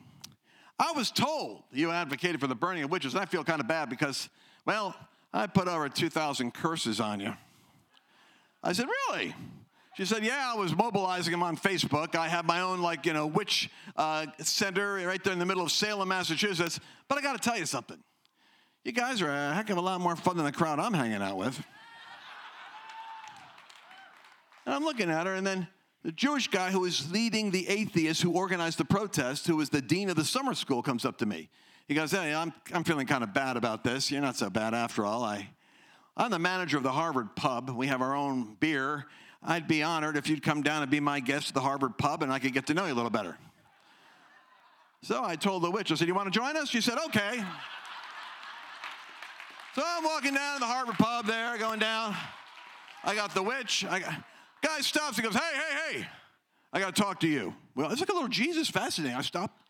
I 0.78 0.92
was 0.92 1.11
told 1.11 1.62
you 1.72 1.90
advocated 1.90 2.40
for 2.40 2.46
the 2.46 2.55
burning 2.55 2.84
of 2.84 2.90
witches, 2.90 3.14
and 3.14 3.22
I 3.22 3.26
feel 3.26 3.44
kind 3.44 3.61
of 3.61 3.68
bad 3.68 3.88
because, 3.88 4.28
well, 4.66 4.94
I 5.32 5.46
put 5.46 5.68
over 5.68 5.88
2,000 5.88 6.52
curses 6.52 7.00
on 7.00 7.20
you. 7.20 7.34
I 8.62 8.72
said, 8.72 8.86
Really? 9.09 9.34
She 9.97 10.05
said, 10.05 10.24
Yeah, 10.24 10.53
I 10.53 10.59
was 10.59 10.74
mobilizing 10.76 11.30
them 11.30 11.42
on 11.42 11.57
Facebook. 11.57 12.16
I 12.16 12.28
have 12.28 12.45
my 12.45 12.61
own, 12.61 12.80
like, 12.80 13.07
you 13.07 13.12
know, 13.12 13.26
witch 13.26 13.70
uh, 13.97 14.26
center 14.38 14.95
right 15.07 15.22
there 15.22 15.32
in 15.32 15.38
the 15.38 15.47
middle 15.47 15.62
of 15.62 15.70
Salem, 15.70 16.09
Massachusetts. 16.09 16.80
But 17.09 17.18
I 17.18 17.22
got 17.22 17.40
to 17.40 17.49
tell 17.49 17.57
you 17.57 17.66
something. 17.66 17.99
You 18.84 18.92
guys 18.92 19.22
are 19.22 19.30
a 19.30 19.55
heck 19.55 19.70
of 19.70 19.78
a 19.78 19.80
lot 19.80 20.01
more 20.01 20.16
fun 20.16 20.36
than 20.36 20.45
the 20.45 20.53
crowd 20.53 20.80
I'm 20.80 20.92
hanging 20.92 21.22
out 21.22 21.38
with. 21.38 21.57
and 24.66 24.74
I'm 24.74 24.84
looking 24.84 25.11
at 25.11 25.26
her, 25.26 25.34
and 25.34 25.47
then 25.47 25.68
the 26.03 26.12
Jewish 26.12 26.49
guy 26.49 26.70
who 26.70 26.84
is 26.84 27.11
leading 27.11 27.51
the 27.51 27.68
atheists 27.68 28.22
who 28.22 28.32
organized 28.32 28.78
the 28.78 28.84
protest, 28.84 29.47
who 29.47 29.57
was 29.57 29.70
the 29.70 29.80
dean 29.80 30.11
of 30.11 30.16
the 30.16 30.24
summer 30.24 30.55
school, 30.55 30.82
comes 30.82 31.05
up 31.05 31.18
to 31.18 31.26
me. 31.26 31.49
He 31.86 31.95
goes, 31.95 32.11
Hey, 32.11 32.34
I'm, 32.34 32.53
I'm 32.72 32.82
feeling 32.82 33.07
kind 33.07 33.22
of 33.22 33.32
bad 33.32 33.57
about 33.57 33.84
this. 33.84 34.11
You're 34.11 34.22
not 34.22 34.36
so 34.36 34.51
bad 34.51 34.74
after 34.74 35.07
all. 35.07 35.22
I, 35.22 35.51
I'm 36.16 36.32
the 36.32 36.38
manager 36.38 36.76
of 36.76 36.82
the 36.82 36.92
Harvard 36.92 37.36
pub. 37.36 37.70
We 37.70 37.86
have 37.86 38.03
our 38.03 38.16
own 38.16 38.57
beer. 38.59 39.07
I'd 39.45 39.68
be 39.68 39.82
honored 39.82 40.16
if 40.16 40.28
you'd 40.28 40.42
come 40.42 40.62
down 40.62 40.82
and 40.82 40.90
be 40.90 41.01
my 41.01 41.20
guest 41.20 41.49
at 41.49 41.55
the 41.55 41.61
Harvard 41.61 41.99
pub 41.99 42.22
and 42.22 42.32
I 42.32 42.38
could 42.38 42.55
get 42.55 42.66
to 42.68 42.74
know 42.74 42.86
you 42.86 42.92
a 42.92 42.95
little 42.95 43.11
better. 43.11 43.36
So 45.03 45.22
I 45.22 45.36
told 45.36 45.62
the 45.62 45.70
witch, 45.70 45.92
I 45.92 45.97
said, 45.97 46.09
You 46.09 46.14
want 46.14 46.32
to 46.32 46.38
join 46.38 46.57
us? 46.57 46.70
She 46.70 46.80
said, 46.80 46.97
Okay. 47.07 47.45
So 49.74 49.82
I'm 49.84 50.05
walking 50.05 50.34
down 50.34 50.55
to 50.55 50.61
the 50.61 50.66
Harvard 50.66 50.97
pub 50.97 51.26
there, 51.26 51.59
going 51.59 51.78
down. 51.78 52.16
I 53.03 53.14
got 53.14 53.34
the 53.34 53.42
witch. 53.42 53.84
I 53.84 53.99
got, 53.99 54.14
guy 54.62 54.80
stops 54.80 55.18
and 55.18 55.26
goes, 55.26 55.34
Hey, 55.34 55.40
hey, 55.53 55.99
hey, 55.99 56.07
I 56.72 56.80
got 56.80 56.97
to 56.97 57.03
talk 57.03 57.20
to 57.20 57.28
you. 57.28 57.55
Well, 57.74 57.90
it's 57.90 58.01
like 58.01 58.09
a 58.09 58.14
little 58.14 58.28
Jesus 58.28 58.70
fascinating. 58.70 59.16
I 59.16 59.20
stopped. 59.20 59.61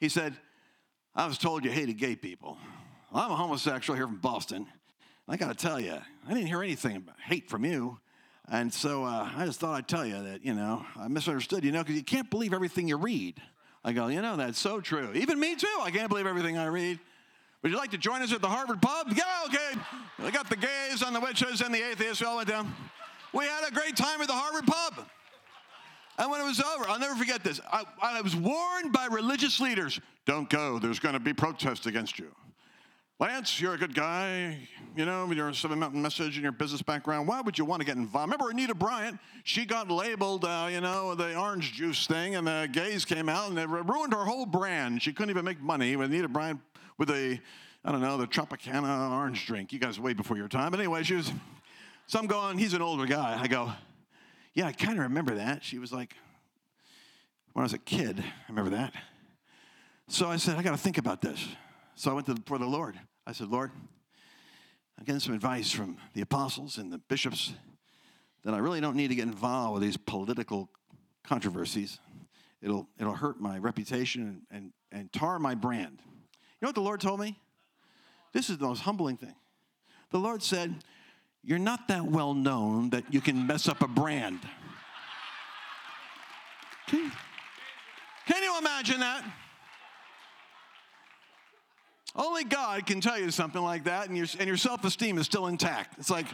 He 0.00 0.08
said, 0.08 0.34
I 1.14 1.26
was 1.26 1.38
told 1.38 1.64
you 1.64 1.70
hated 1.70 1.98
gay 1.98 2.16
people. 2.16 2.58
Well, 3.12 3.24
I'm 3.24 3.30
a 3.30 3.36
homosexual 3.36 3.96
here 3.96 4.06
from 4.06 4.16
Boston. 4.16 4.66
I 5.28 5.36
got 5.36 5.48
to 5.48 5.54
tell 5.54 5.78
you, 5.78 5.98
I 6.26 6.34
didn't 6.34 6.46
hear 6.46 6.62
anything 6.62 6.96
about 6.96 7.16
hate 7.20 7.48
from 7.48 7.64
you. 7.64 8.00
And 8.50 8.72
so 8.72 9.04
uh, 9.04 9.30
I 9.36 9.46
just 9.46 9.60
thought 9.60 9.74
I'd 9.74 9.86
tell 9.86 10.04
you 10.04 10.20
that, 10.22 10.44
you 10.44 10.54
know, 10.54 10.84
I 10.96 11.06
misunderstood, 11.06 11.64
you 11.64 11.70
know, 11.70 11.82
because 11.82 11.94
you 11.94 12.02
can't 12.02 12.28
believe 12.28 12.52
everything 12.52 12.88
you 12.88 12.96
read. 12.96 13.40
I 13.84 13.92
go, 13.92 14.08
you 14.08 14.20
know, 14.20 14.36
that's 14.36 14.58
so 14.58 14.80
true. 14.80 15.12
Even 15.14 15.38
me 15.38 15.54
too. 15.54 15.68
I 15.80 15.90
can't 15.90 16.08
believe 16.08 16.26
everything 16.26 16.58
I 16.58 16.66
read. 16.66 16.98
Would 17.62 17.70
you 17.70 17.78
like 17.78 17.92
to 17.92 17.98
join 17.98 18.22
us 18.22 18.32
at 18.32 18.42
the 18.42 18.48
Harvard 18.48 18.82
pub? 18.82 19.12
Yeah, 19.14 19.24
okay. 19.46 19.80
We 20.22 20.30
got 20.32 20.50
the 20.50 20.56
gays 20.56 21.02
and 21.02 21.14
the 21.14 21.20
witches 21.20 21.60
and 21.60 21.72
the 21.72 21.80
atheists. 21.90 22.20
We 22.20 22.26
all 22.26 22.36
went 22.36 22.48
down. 22.48 22.74
We 23.32 23.44
had 23.44 23.68
a 23.68 23.72
great 23.72 23.96
time 23.96 24.20
at 24.20 24.26
the 24.26 24.34
Harvard 24.34 24.66
pub. 24.66 25.06
And 26.18 26.30
when 26.30 26.40
it 26.40 26.44
was 26.44 26.60
over, 26.60 26.88
I'll 26.88 26.98
never 26.98 27.14
forget 27.14 27.44
this. 27.44 27.60
I, 27.72 27.84
I 28.02 28.20
was 28.20 28.34
warned 28.34 28.92
by 28.92 29.06
religious 29.10 29.60
leaders 29.60 30.00
don't 30.26 30.50
go, 30.50 30.78
there's 30.78 30.98
going 30.98 31.14
to 31.14 31.20
be 31.20 31.32
protests 31.32 31.86
against 31.86 32.18
you. 32.18 32.30
Lance, 33.20 33.60
you're 33.60 33.74
a 33.74 33.76
good 33.76 33.94
guy, 33.94 34.56
you 34.96 35.04
know, 35.04 35.26
with 35.26 35.36
your 35.36 35.52
Seven 35.52 35.78
Mountain 35.78 36.00
message 36.00 36.36
and 36.36 36.42
your 36.42 36.52
business 36.52 36.80
background. 36.80 37.28
Why 37.28 37.42
would 37.42 37.58
you 37.58 37.66
want 37.66 37.80
to 37.82 37.84
get 37.84 37.98
involved? 37.98 38.32
Remember 38.32 38.50
Anita 38.50 38.74
Bryant? 38.74 39.18
She 39.44 39.66
got 39.66 39.90
labeled, 39.90 40.46
uh, 40.46 40.70
you 40.72 40.80
know, 40.80 41.14
the 41.14 41.36
orange 41.36 41.74
juice 41.74 42.06
thing, 42.06 42.36
and 42.36 42.46
the 42.46 42.66
gays 42.72 43.04
came 43.04 43.28
out 43.28 43.50
and 43.50 43.58
it 43.58 43.68
ruined 43.68 44.14
her 44.14 44.24
whole 44.24 44.46
brand. 44.46 45.02
She 45.02 45.12
couldn't 45.12 45.28
even 45.28 45.44
make 45.44 45.60
money. 45.60 45.96
When 45.96 46.10
Anita 46.10 46.28
Bryant 46.28 46.60
with 46.96 47.10
a, 47.10 47.38
I 47.84 47.92
don't 47.92 48.00
know, 48.00 48.16
the 48.16 48.26
Tropicana 48.26 49.10
orange 49.10 49.46
drink. 49.46 49.70
You 49.74 49.78
guys 49.78 50.00
way 50.00 50.14
before 50.14 50.38
your 50.38 50.48
time. 50.48 50.70
But 50.70 50.80
anyway, 50.80 51.02
she 51.02 51.16
was, 51.16 51.30
so 52.06 52.18
I'm 52.18 52.26
going, 52.26 52.56
he's 52.56 52.72
an 52.72 52.80
older 52.80 53.04
guy. 53.04 53.38
I 53.38 53.48
go, 53.48 53.70
yeah, 54.54 54.66
I 54.66 54.72
kind 54.72 54.94
of 54.94 55.02
remember 55.04 55.34
that. 55.34 55.62
She 55.62 55.78
was 55.78 55.92
like, 55.92 56.16
when 57.52 57.64
I 57.64 57.64
was 57.64 57.74
a 57.74 57.78
kid, 57.78 58.18
I 58.18 58.48
remember 58.48 58.70
that. 58.70 58.94
So 60.08 60.26
I 60.30 60.38
said, 60.38 60.56
I 60.56 60.62
got 60.62 60.70
to 60.70 60.78
think 60.78 60.96
about 60.96 61.20
this. 61.20 61.46
So 61.96 62.10
I 62.10 62.14
went 62.14 62.26
to 62.28 62.34
before 62.34 62.56
the 62.56 62.64
Lord. 62.64 62.98
I 63.30 63.32
said, 63.32 63.46
Lord, 63.46 63.70
I'm 64.98 65.04
getting 65.04 65.20
some 65.20 65.34
advice 65.34 65.70
from 65.70 65.98
the 66.14 66.20
apostles 66.20 66.78
and 66.78 66.92
the 66.92 66.98
bishops 66.98 67.52
that 68.42 68.54
I 68.54 68.58
really 68.58 68.80
don't 68.80 68.96
need 68.96 69.06
to 69.06 69.14
get 69.14 69.22
involved 69.22 69.74
with 69.74 69.82
these 69.84 69.96
political 69.96 70.68
controversies. 71.22 72.00
It'll, 72.60 72.88
it'll 72.98 73.14
hurt 73.14 73.40
my 73.40 73.58
reputation 73.58 74.22
and, 74.22 74.42
and, 74.50 74.72
and 74.90 75.12
tar 75.12 75.38
my 75.38 75.54
brand. 75.54 76.00
You 76.00 76.62
know 76.62 76.70
what 76.70 76.74
the 76.74 76.80
Lord 76.80 77.00
told 77.00 77.20
me? 77.20 77.38
This 78.32 78.50
is 78.50 78.58
the 78.58 78.66
most 78.66 78.80
humbling 78.80 79.16
thing. 79.16 79.36
The 80.10 80.18
Lord 80.18 80.42
said, 80.42 80.82
You're 81.44 81.60
not 81.60 81.86
that 81.86 82.06
well 82.06 82.34
known 82.34 82.90
that 82.90 83.14
you 83.14 83.20
can 83.20 83.46
mess 83.46 83.68
up 83.68 83.80
a 83.80 83.86
brand. 83.86 84.40
Can, 86.88 87.12
can 88.26 88.42
you 88.42 88.58
imagine 88.58 88.98
that? 88.98 89.22
Only 92.16 92.44
God 92.44 92.86
can 92.86 93.00
tell 93.00 93.18
you 93.18 93.30
something 93.30 93.62
like 93.62 93.84
that, 93.84 94.08
and 94.08 94.16
your, 94.16 94.26
and 94.38 94.48
your 94.48 94.56
self 94.56 94.84
esteem 94.84 95.18
is 95.18 95.26
still 95.26 95.46
intact. 95.46 95.98
It's 95.98 96.10
like, 96.10 96.26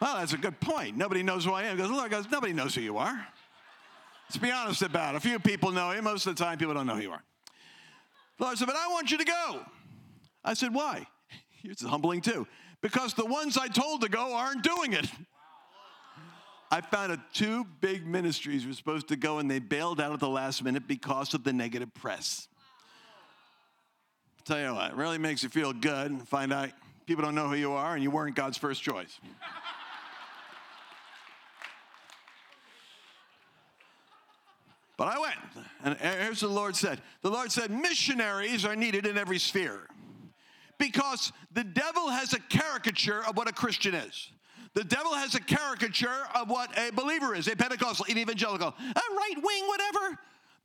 well, 0.00 0.16
that's 0.16 0.32
a 0.32 0.38
good 0.38 0.60
point. 0.60 0.96
Nobody 0.96 1.22
knows 1.22 1.44
who 1.44 1.52
I 1.52 1.64
am. 1.64 1.78
Lord 1.78 2.10
goes, 2.10 2.30
nobody 2.30 2.52
knows 2.52 2.74
who 2.74 2.82
you 2.82 2.98
are. 2.98 3.26
Let's 4.28 4.36
be 4.36 4.50
honest 4.50 4.82
about 4.82 5.14
it. 5.14 5.18
A 5.18 5.20
few 5.20 5.38
people 5.38 5.72
know 5.72 5.90
you. 5.90 6.02
Most 6.02 6.26
of 6.26 6.36
the 6.36 6.44
time, 6.44 6.58
people 6.58 6.74
don't 6.74 6.86
know 6.86 6.94
who 6.94 7.02
you 7.02 7.10
are. 7.10 7.22
The 8.36 8.44
Lord 8.44 8.58
said, 8.58 8.66
but 8.66 8.76
I 8.76 8.88
want 8.88 9.10
you 9.10 9.18
to 9.18 9.24
go. 9.24 9.60
I 10.44 10.54
said, 10.54 10.72
why? 10.72 11.06
It's 11.64 11.82
humbling 11.82 12.20
too. 12.20 12.46
Because 12.80 13.14
the 13.14 13.26
ones 13.26 13.58
I 13.58 13.66
told 13.66 14.02
to 14.02 14.08
go 14.08 14.32
aren't 14.34 14.62
doing 14.62 14.92
it. 14.92 15.06
I 16.70 16.80
found 16.80 17.10
out 17.10 17.18
two 17.32 17.66
big 17.80 18.06
ministries 18.06 18.64
were 18.64 18.74
supposed 18.74 19.08
to 19.08 19.16
go 19.16 19.38
and 19.38 19.50
they 19.50 19.58
bailed 19.58 20.00
out 20.00 20.12
at 20.12 20.20
the 20.20 20.28
last 20.28 20.62
minute 20.62 20.86
because 20.86 21.34
of 21.34 21.42
the 21.42 21.52
negative 21.52 21.92
press. 21.94 22.46
Tell 24.48 24.58
you 24.58 24.74
what, 24.74 24.92
it 24.92 24.96
really 24.96 25.18
makes 25.18 25.42
you 25.42 25.50
feel 25.50 25.74
good 25.74 26.10
and 26.10 26.26
find 26.26 26.54
out 26.54 26.70
people 27.04 27.22
don't 27.22 27.34
know 27.34 27.48
who 27.48 27.54
you 27.54 27.72
are 27.72 27.92
and 27.92 28.02
you 28.02 28.10
weren't 28.10 28.34
God's 28.34 28.56
first 28.56 28.82
choice. 28.82 29.20
but 34.96 35.06
I 35.06 35.18
went, 35.18 35.36
and 35.84 35.98
here's 35.98 36.40
what 36.42 36.48
the 36.48 36.54
Lord 36.54 36.76
said 36.76 37.02
The 37.20 37.30
Lord 37.30 37.52
said, 37.52 37.70
missionaries 37.70 38.64
are 38.64 38.74
needed 38.74 39.04
in 39.04 39.18
every 39.18 39.38
sphere 39.38 39.86
because 40.78 41.30
the 41.52 41.64
devil 41.64 42.08
has 42.08 42.32
a 42.32 42.40
caricature 42.40 43.22
of 43.28 43.36
what 43.36 43.50
a 43.50 43.52
Christian 43.52 43.94
is. 43.94 44.30
The 44.72 44.84
devil 44.84 45.12
has 45.12 45.34
a 45.34 45.40
caricature 45.40 46.26
of 46.34 46.48
what 46.48 46.70
a 46.78 46.90
believer 46.92 47.34
is, 47.34 47.48
a 47.48 47.54
Pentecostal, 47.54 48.06
an 48.08 48.16
evangelical, 48.16 48.68
a 48.68 49.02
right 49.14 49.36
wing, 49.36 49.68
whatever. 49.68 50.18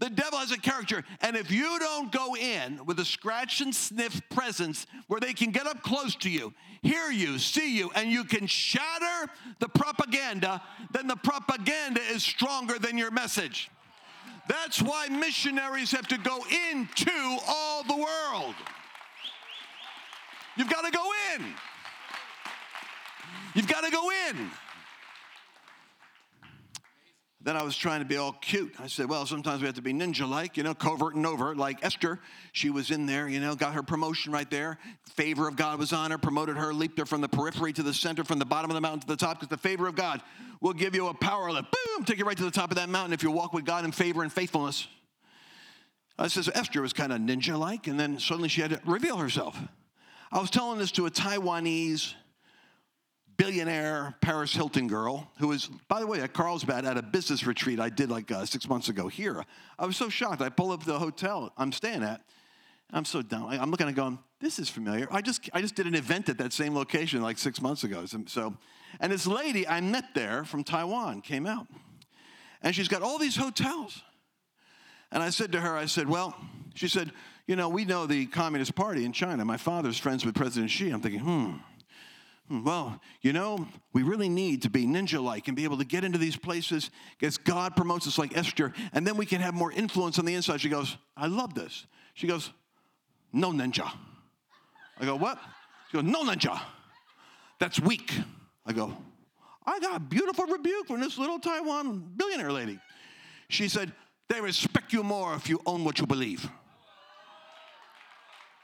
The 0.04 0.10
devil 0.10 0.38
has 0.39 0.51
a 0.51 0.58
character. 0.58 1.06
And 1.22 1.38
if 1.38 1.49
you 1.49 1.80
don't 1.80 2.12
go 2.12 2.36
in 2.36 2.86
with 2.86 2.99
a 2.99 3.06
scratch 3.06 3.62
and 3.62 3.74
sniff 3.74 4.22
presence 4.28 4.86
where 5.08 5.22
they 5.22 5.32
can 5.32 5.51
get 5.51 5.66
up 5.66 5.82
close 5.82 6.14
to 6.16 6.30
you, 6.30 6.54
hear 6.82 7.10
you, 7.10 7.39
see 7.39 7.78
you, 7.78 7.89
and 7.95 8.12
you 8.12 8.26
can 8.26 8.45
shatter 8.45 9.32
the 9.60 9.70
propaganda, 9.70 10.62
then 10.91 11.08
the 11.08 11.16
propaganda 11.16 12.01
is 12.12 12.22
stronger 12.22 12.78
than 12.78 12.97
your 12.97 13.12
message. 13.12 13.72
That's 14.49 14.82
why 14.82 15.08
missionaries 15.08 15.91
have 15.91 16.10
to 16.10 16.18
go 16.18 16.43
into 16.70 17.38
all 17.47 17.84
the 17.84 17.95
world. 17.95 18.56
You've 20.58 20.70
got 20.70 20.84
to 20.84 20.91
go 20.91 21.06
in. 21.34 21.45
You've 23.56 23.70
got 23.70 23.86
to 23.86 23.89
go 23.89 24.12
in. 24.28 24.51
Then 27.43 27.57
I 27.57 27.63
was 27.63 27.75
trying 27.75 27.99
to 27.99 28.05
be 28.05 28.15
all 28.15 28.31
cute. 28.31 28.73
I 28.79 28.87
said, 28.87 29.09
well, 29.09 29.25
sometimes 29.25 29.59
we 29.59 29.65
have 29.65 29.75
to 29.75 29.81
be 29.81 29.93
ninja 29.93 30.27
like, 30.27 30.55
you 30.55 30.63
know, 30.63 30.73
covert 30.73 31.15
and 31.15 31.25
overt, 31.25 31.57
like 31.57 31.83
Esther. 31.83 32.21
She 32.53 32.69
was 32.69 32.89
in 32.89 33.05
there, 33.05 33.27
you 33.27 33.41
know, 33.41 33.53
got 33.53 33.73
her 33.73 33.83
promotion 33.83 34.31
right 34.31 34.49
there. 34.49 34.79
Favor 35.15 35.49
of 35.49 35.57
God 35.57 35.77
was 35.77 35.91
on 35.91 36.11
her, 36.11 36.17
promoted 36.17 36.55
her, 36.55 36.73
leaped 36.73 36.97
her 36.99 37.05
from 37.05 37.19
the 37.19 37.27
periphery 37.27 37.73
to 37.73 37.83
the 37.83 37.93
center, 37.93 38.23
from 38.23 38.39
the 38.39 38.45
bottom 38.45 38.71
of 38.71 38.75
the 38.75 38.81
mountain 38.81 39.01
to 39.01 39.07
the 39.07 39.17
top, 39.17 39.41
because 39.41 39.49
the 39.49 39.57
favor 39.57 39.87
of 39.87 39.95
God 39.95 40.21
will 40.61 40.71
give 40.71 40.95
you 40.95 41.07
a 41.07 41.13
power 41.13 41.51
that, 41.51 41.65
boom, 41.69 42.05
take 42.05 42.17
you 42.17 42.23
right 42.23 42.37
to 42.37 42.45
the 42.45 42.51
top 42.51 42.71
of 42.71 42.77
that 42.77 42.87
mountain 42.87 43.11
if 43.11 43.23
you 43.23 43.29
walk 43.29 43.51
with 43.51 43.65
God 43.65 43.83
in 43.83 43.91
favor 43.91 44.23
and 44.23 44.31
faithfulness. 44.31 44.87
I 46.17 46.29
says, 46.29 46.49
Esther 46.53 46.81
was 46.81 46.93
kind 46.93 47.11
of 47.11 47.19
ninja 47.19 47.59
like, 47.59 47.87
and 47.87 47.99
then 47.99 48.19
suddenly 48.19 48.47
she 48.47 48.61
had 48.61 48.69
to 48.69 48.79
reveal 48.85 49.17
herself. 49.17 49.59
I 50.31 50.39
was 50.39 50.49
telling 50.49 50.79
this 50.79 50.91
to 50.91 51.07
a 51.07 51.11
Taiwanese 51.11 52.13
billionaire 53.38 54.15
Paris 54.21 54.53
Hilton 54.53 54.88
girl 54.88 55.31
who 55.39 55.51
is, 55.51 55.69
by 55.88 55.99
the 55.99 56.07
way, 56.07 56.21
at 56.21 56.34
Carlsbad 56.34 56.86
at 56.86 56.97
a 56.97 57.01
business 57.01 57.45
retreat 57.45 57.79
I 57.79 57.89
did 57.89 58.09
like 58.09 58.31
uh, 58.31 58.45
six 58.45 58.67
months 58.67 58.89
ago 58.89 59.07
here. 59.07 59.43
I 59.77 59.86
was 59.86 59.97
so 59.97 60.09
shocked. 60.09 60.41
I 60.41 60.49
pull 60.49 60.71
up 60.71 60.84
the 60.84 60.99
hotel 60.99 61.51
I'm 61.57 61.71
staying 61.71 62.03
at. 62.03 62.21
I'm 62.91 63.05
so 63.05 63.21
dumb. 63.21 63.47
I'm 63.47 63.71
looking 63.71 63.88
at 63.88 63.95
going, 63.95 64.19
this 64.39 64.59
is 64.59 64.69
familiar. 64.69 65.07
I 65.09 65.21
just, 65.21 65.49
I 65.51 65.61
just 65.61 65.73
did 65.73 65.88
an 65.88 65.95
event 65.95 66.29
at 66.29 66.38
that 66.38 66.53
same 66.53 66.75
location 66.75 67.21
like 67.21 67.39
six 67.39 67.59
months 67.59 67.84
ago. 67.84 68.05
So, 68.27 68.55
and 68.99 69.11
this 69.11 69.25
lady 69.25 69.67
I 69.67 69.81
met 69.81 70.13
there 70.13 70.45
from 70.45 70.63
Taiwan 70.63 71.21
came 71.21 71.47
out. 71.47 71.65
And 72.61 72.75
she's 72.75 72.88
got 72.88 73.01
all 73.01 73.17
these 73.17 73.36
hotels. 73.36 74.01
And 75.11 75.23
I 75.23 75.31
said 75.31 75.51
to 75.53 75.61
her, 75.61 75.75
I 75.75 75.86
said, 75.86 76.07
well, 76.07 76.36
she 76.75 76.88
said, 76.88 77.11
you 77.47 77.55
know, 77.55 77.67
we 77.67 77.84
know 77.84 78.05
the 78.05 78.25
Communist 78.27 78.73
Party 78.73 79.05
in 79.05 79.11
China. 79.11 79.43
My 79.43 79.57
father's 79.57 79.97
friends 79.97 80.25
with 80.25 80.34
President 80.34 80.71
Xi. 80.71 80.89
I'm 80.89 81.01
thinking, 81.01 81.19
hmm, 81.19 81.45
hmm 81.45 81.57
Hmm, 82.49 82.63
well, 82.63 82.99
you 83.21 83.31
know, 83.31 83.67
we 83.93 84.03
really 84.03 84.27
need 84.27 84.63
to 84.63 84.69
be 84.69 84.85
ninja 84.85 85.23
like 85.23 85.47
and 85.47 85.55
be 85.55 85.63
able 85.63 85.77
to 85.77 85.85
get 85.85 86.03
into 86.03 86.17
these 86.17 86.35
places 86.35 86.91
because 87.17 87.37
God 87.37 87.75
promotes 87.75 88.05
us 88.07 88.17
like 88.17 88.35
Esther, 88.35 88.73
and 88.91 89.07
then 89.07 89.15
we 89.15 89.25
can 89.25 89.39
have 89.39 89.53
more 89.53 89.71
influence 89.71 90.19
on 90.19 90.25
the 90.25 90.33
inside. 90.33 90.59
She 90.59 90.69
goes, 90.69 90.97
I 91.15 91.27
love 91.27 91.53
this. 91.53 91.85
She 92.13 92.27
goes, 92.27 92.51
No 93.31 93.51
ninja. 93.51 93.89
I 94.99 95.05
go, 95.05 95.15
What? 95.15 95.39
She 95.89 95.97
goes, 95.97 96.05
No 96.05 96.23
ninja. 96.23 96.59
That's 97.59 97.79
weak. 97.79 98.13
I 98.65 98.73
go, 98.73 98.97
I 99.65 99.79
got 99.79 99.95
a 99.95 99.99
beautiful 99.99 100.45
rebuke 100.45 100.87
from 100.87 100.99
this 100.99 101.17
little 101.17 101.39
Taiwan 101.39 102.11
billionaire 102.17 102.51
lady. 102.51 102.79
She 103.47 103.69
said, 103.69 103.93
They 104.27 104.41
respect 104.41 104.91
you 104.91 105.01
more 105.01 105.33
if 105.35 105.47
you 105.47 105.61
own 105.65 105.85
what 105.85 105.99
you 105.99 106.05
believe. 106.05 106.49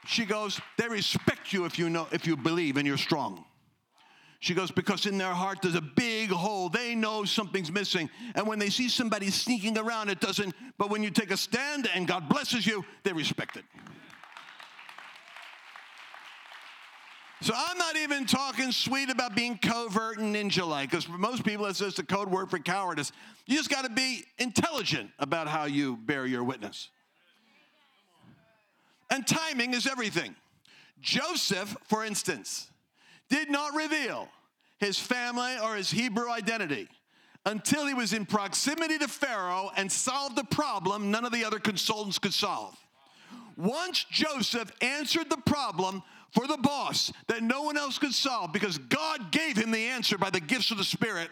She 0.06 0.26
goes, 0.26 0.60
They 0.76 0.88
respect 0.88 1.50
you 1.54 1.64
if 1.64 1.78
you 1.78 1.88
know 1.88 2.08
if 2.12 2.26
you 2.26 2.36
believe 2.36 2.76
and 2.76 2.86
you're 2.86 2.98
strong. 2.98 3.46
She 4.40 4.54
goes, 4.54 4.70
because 4.70 5.04
in 5.04 5.18
their 5.18 5.34
heart 5.34 5.58
there's 5.60 5.74
a 5.74 5.82
big 5.82 6.30
hole. 6.30 6.70
They 6.70 6.94
know 6.94 7.24
something's 7.24 7.70
missing. 7.70 8.08
And 8.34 8.46
when 8.46 8.58
they 8.58 8.70
see 8.70 8.88
somebody 8.88 9.30
sneaking 9.30 9.76
around, 9.76 10.08
it 10.08 10.18
doesn't. 10.18 10.54
But 10.78 10.88
when 10.88 11.02
you 11.02 11.10
take 11.10 11.30
a 11.30 11.36
stand 11.36 11.88
and 11.94 12.08
God 12.08 12.28
blesses 12.28 12.66
you, 12.66 12.84
they 13.04 13.12
respect 13.12 13.58
it. 13.58 13.64
So 17.42 17.54
I'm 17.56 17.78
not 17.78 17.96
even 17.96 18.26
talking 18.26 18.70
sweet 18.72 19.08
about 19.10 19.34
being 19.34 19.56
covert 19.58 20.18
and 20.18 20.34
ninja 20.34 20.66
like, 20.66 20.90
because 20.90 21.04
for 21.04 21.16
most 21.16 21.44
people, 21.44 21.66
it's 21.66 21.78
just 21.78 21.98
a 21.98 22.02
code 22.02 22.30
word 22.30 22.50
for 22.50 22.58
cowardice. 22.58 23.12
You 23.46 23.56
just 23.56 23.70
got 23.70 23.84
to 23.84 23.90
be 23.90 24.24
intelligent 24.38 25.10
about 25.18 25.48
how 25.48 25.64
you 25.64 25.96
bear 25.96 26.26
your 26.26 26.44
witness. 26.44 26.88
And 29.10 29.26
timing 29.26 29.74
is 29.74 29.86
everything. 29.86 30.34
Joseph, 31.00 31.76
for 31.84 32.04
instance, 32.04 32.70
did 33.30 33.50
not 33.50 33.74
reveal 33.74 34.28
his 34.78 34.98
family 34.98 35.56
or 35.62 35.76
his 35.76 35.90
Hebrew 35.90 36.30
identity 36.30 36.88
until 37.46 37.86
he 37.86 37.94
was 37.94 38.12
in 38.12 38.26
proximity 38.26 38.98
to 38.98 39.08
Pharaoh 39.08 39.70
and 39.76 39.90
solved 39.90 40.38
a 40.38 40.44
problem 40.44 41.10
none 41.10 41.24
of 41.24 41.32
the 41.32 41.44
other 41.44 41.58
consultants 41.58 42.18
could 42.18 42.34
solve. 42.34 42.76
Once 43.56 44.04
Joseph 44.10 44.70
answered 44.82 45.30
the 45.30 45.38
problem, 45.38 46.02
for 46.32 46.46
the 46.46 46.56
boss 46.56 47.12
that 47.26 47.42
no 47.42 47.62
one 47.62 47.76
else 47.76 47.98
could 47.98 48.14
solve 48.14 48.52
because 48.52 48.78
God 48.78 49.32
gave 49.32 49.56
him 49.56 49.70
the 49.70 49.86
answer 49.86 50.16
by 50.16 50.30
the 50.30 50.40
gifts 50.40 50.70
of 50.70 50.78
the 50.78 50.84
Spirit. 50.84 51.28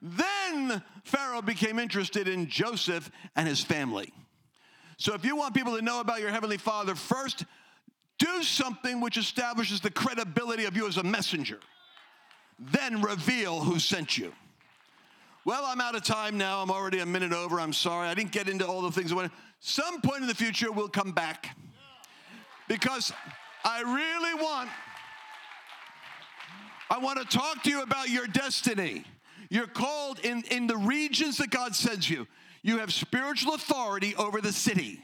Then 0.00 0.82
Pharaoh 1.04 1.42
became 1.42 1.78
interested 1.78 2.28
in 2.28 2.48
Joseph 2.48 3.10
and 3.36 3.48
his 3.48 3.62
family. 3.62 4.12
So 4.98 5.14
if 5.14 5.24
you 5.24 5.36
want 5.36 5.54
people 5.54 5.76
to 5.76 5.82
know 5.82 6.00
about 6.00 6.20
your 6.20 6.30
Heavenly 6.30 6.58
Father, 6.58 6.94
first 6.94 7.44
do 8.22 8.42
something 8.42 9.00
which 9.00 9.16
establishes 9.16 9.80
the 9.80 9.90
credibility 9.90 10.64
of 10.64 10.76
you 10.76 10.86
as 10.86 10.96
a 10.96 11.02
messenger. 11.02 11.58
Then 12.58 13.02
reveal 13.02 13.60
who 13.60 13.80
sent 13.80 14.16
you. 14.16 14.32
Well, 15.44 15.64
I'm 15.66 15.80
out 15.80 15.96
of 15.96 16.04
time 16.04 16.38
now. 16.38 16.62
I'm 16.62 16.70
already 16.70 17.00
a 17.00 17.06
minute 17.06 17.32
over. 17.32 17.58
I'm 17.58 17.72
sorry. 17.72 18.06
I 18.06 18.14
didn't 18.14 18.30
get 18.30 18.48
into 18.48 18.64
all 18.64 18.80
the 18.82 18.92
things 18.92 19.10
I 19.10 19.16
wanted. 19.16 19.32
Some 19.58 20.00
point 20.00 20.22
in 20.22 20.28
the 20.28 20.34
future, 20.34 20.70
we'll 20.70 20.88
come 20.88 21.10
back. 21.10 21.56
Because 22.68 23.12
I 23.64 23.80
really 23.80 24.40
want 24.40 24.70
I 26.90 26.98
want 26.98 27.18
to 27.18 27.24
talk 27.24 27.62
to 27.62 27.70
you 27.70 27.82
about 27.82 28.10
your 28.10 28.26
destiny. 28.26 29.04
You're 29.48 29.66
called 29.66 30.20
in, 30.20 30.44
in 30.50 30.66
the 30.66 30.76
regions 30.76 31.38
that 31.38 31.50
God 31.50 31.74
sends 31.74 32.08
you. 32.08 32.26
You 32.62 32.78
have 32.78 32.92
spiritual 32.92 33.54
authority 33.54 34.14
over 34.16 34.42
the 34.42 34.52
city. 34.52 35.00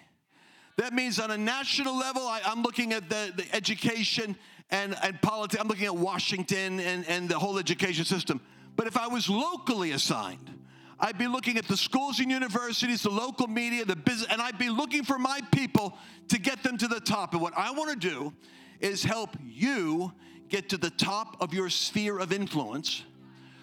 That 0.78 0.92
means 0.92 1.18
on 1.18 1.32
a 1.32 1.36
national 1.36 1.98
level, 1.98 2.22
I, 2.22 2.40
am 2.44 2.62
looking 2.62 2.92
at 2.92 3.10
the, 3.10 3.32
the 3.36 3.52
education 3.52 4.36
and, 4.70 4.96
and 5.02 5.20
politics. 5.20 5.60
I'm 5.60 5.66
looking 5.66 5.86
at 5.86 5.96
Washington 5.96 6.78
and, 6.78 7.04
and 7.08 7.28
the 7.28 7.36
whole 7.36 7.58
education 7.58 8.04
system. 8.04 8.40
But 8.76 8.86
if 8.86 8.96
I 8.96 9.08
was 9.08 9.28
locally 9.28 9.90
assigned, 9.90 10.54
I'd 11.00 11.18
be 11.18 11.26
looking 11.26 11.58
at 11.58 11.66
the 11.66 11.76
schools 11.76 12.20
and 12.20 12.30
universities, 12.30 13.02
the 13.02 13.10
local 13.10 13.48
media, 13.48 13.84
the 13.84 13.96
business, 13.96 14.28
and 14.30 14.40
I'd 14.40 14.56
be 14.56 14.68
looking 14.68 15.02
for 15.02 15.18
my 15.18 15.40
people 15.50 15.98
to 16.28 16.38
get 16.38 16.62
them 16.62 16.78
to 16.78 16.86
the 16.86 17.00
top. 17.00 17.32
And 17.32 17.42
what 17.42 17.54
I 17.56 17.72
want 17.72 18.00
to 18.00 18.08
do 18.08 18.32
is 18.78 19.02
help 19.02 19.30
you 19.44 20.12
get 20.48 20.68
to 20.68 20.76
the 20.76 20.90
top 20.90 21.36
of 21.40 21.52
your 21.52 21.70
sphere 21.70 22.20
of 22.20 22.32
influence 22.32 23.02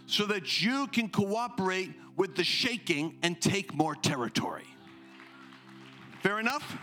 so 0.05 0.25
that 0.25 0.61
you 0.61 0.87
can 0.87 1.07
cooperate 1.07 1.93
with 2.17 2.35
the 2.35 2.43
shaking 2.43 3.17
and 3.23 3.39
take 3.39 3.73
more 3.73 3.95
territory. 3.95 4.67
Fair 6.21 6.41
enough? 6.41 6.77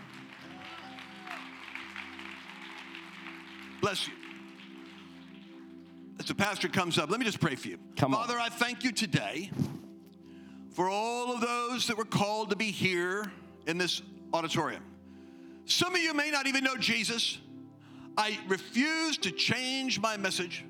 Bless 3.83 4.07
you. 4.07 4.13
As 6.17 6.27
the 6.27 6.33
pastor 6.33 6.69
comes 6.69 6.97
up, 6.97 7.09
let 7.09 7.19
me 7.19 7.25
just 7.25 7.41
pray 7.41 7.55
for 7.55 7.67
you. 7.67 7.77
Come 7.97 8.13
Father, 8.13 8.39
I 8.39 8.47
thank 8.47 8.81
you 8.85 8.93
today 8.93 9.51
for 10.71 10.89
all 10.89 11.33
of 11.35 11.41
those 11.41 11.87
that 11.87 11.97
were 11.97 12.05
called 12.05 12.51
to 12.51 12.55
be 12.55 12.71
here 12.71 13.29
in 13.67 13.77
this 13.77 14.01
auditorium. 14.33 14.81
Some 15.65 15.93
of 15.95 15.99
you 15.99 16.13
may 16.13 16.31
not 16.31 16.47
even 16.47 16.63
know 16.63 16.77
Jesus. 16.77 17.39
I 18.17 18.39
refuse 18.47 19.17
to 19.17 19.31
change 19.31 19.99
my 19.99 20.15
message 20.15 20.63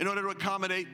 in 0.00 0.08
order 0.08 0.22
to 0.22 0.30
accommodate 0.30 0.88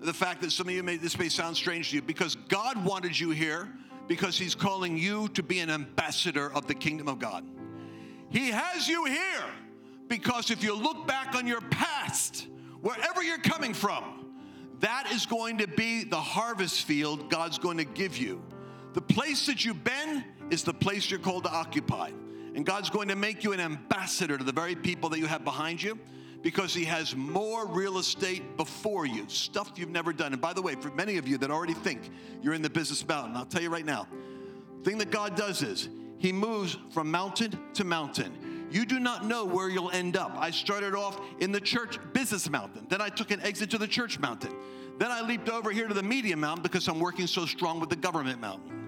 the 0.00 0.12
fact 0.12 0.40
that 0.40 0.50
some 0.50 0.66
of 0.66 0.74
you 0.74 0.82
may 0.82 0.96
this 0.96 1.16
may 1.16 1.28
sound 1.28 1.54
strange 1.54 1.90
to 1.90 1.96
you 1.96 2.02
because 2.02 2.34
God 2.48 2.84
wanted 2.84 3.16
you 3.16 3.30
here 3.30 3.68
because 4.08 4.36
he's 4.36 4.56
calling 4.56 4.98
you 4.98 5.28
to 5.28 5.44
be 5.44 5.60
an 5.60 5.70
ambassador 5.70 6.52
of 6.52 6.66
the 6.66 6.74
kingdom 6.74 7.06
of 7.06 7.20
God. 7.20 7.44
He 8.30 8.50
has 8.50 8.88
you 8.88 9.04
here 9.04 9.44
because 10.08 10.50
if 10.50 10.62
you 10.62 10.74
look 10.74 11.06
back 11.06 11.34
on 11.34 11.46
your 11.46 11.60
past, 11.60 12.46
wherever 12.80 13.22
you're 13.22 13.38
coming 13.38 13.74
from, 13.74 14.26
that 14.80 15.10
is 15.12 15.26
going 15.26 15.58
to 15.58 15.66
be 15.66 16.04
the 16.04 16.16
harvest 16.16 16.84
field 16.84 17.30
God's 17.30 17.58
going 17.58 17.78
to 17.78 17.84
give 17.84 18.16
you. 18.16 18.42
The 18.94 19.00
place 19.00 19.46
that 19.46 19.64
you've 19.64 19.84
been 19.84 20.24
is 20.50 20.62
the 20.62 20.74
place 20.74 21.10
you're 21.10 21.20
called 21.20 21.44
to 21.44 21.50
occupy. 21.50 22.10
And 22.54 22.64
God's 22.64 22.90
going 22.90 23.08
to 23.08 23.16
make 23.16 23.44
you 23.44 23.52
an 23.52 23.60
ambassador 23.60 24.38
to 24.38 24.44
the 24.44 24.52
very 24.52 24.74
people 24.74 25.10
that 25.10 25.18
you 25.18 25.26
have 25.26 25.44
behind 25.44 25.82
you 25.82 25.98
because 26.42 26.72
He 26.72 26.84
has 26.84 27.14
more 27.14 27.66
real 27.66 27.98
estate 27.98 28.56
before 28.56 29.06
you, 29.06 29.28
stuff 29.28 29.72
you've 29.76 29.90
never 29.90 30.12
done. 30.12 30.32
And 30.32 30.40
by 30.40 30.52
the 30.52 30.62
way, 30.62 30.74
for 30.74 30.90
many 30.90 31.18
of 31.18 31.28
you 31.28 31.38
that 31.38 31.50
already 31.50 31.74
think 31.74 32.10
you're 32.40 32.54
in 32.54 32.62
the 32.62 32.70
business 32.70 33.06
mountain, 33.06 33.36
I'll 33.36 33.44
tell 33.44 33.62
you 33.62 33.70
right 33.70 33.84
now, 33.84 34.06
the 34.78 34.84
thing 34.84 34.98
that 34.98 35.10
God 35.10 35.36
does 35.36 35.62
is 35.62 35.88
He 36.18 36.32
moves 36.32 36.76
from 36.90 37.10
mountain 37.10 37.58
to 37.74 37.84
mountain 37.84 38.47
you 38.70 38.84
do 38.84 39.00
not 39.00 39.24
know 39.24 39.44
where 39.44 39.68
you'll 39.68 39.90
end 39.90 40.16
up. 40.16 40.32
I 40.36 40.50
started 40.50 40.94
off 40.94 41.20
in 41.40 41.52
the 41.52 41.60
church 41.60 41.98
business 42.12 42.50
mountain. 42.50 42.86
Then 42.88 43.00
I 43.00 43.08
took 43.08 43.30
an 43.30 43.40
exit 43.40 43.70
to 43.70 43.78
the 43.78 43.88
church 43.88 44.18
mountain. 44.18 44.54
Then 44.98 45.10
I 45.10 45.20
leaped 45.20 45.48
over 45.48 45.70
here 45.70 45.88
to 45.88 45.94
the 45.94 46.02
media 46.02 46.36
mountain 46.36 46.62
because 46.62 46.88
I'm 46.88 47.00
working 47.00 47.26
so 47.26 47.46
strong 47.46 47.80
with 47.80 47.88
the 47.88 47.96
government 47.96 48.40
mountain. 48.40 48.78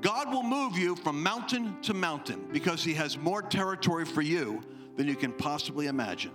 God 0.00 0.32
will 0.32 0.42
move 0.42 0.76
you 0.78 0.96
from 0.96 1.22
mountain 1.22 1.80
to 1.82 1.94
mountain 1.94 2.46
because 2.52 2.84
He 2.84 2.94
has 2.94 3.16
more 3.18 3.42
territory 3.42 4.04
for 4.04 4.22
you 4.22 4.62
than 4.96 5.08
you 5.08 5.16
can 5.16 5.32
possibly 5.32 5.86
imagine. 5.86 6.30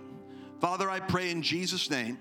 Father, 0.60 0.90
I 0.90 1.00
pray 1.00 1.30
in 1.30 1.40
Jesus' 1.40 1.88
name 1.88 2.18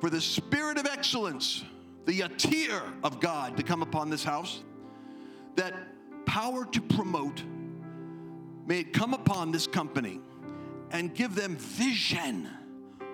for 0.00 0.10
the 0.10 0.20
spirit 0.20 0.78
of 0.78 0.86
excellence, 0.86 1.64
the 2.06 2.20
yatir 2.20 2.82
of 3.04 3.20
God 3.20 3.56
to 3.56 3.62
come 3.62 3.82
upon 3.82 4.10
this 4.10 4.24
house, 4.24 4.62
that 5.56 5.74
power 6.26 6.64
to 6.64 6.80
promote 6.80 7.42
May 8.66 8.80
it 8.80 8.92
come 8.92 9.14
upon 9.14 9.52
this 9.52 9.66
company 9.66 10.20
and 10.90 11.14
give 11.14 11.34
them 11.34 11.56
vision 11.56 12.48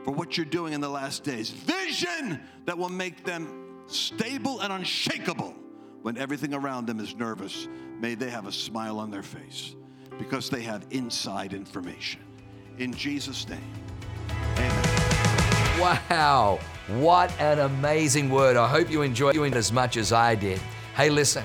for 0.05 0.13
what 0.13 0.37
you're 0.37 0.47
doing 0.47 0.73
in 0.73 0.81
the 0.81 0.89
last 0.89 1.25
days. 1.25 1.51
Vision 1.51 2.41
that 2.65 2.77
will 2.77 2.89
make 2.89 3.25
them 3.25 3.83
stable 3.87 4.61
and 4.61 4.73
unshakable 4.73 5.55
when 6.03 6.17
everything 6.17 6.55
around 6.55 6.87
them 6.87 7.01
is 7.01 7.17
nervous. 7.17 7.69
May 8.01 8.15
they 8.15 8.31
have 8.31 8.47
a 8.47 8.53
smile 8.53 8.99
on 8.99 9.11
their 9.11 9.23
face 9.23 9.75
because 10.19 10.51
they 10.51 10.63
have 10.63 10.87
inside 10.91 11.53
information. 11.53 12.21
In 12.79 12.93
Jesus' 12.93 13.49
name, 13.49 13.59
amen. 14.57 15.81
Wow, 15.81 16.59
what 16.89 17.33
an 17.41 17.59
amazing 17.59 18.31
word. 18.31 18.57
I 18.57 18.69
hope 18.69 18.91
you 18.91 19.03
enjoyed 19.03 19.37
it 19.37 19.55
as 19.55 19.73
much 19.73 19.97
as 19.97 20.13
I 20.13 20.35
did. 20.35 20.61
Hey, 20.95 21.11
listen. 21.11 21.45